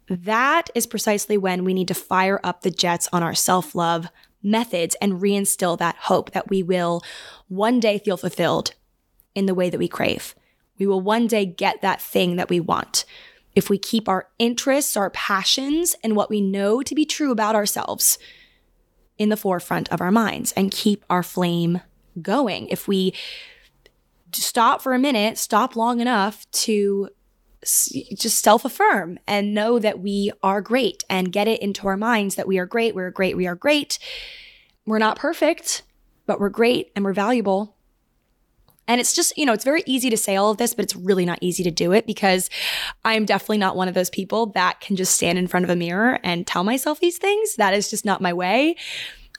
that 0.09 0.69
is 0.75 0.87
precisely 0.87 1.37
when 1.37 1.63
we 1.63 1.73
need 1.73 1.87
to 1.87 1.93
fire 1.93 2.39
up 2.43 2.61
the 2.61 2.71
jets 2.71 3.07
on 3.13 3.23
our 3.23 3.35
self 3.35 3.75
love 3.75 4.07
methods 4.43 4.95
and 5.01 5.21
reinstill 5.21 5.77
that 5.77 5.95
hope 5.95 6.31
that 6.31 6.49
we 6.49 6.63
will 6.63 7.01
one 7.47 7.79
day 7.79 7.99
feel 7.99 8.17
fulfilled 8.17 8.73
in 9.35 9.45
the 9.45 9.53
way 9.53 9.69
that 9.69 9.77
we 9.77 9.87
crave. 9.87 10.35
We 10.79 10.87
will 10.87 11.01
one 11.01 11.27
day 11.27 11.45
get 11.45 11.81
that 11.81 12.01
thing 12.01 12.37
that 12.37 12.49
we 12.49 12.59
want. 12.59 13.05
If 13.55 13.69
we 13.69 13.77
keep 13.77 14.07
our 14.07 14.29
interests, 14.39 14.95
our 14.95 15.09
passions, 15.09 15.95
and 16.03 16.15
what 16.15 16.29
we 16.29 16.41
know 16.41 16.81
to 16.81 16.95
be 16.95 17.05
true 17.05 17.31
about 17.31 17.55
ourselves 17.55 18.17
in 19.17 19.29
the 19.29 19.37
forefront 19.37 19.89
of 19.89 20.01
our 20.01 20.11
minds 20.11 20.53
and 20.53 20.71
keep 20.71 21.03
our 21.09 21.21
flame 21.21 21.81
going. 22.21 22.67
If 22.69 22.87
we 22.87 23.13
stop 24.33 24.81
for 24.81 24.93
a 24.93 24.99
minute, 24.99 25.37
stop 25.37 25.75
long 25.75 25.99
enough 25.99 26.49
to 26.51 27.09
just 27.61 28.39
self 28.41 28.63
affirm 28.63 29.19
and 29.27 29.53
know 29.53 29.79
that 29.79 29.99
we 29.99 30.31
are 30.41 30.61
great 30.61 31.03
and 31.09 31.31
get 31.31 31.47
it 31.47 31.61
into 31.61 31.87
our 31.87 31.97
minds 31.97 32.35
that 32.35 32.47
we 32.47 32.57
are 32.57 32.65
great, 32.65 32.95
we're 32.95 33.11
great, 33.11 33.35
we 33.35 33.47
are 33.47 33.55
great. 33.55 33.99
We're 34.85 34.99
not 34.99 35.19
perfect, 35.19 35.83
but 36.25 36.39
we're 36.39 36.49
great 36.49 36.91
and 36.95 37.03
we're 37.03 37.13
valuable. 37.13 37.75
And 38.89 38.99
it's 38.99 39.13
just, 39.13 39.37
you 39.37 39.45
know, 39.45 39.53
it's 39.53 39.63
very 39.63 39.83
easy 39.85 40.09
to 40.09 40.17
say 40.17 40.35
all 40.35 40.49
of 40.49 40.57
this, 40.57 40.73
but 40.73 40.83
it's 40.83 40.95
really 40.95 41.23
not 41.23 41.37
easy 41.41 41.63
to 41.63 41.69
do 41.69 41.91
it 41.91 42.07
because 42.07 42.49
I'm 43.05 43.23
definitely 43.23 43.59
not 43.59 43.75
one 43.75 43.87
of 43.87 43.93
those 43.93 44.09
people 44.09 44.47
that 44.47 44.81
can 44.81 44.95
just 44.95 45.13
stand 45.13 45.37
in 45.37 45.45
front 45.45 45.63
of 45.63 45.69
a 45.69 45.75
mirror 45.75 46.19
and 46.23 46.47
tell 46.47 46.63
myself 46.63 46.99
these 46.99 47.19
things. 47.19 47.55
That 47.57 47.75
is 47.75 47.91
just 47.91 48.03
not 48.03 48.19
my 48.19 48.33
way. 48.33 48.75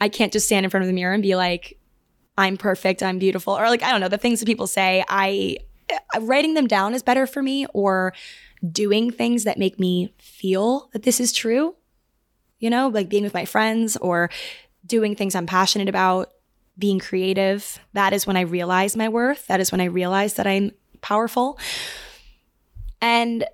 I 0.01 0.09
can't 0.09 0.33
just 0.33 0.47
stand 0.47 0.65
in 0.65 0.71
front 0.71 0.83
of 0.83 0.87
the 0.87 0.93
mirror 0.93 1.13
and 1.13 1.23
be 1.23 1.35
like, 1.35 1.77
I'm 2.39 2.57
perfect, 2.57 3.03
I'm 3.03 3.19
beautiful, 3.19 3.53
or 3.53 3.69
like, 3.69 3.83
I 3.83 3.91
don't 3.91 4.01
know, 4.01 4.09
the 4.09 4.19
things 4.19 4.39
that 4.39 4.47
people 4.47 4.69
say. 4.69 5.05
I, 5.09 5.57
uh, 6.15 6.21
writing 6.21 6.55
them 6.55 6.69
down 6.69 6.95
is 6.95 7.03
better 7.03 7.27
for 7.27 7.43
me 7.43 7.67
or 7.75 8.15
doing 8.71 9.11
things 9.11 9.43
that 9.45 9.59
make 9.59 9.81
me 9.81 10.15
feel 10.19 10.91
that 10.93 11.03
this 11.03 11.19
is 11.19 11.33
true. 11.33 11.75
You 12.61 12.71
know, 12.71 12.87
like 12.87 13.09
being 13.09 13.25
with 13.25 13.35
my 13.35 13.47
friends 13.47 13.97
or 13.97 14.31
doing 14.87 15.17
things 15.17 15.35
I'm 15.35 15.47
passionate 15.47 15.89
about, 15.89 16.33
being 16.81 16.99
creative. 16.99 17.79
That 17.93 18.13
is 18.13 18.27
when 18.27 18.37
I 18.37 18.43
realize 18.43 18.97
my 18.97 19.09
worth. 19.09 19.47
That 19.47 19.61
is 19.61 19.71
when 19.71 19.81
I 19.81 19.85
realize 19.85 20.35
that 20.35 20.47
I'm 20.47 20.73
powerful. 21.01 21.59
And 23.01 23.45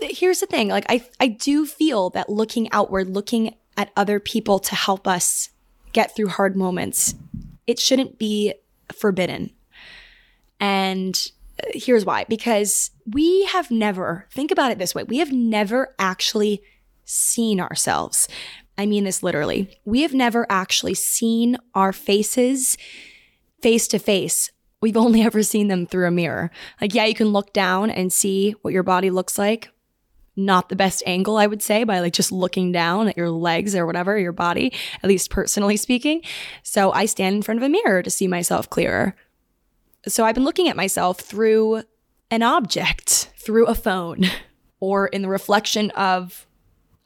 here's 0.00 0.40
the 0.40 0.46
thing 0.46 0.68
like, 0.68 0.86
I, 0.88 1.04
I 1.20 1.28
do 1.28 1.66
feel 1.66 2.10
that 2.10 2.28
looking 2.28 2.70
outward, 2.72 3.08
looking 3.08 3.54
at 3.76 3.90
other 3.96 4.20
people 4.20 4.58
to 4.60 4.74
help 4.74 5.08
us 5.08 5.50
get 5.92 6.14
through 6.14 6.28
hard 6.28 6.56
moments, 6.56 7.14
it 7.66 7.78
shouldn't 7.78 8.18
be 8.18 8.54
forbidden. 8.92 9.50
And 10.60 11.30
uh, 11.62 11.68
here's 11.74 12.04
why 12.04 12.24
because 12.28 12.90
we 13.06 13.44
have 13.46 13.70
never, 13.70 14.26
think 14.30 14.50
about 14.50 14.70
it 14.70 14.78
this 14.78 14.94
way, 14.94 15.04
we 15.04 15.18
have 15.18 15.32
never 15.32 15.94
actually 15.98 16.62
seen 17.04 17.60
ourselves. 17.60 18.28
I 18.76 18.86
mean 18.86 19.04
this 19.04 19.22
literally. 19.22 19.78
We 19.84 20.02
have 20.02 20.14
never 20.14 20.46
actually 20.50 20.94
seen 20.94 21.56
our 21.74 21.92
faces 21.92 22.76
face 23.62 23.88
to 23.88 23.98
face. 23.98 24.50
We've 24.80 24.96
only 24.96 25.22
ever 25.22 25.42
seen 25.42 25.68
them 25.68 25.86
through 25.86 26.06
a 26.06 26.10
mirror. 26.10 26.50
Like, 26.80 26.94
yeah, 26.94 27.06
you 27.06 27.14
can 27.14 27.28
look 27.28 27.52
down 27.52 27.90
and 27.90 28.12
see 28.12 28.52
what 28.62 28.74
your 28.74 28.82
body 28.82 29.10
looks 29.10 29.38
like. 29.38 29.70
Not 30.36 30.68
the 30.68 30.76
best 30.76 31.02
angle, 31.06 31.36
I 31.36 31.46
would 31.46 31.62
say, 31.62 31.84
by 31.84 32.00
like 32.00 32.12
just 32.12 32.32
looking 32.32 32.72
down 32.72 33.08
at 33.08 33.16
your 33.16 33.30
legs 33.30 33.74
or 33.74 33.86
whatever, 33.86 34.18
your 34.18 34.32
body, 34.32 34.72
at 35.02 35.08
least 35.08 35.30
personally 35.30 35.76
speaking. 35.76 36.22
So 36.64 36.92
I 36.92 37.06
stand 37.06 37.36
in 37.36 37.42
front 37.42 37.58
of 37.58 37.64
a 37.64 37.68
mirror 37.68 38.02
to 38.02 38.10
see 38.10 38.26
myself 38.26 38.68
clearer. 38.68 39.14
So 40.08 40.24
I've 40.24 40.34
been 40.34 40.44
looking 40.44 40.68
at 40.68 40.76
myself 40.76 41.20
through 41.20 41.84
an 42.30 42.42
object, 42.42 43.30
through 43.38 43.66
a 43.66 43.74
phone, 43.74 44.24
or 44.80 45.06
in 45.06 45.22
the 45.22 45.28
reflection 45.28 45.90
of 45.92 46.46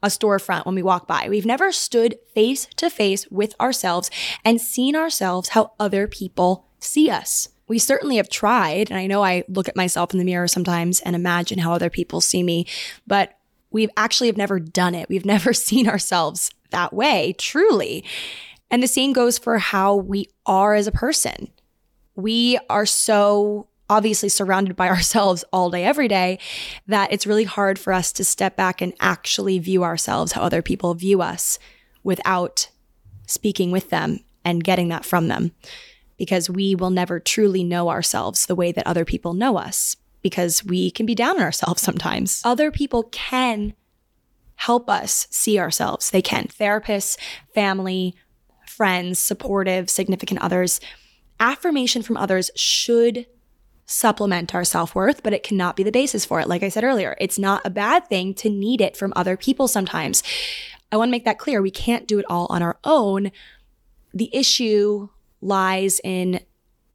a 0.01 0.07
storefront 0.07 0.65
when 0.65 0.75
we 0.75 0.83
walk 0.83 1.07
by. 1.07 1.27
We've 1.29 1.45
never 1.45 1.71
stood 1.71 2.17
face 2.33 2.67
to 2.77 2.89
face 2.89 3.29
with 3.29 3.59
ourselves 3.59 4.09
and 4.45 4.61
seen 4.61 4.95
ourselves 4.95 5.49
how 5.49 5.73
other 5.79 6.07
people 6.07 6.65
see 6.79 7.09
us. 7.09 7.49
We 7.67 7.79
certainly 7.79 8.17
have 8.17 8.29
tried, 8.29 8.89
and 8.89 8.99
I 8.99 9.07
know 9.07 9.23
I 9.23 9.43
look 9.47 9.67
at 9.67 9.75
myself 9.75 10.11
in 10.11 10.19
the 10.19 10.25
mirror 10.25 10.47
sometimes 10.47 10.99
and 11.01 11.15
imagine 11.15 11.59
how 11.59 11.73
other 11.73 11.89
people 11.89 12.21
see 12.21 12.41
me, 12.41 12.65
but 13.05 13.37
we've 13.71 13.91
actually 13.95 14.27
have 14.27 14.37
never 14.37 14.59
done 14.59 14.95
it. 14.95 15.09
We've 15.09 15.25
never 15.37 15.53
seen 15.53 15.87
ourselves 15.87 16.51
that 16.71 16.93
way, 16.93 17.35
truly. 17.37 18.03
And 18.71 18.81
the 18.81 18.87
same 18.87 19.13
goes 19.13 19.37
for 19.37 19.57
how 19.57 19.95
we 19.95 20.27
are 20.45 20.73
as 20.73 20.87
a 20.87 20.91
person 20.91 21.49
we 22.19 22.59
are 22.69 22.85
so 22.85 23.67
obviously 23.89 24.29
surrounded 24.29 24.75
by 24.75 24.87
ourselves 24.89 25.43
all 25.51 25.69
day, 25.69 25.83
every 25.83 26.07
day, 26.07 26.39
that 26.87 27.11
it's 27.11 27.27
really 27.27 27.43
hard 27.43 27.79
for 27.79 27.93
us 27.93 28.11
to 28.13 28.23
step 28.23 28.55
back 28.55 28.81
and 28.81 28.93
actually 28.99 29.59
view 29.59 29.83
ourselves 29.83 30.33
how 30.33 30.41
other 30.41 30.61
people 30.61 30.93
view 30.93 31.21
us 31.21 31.59
without 32.03 32.69
speaking 33.25 33.71
with 33.71 33.89
them 33.89 34.19
and 34.45 34.63
getting 34.63 34.87
that 34.89 35.05
from 35.05 35.27
them. 35.27 35.51
Because 36.17 36.49
we 36.49 36.75
will 36.75 36.89
never 36.89 37.19
truly 37.19 37.63
know 37.63 37.89
ourselves 37.89 38.45
the 38.45 38.55
way 38.55 38.71
that 38.71 38.85
other 38.85 39.05
people 39.05 39.33
know 39.33 39.57
us, 39.57 39.95
because 40.21 40.65
we 40.65 40.91
can 40.91 41.05
be 41.05 41.15
down 41.15 41.37
on 41.37 41.43
ourselves 41.43 41.81
sometimes. 41.83 42.41
Other 42.43 42.71
people 42.71 43.03
can 43.03 43.73
help 44.55 44.89
us 44.89 45.27
see 45.29 45.57
ourselves. 45.57 46.09
They 46.09 46.21
can. 46.21 46.47
Therapists, 46.47 47.17
family, 47.53 48.15
friends, 48.67 49.17
supportive, 49.17 49.89
significant 49.89 50.41
others 50.41 50.81
affirmation 51.39 52.01
from 52.01 52.17
others 52.17 52.51
should 52.55 53.25
supplement 53.89 54.53
our 54.53 54.63
self 54.63 54.93
worth, 54.93 55.23
but 55.23 55.33
it 55.33 55.43
cannot 55.43 55.75
be 55.75 55.83
the 55.83 55.91
basis 55.91 56.23
for 56.23 56.39
it. 56.39 56.47
Like 56.47 56.61
I 56.61 56.69
said 56.69 56.83
earlier, 56.83 57.17
it's 57.19 57.39
not 57.39 57.65
a 57.65 57.71
bad 57.71 58.07
thing 58.07 58.33
to 58.35 58.49
need 58.49 58.81
it 58.81 58.95
from 58.95 59.11
other 59.15 59.35
people 59.35 59.67
sometimes. 59.67 60.21
I 60.91 60.97
want 60.97 61.09
to 61.09 61.11
make 61.11 61.25
that 61.25 61.39
clear. 61.39 61.61
We 61.61 61.71
can't 61.71 62.07
do 62.07 62.19
it 62.19 62.25
all 62.29 62.47
on 62.49 62.61
our 62.61 62.77
own. 62.83 63.31
The 64.13 64.29
issue 64.35 65.09
lies 65.41 65.99
in 66.03 66.41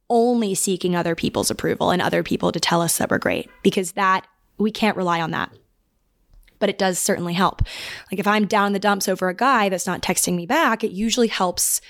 only 0.09 0.55
seeking 0.55 0.95
other 0.95 1.15
people's 1.15 1.51
approval 1.51 1.91
and 1.91 2.01
other 2.01 2.23
people 2.23 2.51
to 2.51 2.59
tell 2.59 2.81
us 2.81 2.97
that 2.97 3.09
we're 3.09 3.17
great 3.17 3.49
because 3.61 3.93
that 3.93 4.25
we 4.57 4.71
can't 4.71 4.97
rely 4.97 5.19
on 5.19 5.31
that. 5.31 5.51
But 6.59 6.69
it 6.69 6.77
does 6.77 6.97
certainly 6.97 7.33
help. 7.33 7.61
Like 8.11 8.19
if 8.19 8.27
I'm 8.27 8.45
down 8.45 8.67
in 8.67 8.73
the 8.73 8.79
dumps 8.79 9.09
over 9.09 9.27
a 9.27 9.35
guy 9.35 9.67
that's 9.67 9.87
not 9.87 10.01
texting 10.01 10.35
me 10.35 10.45
back, 10.45 10.83
it 10.83 10.91
usually 10.91 11.27
helps 11.27 11.81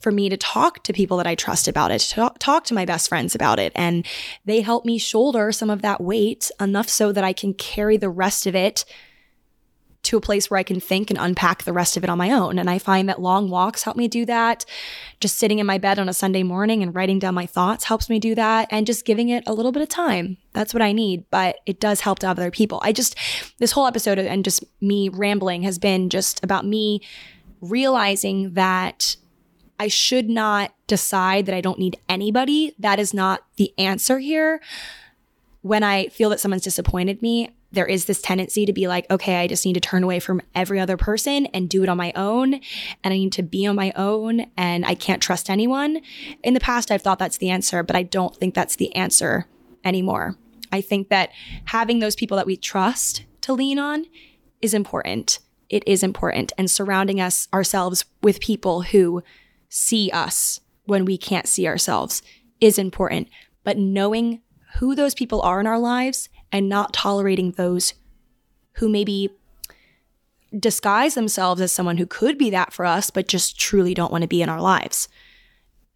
for 0.00 0.12
me 0.12 0.28
to 0.28 0.36
talk 0.36 0.84
to 0.84 0.92
people 0.92 1.16
that 1.16 1.26
I 1.26 1.34
trust 1.34 1.68
about 1.68 1.90
it, 1.90 2.00
to 2.00 2.32
talk, 2.38 2.64
to 2.64 2.74
my 2.74 2.84
best 2.84 3.08
friends 3.08 3.34
about 3.34 3.58
it. 3.58 3.72
And 3.74 4.06
they 4.44 4.60
help 4.60 4.84
me 4.84 4.98
shoulder 4.98 5.50
some 5.52 5.70
of 5.70 5.82
that 5.82 6.00
weight 6.00 6.50
enough 6.60 6.88
so 6.88 7.12
that 7.12 7.24
I 7.24 7.32
can 7.32 7.54
carry 7.54 7.96
the 7.96 8.10
rest 8.10 8.46
of 8.46 8.54
it 8.54 8.84
to 10.04 10.16
a 10.16 10.20
place 10.20 10.48
where 10.48 10.58
I 10.58 10.62
can 10.62 10.78
think 10.78 11.10
and 11.10 11.18
unpack 11.18 11.64
the 11.64 11.72
rest 11.72 11.96
of 11.96 12.04
it 12.04 12.08
on 12.08 12.16
my 12.16 12.30
own. 12.30 12.58
And 12.58 12.70
I 12.70 12.78
find 12.78 13.08
that 13.08 13.20
long 13.20 13.50
walks 13.50 13.82
help 13.82 13.96
me 13.96 14.06
do 14.06 14.24
that. 14.26 14.64
Just 15.20 15.36
sitting 15.36 15.58
in 15.58 15.66
my 15.66 15.76
bed 15.76 15.98
on 15.98 16.08
a 16.08 16.14
Sunday 16.14 16.44
morning 16.44 16.82
and 16.82 16.94
writing 16.94 17.18
down 17.18 17.34
my 17.34 17.46
thoughts 17.46 17.84
helps 17.84 18.08
me 18.08 18.20
do 18.20 18.34
that. 18.36 18.68
And 18.70 18.86
just 18.86 19.04
giving 19.04 19.28
it 19.28 19.42
a 19.46 19.52
little 19.52 19.72
bit 19.72 19.82
of 19.82 19.88
time. 19.88 20.38
That's 20.52 20.72
what 20.72 20.82
I 20.82 20.92
need. 20.92 21.24
But 21.30 21.56
it 21.66 21.80
does 21.80 22.00
help 22.00 22.20
to 22.20 22.28
other 22.28 22.50
people. 22.50 22.80
I 22.82 22.92
just, 22.92 23.16
this 23.58 23.72
whole 23.72 23.86
episode 23.86 24.18
and 24.18 24.44
just 24.44 24.64
me 24.80 25.08
rambling 25.08 25.62
has 25.64 25.78
been 25.78 26.08
just 26.08 26.42
about 26.44 26.64
me 26.64 27.02
realizing 27.60 28.54
that 28.54 29.16
I 29.78 29.88
should 29.88 30.28
not 30.28 30.74
decide 30.86 31.46
that 31.46 31.54
I 31.54 31.60
don't 31.60 31.78
need 31.78 31.98
anybody. 32.08 32.74
That 32.78 32.98
is 32.98 33.14
not 33.14 33.44
the 33.56 33.72
answer 33.78 34.18
here. 34.18 34.60
When 35.62 35.82
I 35.82 36.08
feel 36.08 36.30
that 36.30 36.40
someone's 36.40 36.62
disappointed 36.62 37.22
me, 37.22 37.50
there 37.70 37.86
is 37.86 38.06
this 38.06 38.22
tendency 38.22 38.64
to 38.64 38.72
be 38.72 38.88
like, 38.88 39.10
okay, 39.10 39.36
I 39.36 39.46
just 39.46 39.66
need 39.66 39.74
to 39.74 39.80
turn 39.80 40.02
away 40.02 40.20
from 40.20 40.40
every 40.54 40.80
other 40.80 40.96
person 40.96 41.46
and 41.46 41.68
do 41.68 41.82
it 41.82 41.88
on 41.88 41.98
my 41.98 42.12
own. 42.16 42.54
And 43.04 43.12
I 43.12 43.18
need 43.18 43.32
to 43.34 43.42
be 43.42 43.66
on 43.66 43.76
my 43.76 43.92
own 43.94 44.46
and 44.56 44.86
I 44.86 44.94
can't 44.94 45.22
trust 45.22 45.50
anyone. 45.50 46.00
In 46.42 46.54
the 46.54 46.60
past, 46.60 46.90
I've 46.90 47.02
thought 47.02 47.18
that's 47.18 47.38
the 47.38 47.50
answer, 47.50 47.82
but 47.82 47.96
I 47.96 48.04
don't 48.04 48.34
think 48.34 48.54
that's 48.54 48.76
the 48.76 48.94
answer 48.96 49.46
anymore. 49.84 50.36
I 50.72 50.80
think 50.80 51.08
that 51.08 51.30
having 51.66 51.98
those 51.98 52.16
people 52.16 52.36
that 52.36 52.46
we 52.46 52.56
trust 52.56 53.24
to 53.42 53.52
lean 53.52 53.78
on 53.78 54.06
is 54.62 54.74
important. 54.74 55.38
It 55.68 55.86
is 55.86 56.02
important. 56.02 56.52
And 56.56 56.70
surrounding 56.70 57.20
us 57.20 57.48
ourselves 57.52 58.06
with 58.22 58.40
people 58.40 58.82
who 58.82 59.22
see 59.68 60.10
us 60.12 60.60
when 60.84 61.04
we 61.04 61.18
can't 61.18 61.46
see 61.46 61.66
ourselves 61.66 62.22
is 62.60 62.78
important. 62.78 63.28
But 63.64 63.78
knowing 63.78 64.42
who 64.78 64.94
those 64.94 65.14
people 65.14 65.42
are 65.42 65.60
in 65.60 65.66
our 65.66 65.78
lives 65.78 66.28
and 66.50 66.68
not 66.68 66.92
tolerating 66.92 67.52
those 67.52 67.94
who 68.74 68.88
maybe 68.88 69.30
disguise 70.58 71.14
themselves 71.14 71.60
as 71.60 71.72
someone 71.72 71.98
who 71.98 72.06
could 72.06 72.38
be 72.38 72.50
that 72.50 72.72
for 72.72 72.84
us, 72.84 73.10
but 73.10 73.28
just 73.28 73.58
truly 73.58 73.92
don't 73.92 74.12
want 74.12 74.22
to 74.22 74.28
be 74.28 74.40
in 74.40 74.48
our 74.48 74.60
lives. 74.60 75.08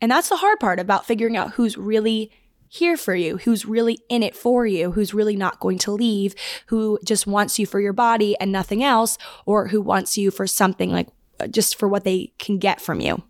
And 0.01 0.11
that's 0.11 0.29
the 0.29 0.37
hard 0.37 0.61
part 0.61 0.81
about 0.81 1.07
figuring 1.07 1.37
out 1.37 1.53
who's 1.53 1.79
really 1.79 2.31
here 2.68 2.97
for 2.97 3.14
you, 3.14 3.37
who's 3.39 3.66
really 3.66 3.99
in 4.09 4.23
it 4.23 4.35
for 4.35 4.66
you, 4.66 4.93
who's 4.93 5.14
really 5.14 5.37
not 5.37 5.61
going 5.61 5.79
to 5.79 5.93
leave, 5.93 6.35
who 6.66 6.99
just 7.05 7.27
wants 7.27 7.59
you 7.59 7.66
for 7.66 7.81
your 7.81 7.93
body 7.93 8.37
and 8.41 8.51
nothing 8.51 8.83
else, 8.83 9.16
or 9.47 9.68
who 9.68 9.81
wants 9.81 10.18
you 10.18 10.31
for 10.31 10.47
something 10.47 10.91
like 10.91 11.09
uh, 11.39 11.47
just 11.47 11.79
for 11.79 11.87
what 11.87 12.05
they 12.05 12.33
can 12.39 12.59
get 12.59 12.81
from 12.81 13.01
you. 13.01 13.23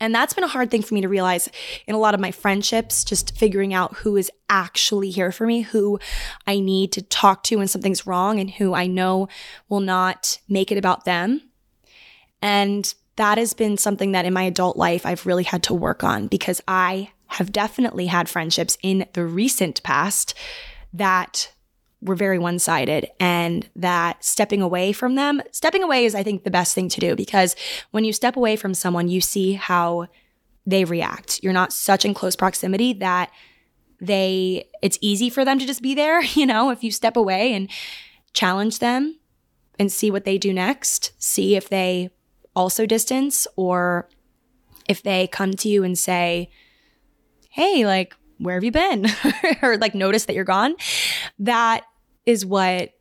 And 0.00 0.14
that's 0.14 0.32
been 0.32 0.44
a 0.44 0.48
hard 0.48 0.70
thing 0.70 0.82
for 0.82 0.94
me 0.94 1.02
to 1.02 1.08
realize 1.08 1.48
in 1.86 1.94
a 1.94 1.98
lot 1.98 2.14
of 2.14 2.20
my 2.20 2.30
friendships, 2.30 3.04
just 3.04 3.36
figuring 3.36 3.74
out 3.74 3.96
who 3.98 4.16
is 4.16 4.30
actually 4.48 5.10
here 5.10 5.30
for 5.30 5.46
me, 5.46 5.60
who 5.60 6.00
I 6.46 6.58
need 6.58 6.90
to 6.92 7.02
talk 7.02 7.42
to 7.44 7.56
when 7.56 7.68
something's 7.68 8.06
wrong, 8.06 8.40
and 8.40 8.50
who 8.50 8.74
I 8.74 8.86
know 8.86 9.28
will 9.68 9.80
not 9.80 10.38
make 10.48 10.72
it 10.72 10.78
about 10.78 11.04
them. 11.04 11.42
And 12.40 12.92
that 13.16 13.36
has 13.36 13.52
been 13.52 13.76
something 13.76 14.12
that 14.12 14.24
in 14.24 14.32
my 14.32 14.44
adult 14.44 14.78
life 14.78 15.04
I've 15.04 15.26
really 15.26 15.44
had 15.44 15.62
to 15.64 15.74
work 15.74 16.02
on 16.02 16.26
because 16.26 16.62
I 16.66 17.10
have 17.26 17.52
definitely 17.52 18.06
had 18.06 18.28
friendships 18.28 18.78
in 18.82 19.06
the 19.12 19.24
recent 19.26 19.82
past 19.82 20.34
that 20.92 21.52
were 22.02 22.14
very 22.14 22.38
one 22.38 22.58
sided 22.58 23.08
and 23.18 23.68
that 23.76 24.24
stepping 24.24 24.62
away 24.62 24.92
from 24.92 25.14
them, 25.16 25.42
stepping 25.52 25.82
away 25.82 26.04
is, 26.04 26.14
I 26.14 26.22
think, 26.22 26.44
the 26.44 26.50
best 26.50 26.74
thing 26.74 26.88
to 26.88 27.00
do 27.00 27.14
because 27.14 27.54
when 27.90 28.04
you 28.04 28.12
step 28.12 28.36
away 28.36 28.56
from 28.56 28.74
someone, 28.74 29.08
you 29.08 29.20
see 29.20 29.52
how 29.54 30.06
they 30.66 30.84
react. 30.84 31.40
You're 31.42 31.52
not 31.52 31.72
such 31.72 32.04
in 32.04 32.14
close 32.14 32.36
proximity 32.36 32.92
that 32.94 33.30
they, 34.00 34.68
it's 34.82 34.98
easy 35.00 35.28
for 35.28 35.44
them 35.44 35.58
to 35.58 35.66
just 35.66 35.82
be 35.82 35.94
there. 35.94 36.22
You 36.34 36.46
know, 36.46 36.70
if 36.70 36.82
you 36.82 36.90
step 36.90 37.16
away 37.16 37.52
and 37.52 37.68
challenge 38.32 38.78
them 38.78 39.18
and 39.78 39.92
see 39.92 40.10
what 40.10 40.24
they 40.24 40.38
do 40.38 40.52
next, 40.52 41.12
see 41.18 41.54
if 41.54 41.68
they 41.68 42.10
also 42.56 42.86
distance 42.86 43.46
or 43.56 44.08
if 44.88 45.02
they 45.02 45.26
come 45.26 45.52
to 45.52 45.68
you 45.68 45.84
and 45.84 45.98
say, 45.98 46.50
Hey, 47.50 47.84
like, 47.84 48.14
where 48.38 48.54
have 48.54 48.64
you 48.64 48.72
been? 48.72 49.06
or 49.62 49.76
like 49.76 49.94
notice 49.94 50.24
that 50.24 50.34
you're 50.34 50.44
gone. 50.44 50.74
That 51.38 51.84
is 52.30 52.46
what 52.46 52.94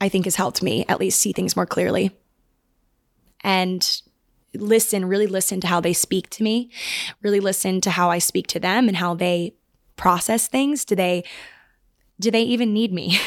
I 0.00 0.08
think 0.08 0.26
has 0.26 0.36
helped 0.36 0.62
me 0.62 0.84
at 0.88 1.00
least 1.00 1.20
see 1.20 1.32
things 1.32 1.56
more 1.56 1.66
clearly. 1.66 2.16
And 3.42 4.02
listen, 4.54 5.06
really 5.06 5.26
listen 5.26 5.60
to 5.62 5.66
how 5.66 5.80
they 5.80 5.92
speak 5.92 6.28
to 6.30 6.42
me, 6.42 6.70
really 7.22 7.40
listen 7.40 7.80
to 7.80 7.90
how 7.90 8.10
I 8.10 8.18
speak 8.18 8.46
to 8.48 8.60
them 8.60 8.88
and 8.88 8.96
how 8.96 9.14
they 9.14 9.54
process 9.96 10.48
things. 10.48 10.84
Do 10.84 10.94
they 10.94 11.24
do 12.18 12.30
they 12.30 12.42
even 12.42 12.74
need 12.74 12.92
me? 12.92 13.18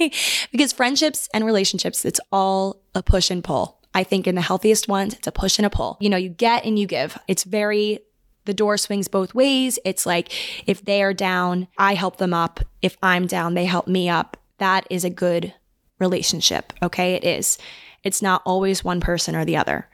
because 0.52 0.72
friendships 0.72 1.28
and 1.34 1.44
relationships, 1.44 2.06
it's 2.06 2.20
all 2.32 2.80
a 2.94 3.02
push 3.02 3.30
and 3.30 3.44
pull. 3.44 3.78
I 3.94 4.04
think 4.04 4.26
in 4.26 4.34
the 4.34 4.40
healthiest 4.40 4.88
ones, 4.88 5.12
it's 5.12 5.26
a 5.26 5.32
push 5.32 5.58
and 5.58 5.66
a 5.66 5.70
pull. 5.70 5.98
You 6.00 6.08
know, 6.08 6.16
you 6.16 6.30
get 6.30 6.64
and 6.64 6.78
you 6.78 6.86
give. 6.86 7.18
It's 7.28 7.44
very 7.44 7.98
the 8.44 8.54
door 8.54 8.76
swings 8.76 9.08
both 9.08 9.34
ways. 9.34 9.78
It's 9.84 10.06
like 10.06 10.32
if 10.68 10.84
they 10.84 11.02
are 11.02 11.14
down, 11.14 11.68
I 11.78 11.94
help 11.94 12.16
them 12.16 12.34
up. 12.34 12.60
If 12.80 12.96
I'm 13.02 13.26
down, 13.26 13.54
they 13.54 13.64
help 13.64 13.86
me 13.86 14.08
up. 14.08 14.36
That 14.58 14.86
is 14.90 15.04
a 15.04 15.10
good 15.10 15.54
relationship. 15.98 16.72
Okay. 16.82 17.14
It 17.14 17.24
is. 17.24 17.58
It's 18.02 18.22
not 18.22 18.42
always 18.44 18.84
one 18.84 19.00
person 19.00 19.36
or 19.36 19.44
the 19.44 19.56
other. 19.56 19.88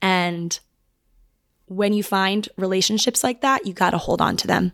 And 0.00 0.58
when 1.66 1.92
you 1.92 2.02
find 2.02 2.48
relationships 2.56 3.22
like 3.22 3.42
that, 3.42 3.66
you 3.66 3.72
got 3.72 3.90
to 3.90 3.98
hold 3.98 4.20
on 4.20 4.36
to 4.38 4.46
them. 4.46 4.72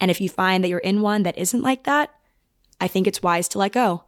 And 0.00 0.10
if 0.10 0.20
you 0.20 0.28
find 0.28 0.62
that 0.62 0.68
you're 0.68 0.78
in 0.78 1.02
one 1.02 1.24
that 1.24 1.38
isn't 1.38 1.62
like 1.62 1.84
that, 1.84 2.14
I 2.80 2.88
think 2.88 3.06
it's 3.06 3.22
wise 3.22 3.48
to 3.48 3.58
let 3.58 3.72
go. 3.72 4.04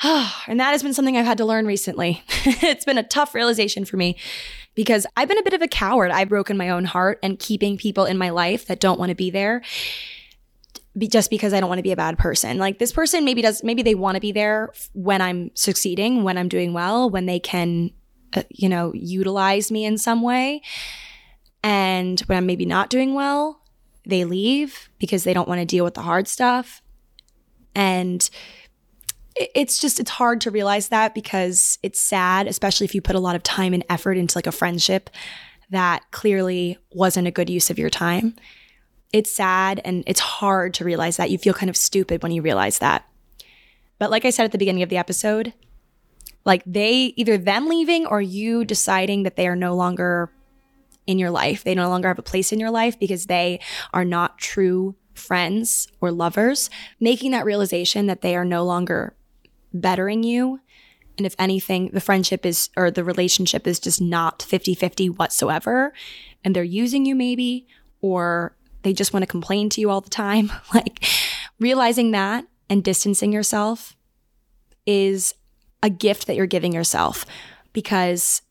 and 0.02 0.60
that 0.60 0.70
has 0.70 0.82
been 0.82 0.94
something 0.94 1.16
I've 1.16 1.26
had 1.26 1.38
to 1.38 1.44
learn 1.44 1.66
recently. 1.66 2.22
it's 2.44 2.84
been 2.84 2.98
a 2.98 3.02
tough 3.02 3.34
realization 3.34 3.84
for 3.84 3.96
me 3.96 4.16
because 4.78 5.08
I've 5.16 5.26
been 5.26 5.38
a 5.38 5.42
bit 5.42 5.54
of 5.54 5.60
a 5.60 5.66
coward. 5.66 6.12
I've 6.12 6.28
broken 6.28 6.56
my 6.56 6.70
own 6.70 6.84
heart 6.84 7.18
and 7.20 7.36
keeping 7.36 7.76
people 7.76 8.04
in 8.04 8.16
my 8.16 8.30
life 8.30 8.66
that 8.66 8.78
don't 8.78 8.96
want 8.96 9.08
to 9.08 9.16
be 9.16 9.28
there 9.28 9.60
just 10.96 11.30
because 11.30 11.52
I 11.52 11.58
don't 11.58 11.68
want 11.68 11.80
to 11.80 11.82
be 11.82 11.90
a 11.90 11.96
bad 11.96 12.16
person. 12.16 12.58
Like 12.58 12.78
this 12.78 12.92
person 12.92 13.24
maybe 13.24 13.42
does, 13.42 13.64
maybe 13.64 13.82
they 13.82 13.96
want 13.96 14.14
to 14.14 14.20
be 14.20 14.30
there 14.30 14.70
when 14.92 15.20
I'm 15.20 15.50
succeeding, 15.54 16.22
when 16.22 16.38
I'm 16.38 16.48
doing 16.48 16.74
well, 16.74 17.10
when 17.10 17.26
they 17.26 17.40
can, 17.40 17.90
uh, 18.34 18.44
you 18.50 18.68
know, 18.68 18.92
utilize 18.94 19.72
me 19.72 19.84
in 19.84 19.98
some 19.98 20.22
way. 20.22 20.62
And 21.64 22.20
when 22.20 22.38
I'm 22.38 22.46
maybe 22.46 22.64
not 22.64 22.88
doing 22.88 23.14
well, 23.14 23.60
they 24.06 24.24
leave 24.24 24.90
because 25.00 25.24
they 25.24 25.34
don't 25.34 25.48
want 25.48 25.58
to 25.60 25.64
deal 25.64 25.84
with 25.84 25.94
the 25.94 26.02
hard 26.02 26.28
stuff. 26.28 26.82
And 27.74 28.30
it's 29.38 29.78
just 29.78 30.00
it's 30.00 30.10
hard 30.10 30.40
to 30.42 30.50
realize 30.50 30.88
that 30.88 31.14
because 31.14 31.78
it's 31.82 32.00
sad 32.00 32.46
especially 32.46 32.84
if 32.84 32.94
you 32.94 33.00
put 33.00 33.16
a 33.16 33.20
lot 33.20 33.36
of 33.36 33.42
time 33.42 33.72
and 33.72 33.84
effort 33.88 34.16
into 34.16 34.36
like 34.36 34.46
a 34.46 34.52
friendship 34.52 35.10
that 35.70 36.02
clearly 36.10 36.78
wasn't 36.92 37.28
a 37.28 37.30
good 37.30 37.50
use 37.50 37.70
of 37.70 37.78
your 37.78 37.90
time. 37.90 38.34
It's 39.12 39.34
sad 39.34 39.80
and 39.84 40.02
it's 40.06 40.20
hard 40.20 40.74
to 40.74 40.84
realize 40.84 41.16
that. 41.18 41.30
You 41.30 41.38
feel 41.38 41.54
kind 41.54 41.70
of 41.70 41.76
stupid 41.76 42.22
when 42.22 42.32
you 42.32 42.42
realize 42.42 42.78
that. 42.78 43.06
But 43.98 44.10
like 44.10 44.24
i 44.24 44.30
said 44.30 44.44
at 44.44 44.52
the 44.52 44.58
beginning 44.58 44.82
of 44.82 44.88
the 44.88 44.96
episode 44.96 45.52
like 46.44 46.62
they 46.64 47.12
either 47.16 47.36
them 47.36 47.68
leaving 47.68 48.06
or 48.06 48.22
you 48.22 48.64
deciding 48.64 49.24
that 49.24 49.36
they 49.36 49.46
are 49.46 49.56
no 49.56 49.74
longer 49.74 50.30
in 51.06 51.18
your 51.18 51.30
life. 51.30 51.64
They 51.64 51.74
no 51.74 51.88
longer 51.88 52.08
have 52.08 52.18
a 52.18 52.22
place 52.22 52.52
in 52.52 52.60
your 52.60 52.70
life 52.70 52.98
because 52.98 53.26
they 53.26 53.60
are 53.92 54.04
not 54.04 54.38
true 54.38 54.94
friends 55.14 55.88
or 56.00 56.10
lovers. 56.10 56.70
Making 57.00 57.32
that 57.32 57.44
realization 57.44 58.06
that 58.06 58.22
they 58.22 58.36
are 58.36 58.44
no 58.44 58.64
longer 58.64 59.14
bettering 59.72 60.22
you. 60.22 60.60
And 61.16 61.26
if 61.26 61.34
anything, 61.38 61.90
the 61.92 62.00
friendship 62.00 62.46
is, 62.46 62.70
or 62.76 62.90
the 62.90 63.04
relationship 63.04 63.66
is 63.66 63.80
just 63.80 64.00
not 64.00 64.42
50 64.42 64.74
50 64.74 65.10
whatsoever. 65.10 65.92
And 66.44 66.54
they're 66.54 66.62
using 66.62 67.04
you 67.04 67.14
maybe, 67.14 67.66
or 68.00 68.56
they 68.82 68.92
just 68.92 69.12
want 69.12 69.22
to 69.22 69.26
complain 69.26 69.68
to 69.70 69.80
you 69.80 69.90
all 69.90 70.00
the 70.00 70.10
time. 70.10 70.52
like 70.74 71.04
realizing 71.58 72.12
that 72.12 72.46
and 72.70 72.84
distancing 72.84 73.32
yourself 73.32 73.96
is 74.86 75.34
a 75.82 75.90
gift 75.90 76.26
that 76.26 76.36
you're 76.36 76.46
giving 76.46 76.72
yourself 76.72 77.24
because, 77.72 78.42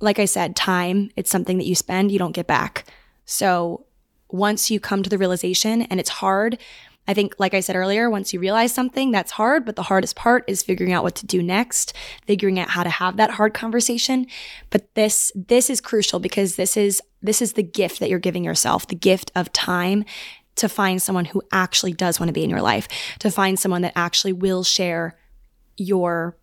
like 0.00 0.18
I 0.18 0.24
said, 0.24 0.54
time, 0.54 1.10
it's 1.16 1.30
something 1.30 1.58
that 1.58 1.66
you 1.66 1.74
spend, 1.74 2.12
you 2.12 2.18
don't 2.18 2.32
get 2.32 2.46
back. 2.46 2.86
So 3.24 3.86
once 4.28 4.70
you 4.70 4.80
come 4.80 5.02
to 5.02 5.10
the 5.10 5.18
realization 5.18 5.82
and 5.82 5.98
it's 5.98 6.10
hard, 6.10 6.58
I 7.06 7.12
think, 7.12 7.34
like 7.38 7.52
I 7.52 7.60
said 7.60 7.76
earlier, 7.76 8.08
once 8.08 8.32
you 8.32 8.40
realize 8.40 8.72
something, 8.72 9.10
that's 9.10 9.32
hard, 9.32 9.66
but 9.66 9.76
the 9.76 9.82
hardest 9.82 10.16
part 10.16 10.44
is 10.46 10.62
figuring 10.62 10.92
out 10.92 11.02
what 11.02 11.14
to 11.16 11.26
do 11.26 11.42
next, 11.42 11.92
figuring 12.26 12.58
out 12.58 12.70
how 12.70 12.82
to 12.82 12.90
have 12.90 13.16
that 13.18 13.32
hard 13.32 13.52
conversation. 13.52 14.26
But 14.70 14.94
this, 14.94 15.30
this 15.34 15.68
is 15.68 15.80
crucial 15.82 16.18
because 16.18 16.56
this 16.56 16.76
is, 16.76 17.02
this 17.22 17.42
is 17.42 17.54
the 17.54 17.62
gift 17.62 18.00
that 18.00 18.08
you're 18.08 18.18
giving 18.18 18.44
yourself, 18.44 18.86
the 18.86 18.94
gift 18.94 19.30
of 19.34 19.52
time 19.52 20.04
to 20.56 20.68
find 20.68 21.02
someone 21.02 21.26
who 21.26 21.42
actually 21.52 21.92
does 21.92 22.18
want 22.18 22.28
to 22.28 22.32
be 22.32 22.44
in 22.44 22.50
your 22.50 22.62
life, 22.62 22.88
to 23.18 23.30
find 23.30 23.58
someone 23.58 23.82
that 23.82 23.92
actually 23.96 24.32
will 24.32 24.64
share 24.64 25.18
your 25.76 26.38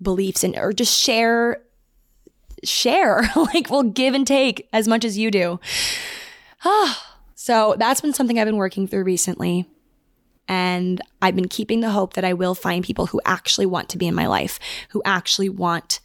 beliefs 0.00 0.44
and, 0.44 0.56
or 0.56 0.72
just 0.72 0.98
share, 0.98 1.62
share, 2.64 3.28
like 3.36 3.68
will 3.68 3.82
give 3.82 4.14
and 4.14 4.26
take 4.26 4.66
as 4.72 4.88
much 4.88 5.04
as 5.04 5.18
you 5.18 5.30
do. 5.30 5.60
Ah. 6.64 7.07
So 7.40 7.76
that's 7.78 8.00
been 8.00 8.12
something 8.12 8.36
I've 8.36 8.48
been 8.48 8.56
working 8.56 8.88
through 8.88 9.04
recently. 9.04 9.70
And 10.48 11.00
I've 11.22 11.36
been 11.36 11.46
keeping 11.46 11.78
the 11.78 11.90
hope 11.90 12.14
that 12.14 12.24
I 12.24 12.32
will 12.32 12.56
find 12.56 12.84
people 12.84 13.06
who 13.06 13.20
actually 13.24 13.64
want 13.64 13.88
to 13.90 13.96
be 13.96 14.08
in 14.08 14.14
my 14.16 14.26
life, 14.26 14.58
who 14.88 15.00
actually 15.04 15.48
want 15.48 16.00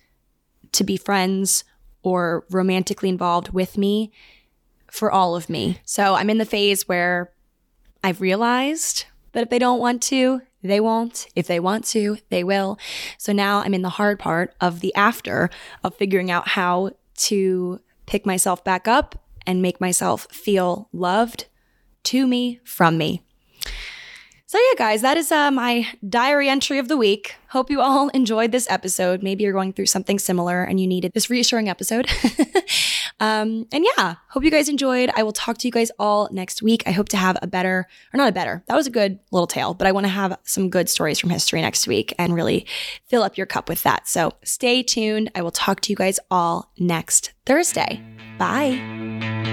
to 0.73 0.83
be 0.83 0.95
friends 0.95 1.63
or 2.03 2.45
romantically 2.51 3.09
involved 3.09 3.49
with 3.49 3.79
me 3.79 4.11
for 4.91 5.11
all 5.11 5.35
of 5.35 5.49
me. 5.49 5.79
So 5.85 6.13
I'm 6.13 6.29
in 6.29 6.37
the 6.37 6.45
phase 6.45 6.87
where 6.87 7.31
I've 8.03 8.21
realized 8.21 9.05
that 9.31 9.41
if 9.41 9.49
they 9.49 9.57
don't 9.57 9.79
want 9.79 10.03
to, 10.03 10.43
they 10.61 10.79
won't. 10.79 11.25
If 11.35 11.47
they 11.47 11.59
want 11.59 11.83
to, 11.85 12.19
they 12.29 12.43
will. 12.43 12.77
So 13.17 13.33
now 13.33 13.61
I'm 13.61 13.73
in 13.73 13.81
the 13.81 13.89
hard 13.89 14.19
part 14.19 14.53
of 14.61 14.81
the 14.81 14.93
after 14.93 15.49
of 15.83 15.95
figuring 15.95 16.29
out 16.29 16.49
how 16.49 16.91
to 17.15 17.79
pick 18.05 18.23
myself 18.23 18.63
back 18.63 18.87
up 18.87 19.22
and 19.45 19.61
make 19.61 19.81
myself 19.81 20.27
feel 20.31 20.89
loved 20.91 21.45
to 22.03 22.27
me, 22.27 22.59
from 22.63 22.97
me. 22.97 23.23
So, 24.45 24.59
yeah, 24.59 24.77
guys, 24.77 25.01
that 25.01 25.17
is 25.17 25.31
uh, 25.31 25.49
my 25.49 25.87
diary 26.07 26.47
entry 26.47 26.77
of 26.77 26.87
the 26.87 26.97
week. 26.97 27.35
Hope 27.49 27.71
you 27.71 27.81
all 27.81 28.09
enjoyed 28.13 28.51
this 28.51 28.69
episode. 28.69 29.23
Maybe 29.23 29.43
you're 29.43 29.53
going 29.53 29.73
through 29.73 29.87
something 29.87 30.19
similar 30.19 30.63
and 30.63 30.79
you 30.79 30.85
needed 30.85 31.13
this 31.13 31.29
reassuring 31.29 31.69
episode. 31.69 32.07
Um, 33.23 33.67
and 33.71 33.85
yeah, 33.95 34.15
hope 34.29 34.43
you 34.43 34.51
guys 34.51 34.67
enjoyed. 34.67 35.09
I 35.15 35.23
will 35.23 35.31
talk 35.31 35.57
to 35.59 35.67
you 35.67 35.71
guys 35.71 35.91
all 35.97 36.27
next 36.31 36.61
week. 36.61 36.83
I 36.85 36.91
hope 36.91 37.07
to 37.09 37.17
have 37.17 37.37
a 37.41 37.47
better, 37.47 37.87
or 38.13 38.17
not 38.17 38.27
a 38.27 38.33
better, 38.33 38.63
that 38.67 38.75
was 38.75 38.85
a 38.85 38.91
good 38.91 39.17
little 39.31 39.47
tale, 39.47 39.73
but 39.73 39.87
I 39.87 39.93
want 39.93 40.05
to 40.05 40.09
have 40.09 40.37
some 40.43 40.69
good 40.69 40.89
stories 40.89 41.19
from 41.19 41.29
history 41.29 41.61
next 41.61 41.87
week 41.87 42.13
and 42.17 42.35
really 42.35 42.65
fill 43.07 43.23
up 43.23 43.37
your 43.37 43.47
cup 43.47 43.69
with 43.69 43.83
that. 43.83 44.09
So 44.09 44.33
stay 44.43 44.83
tuned. 44.83 45.31
I 45.35 45.41
will 45.41 45.51
talk 45.51 45.79
to 45.81 45.91
you 45.91 45.95
guys 45.95 46.19
all 46.29 46.71
next 46.77 47.31
Thursday. 47.45 48.03
Bye. 48.43 49.52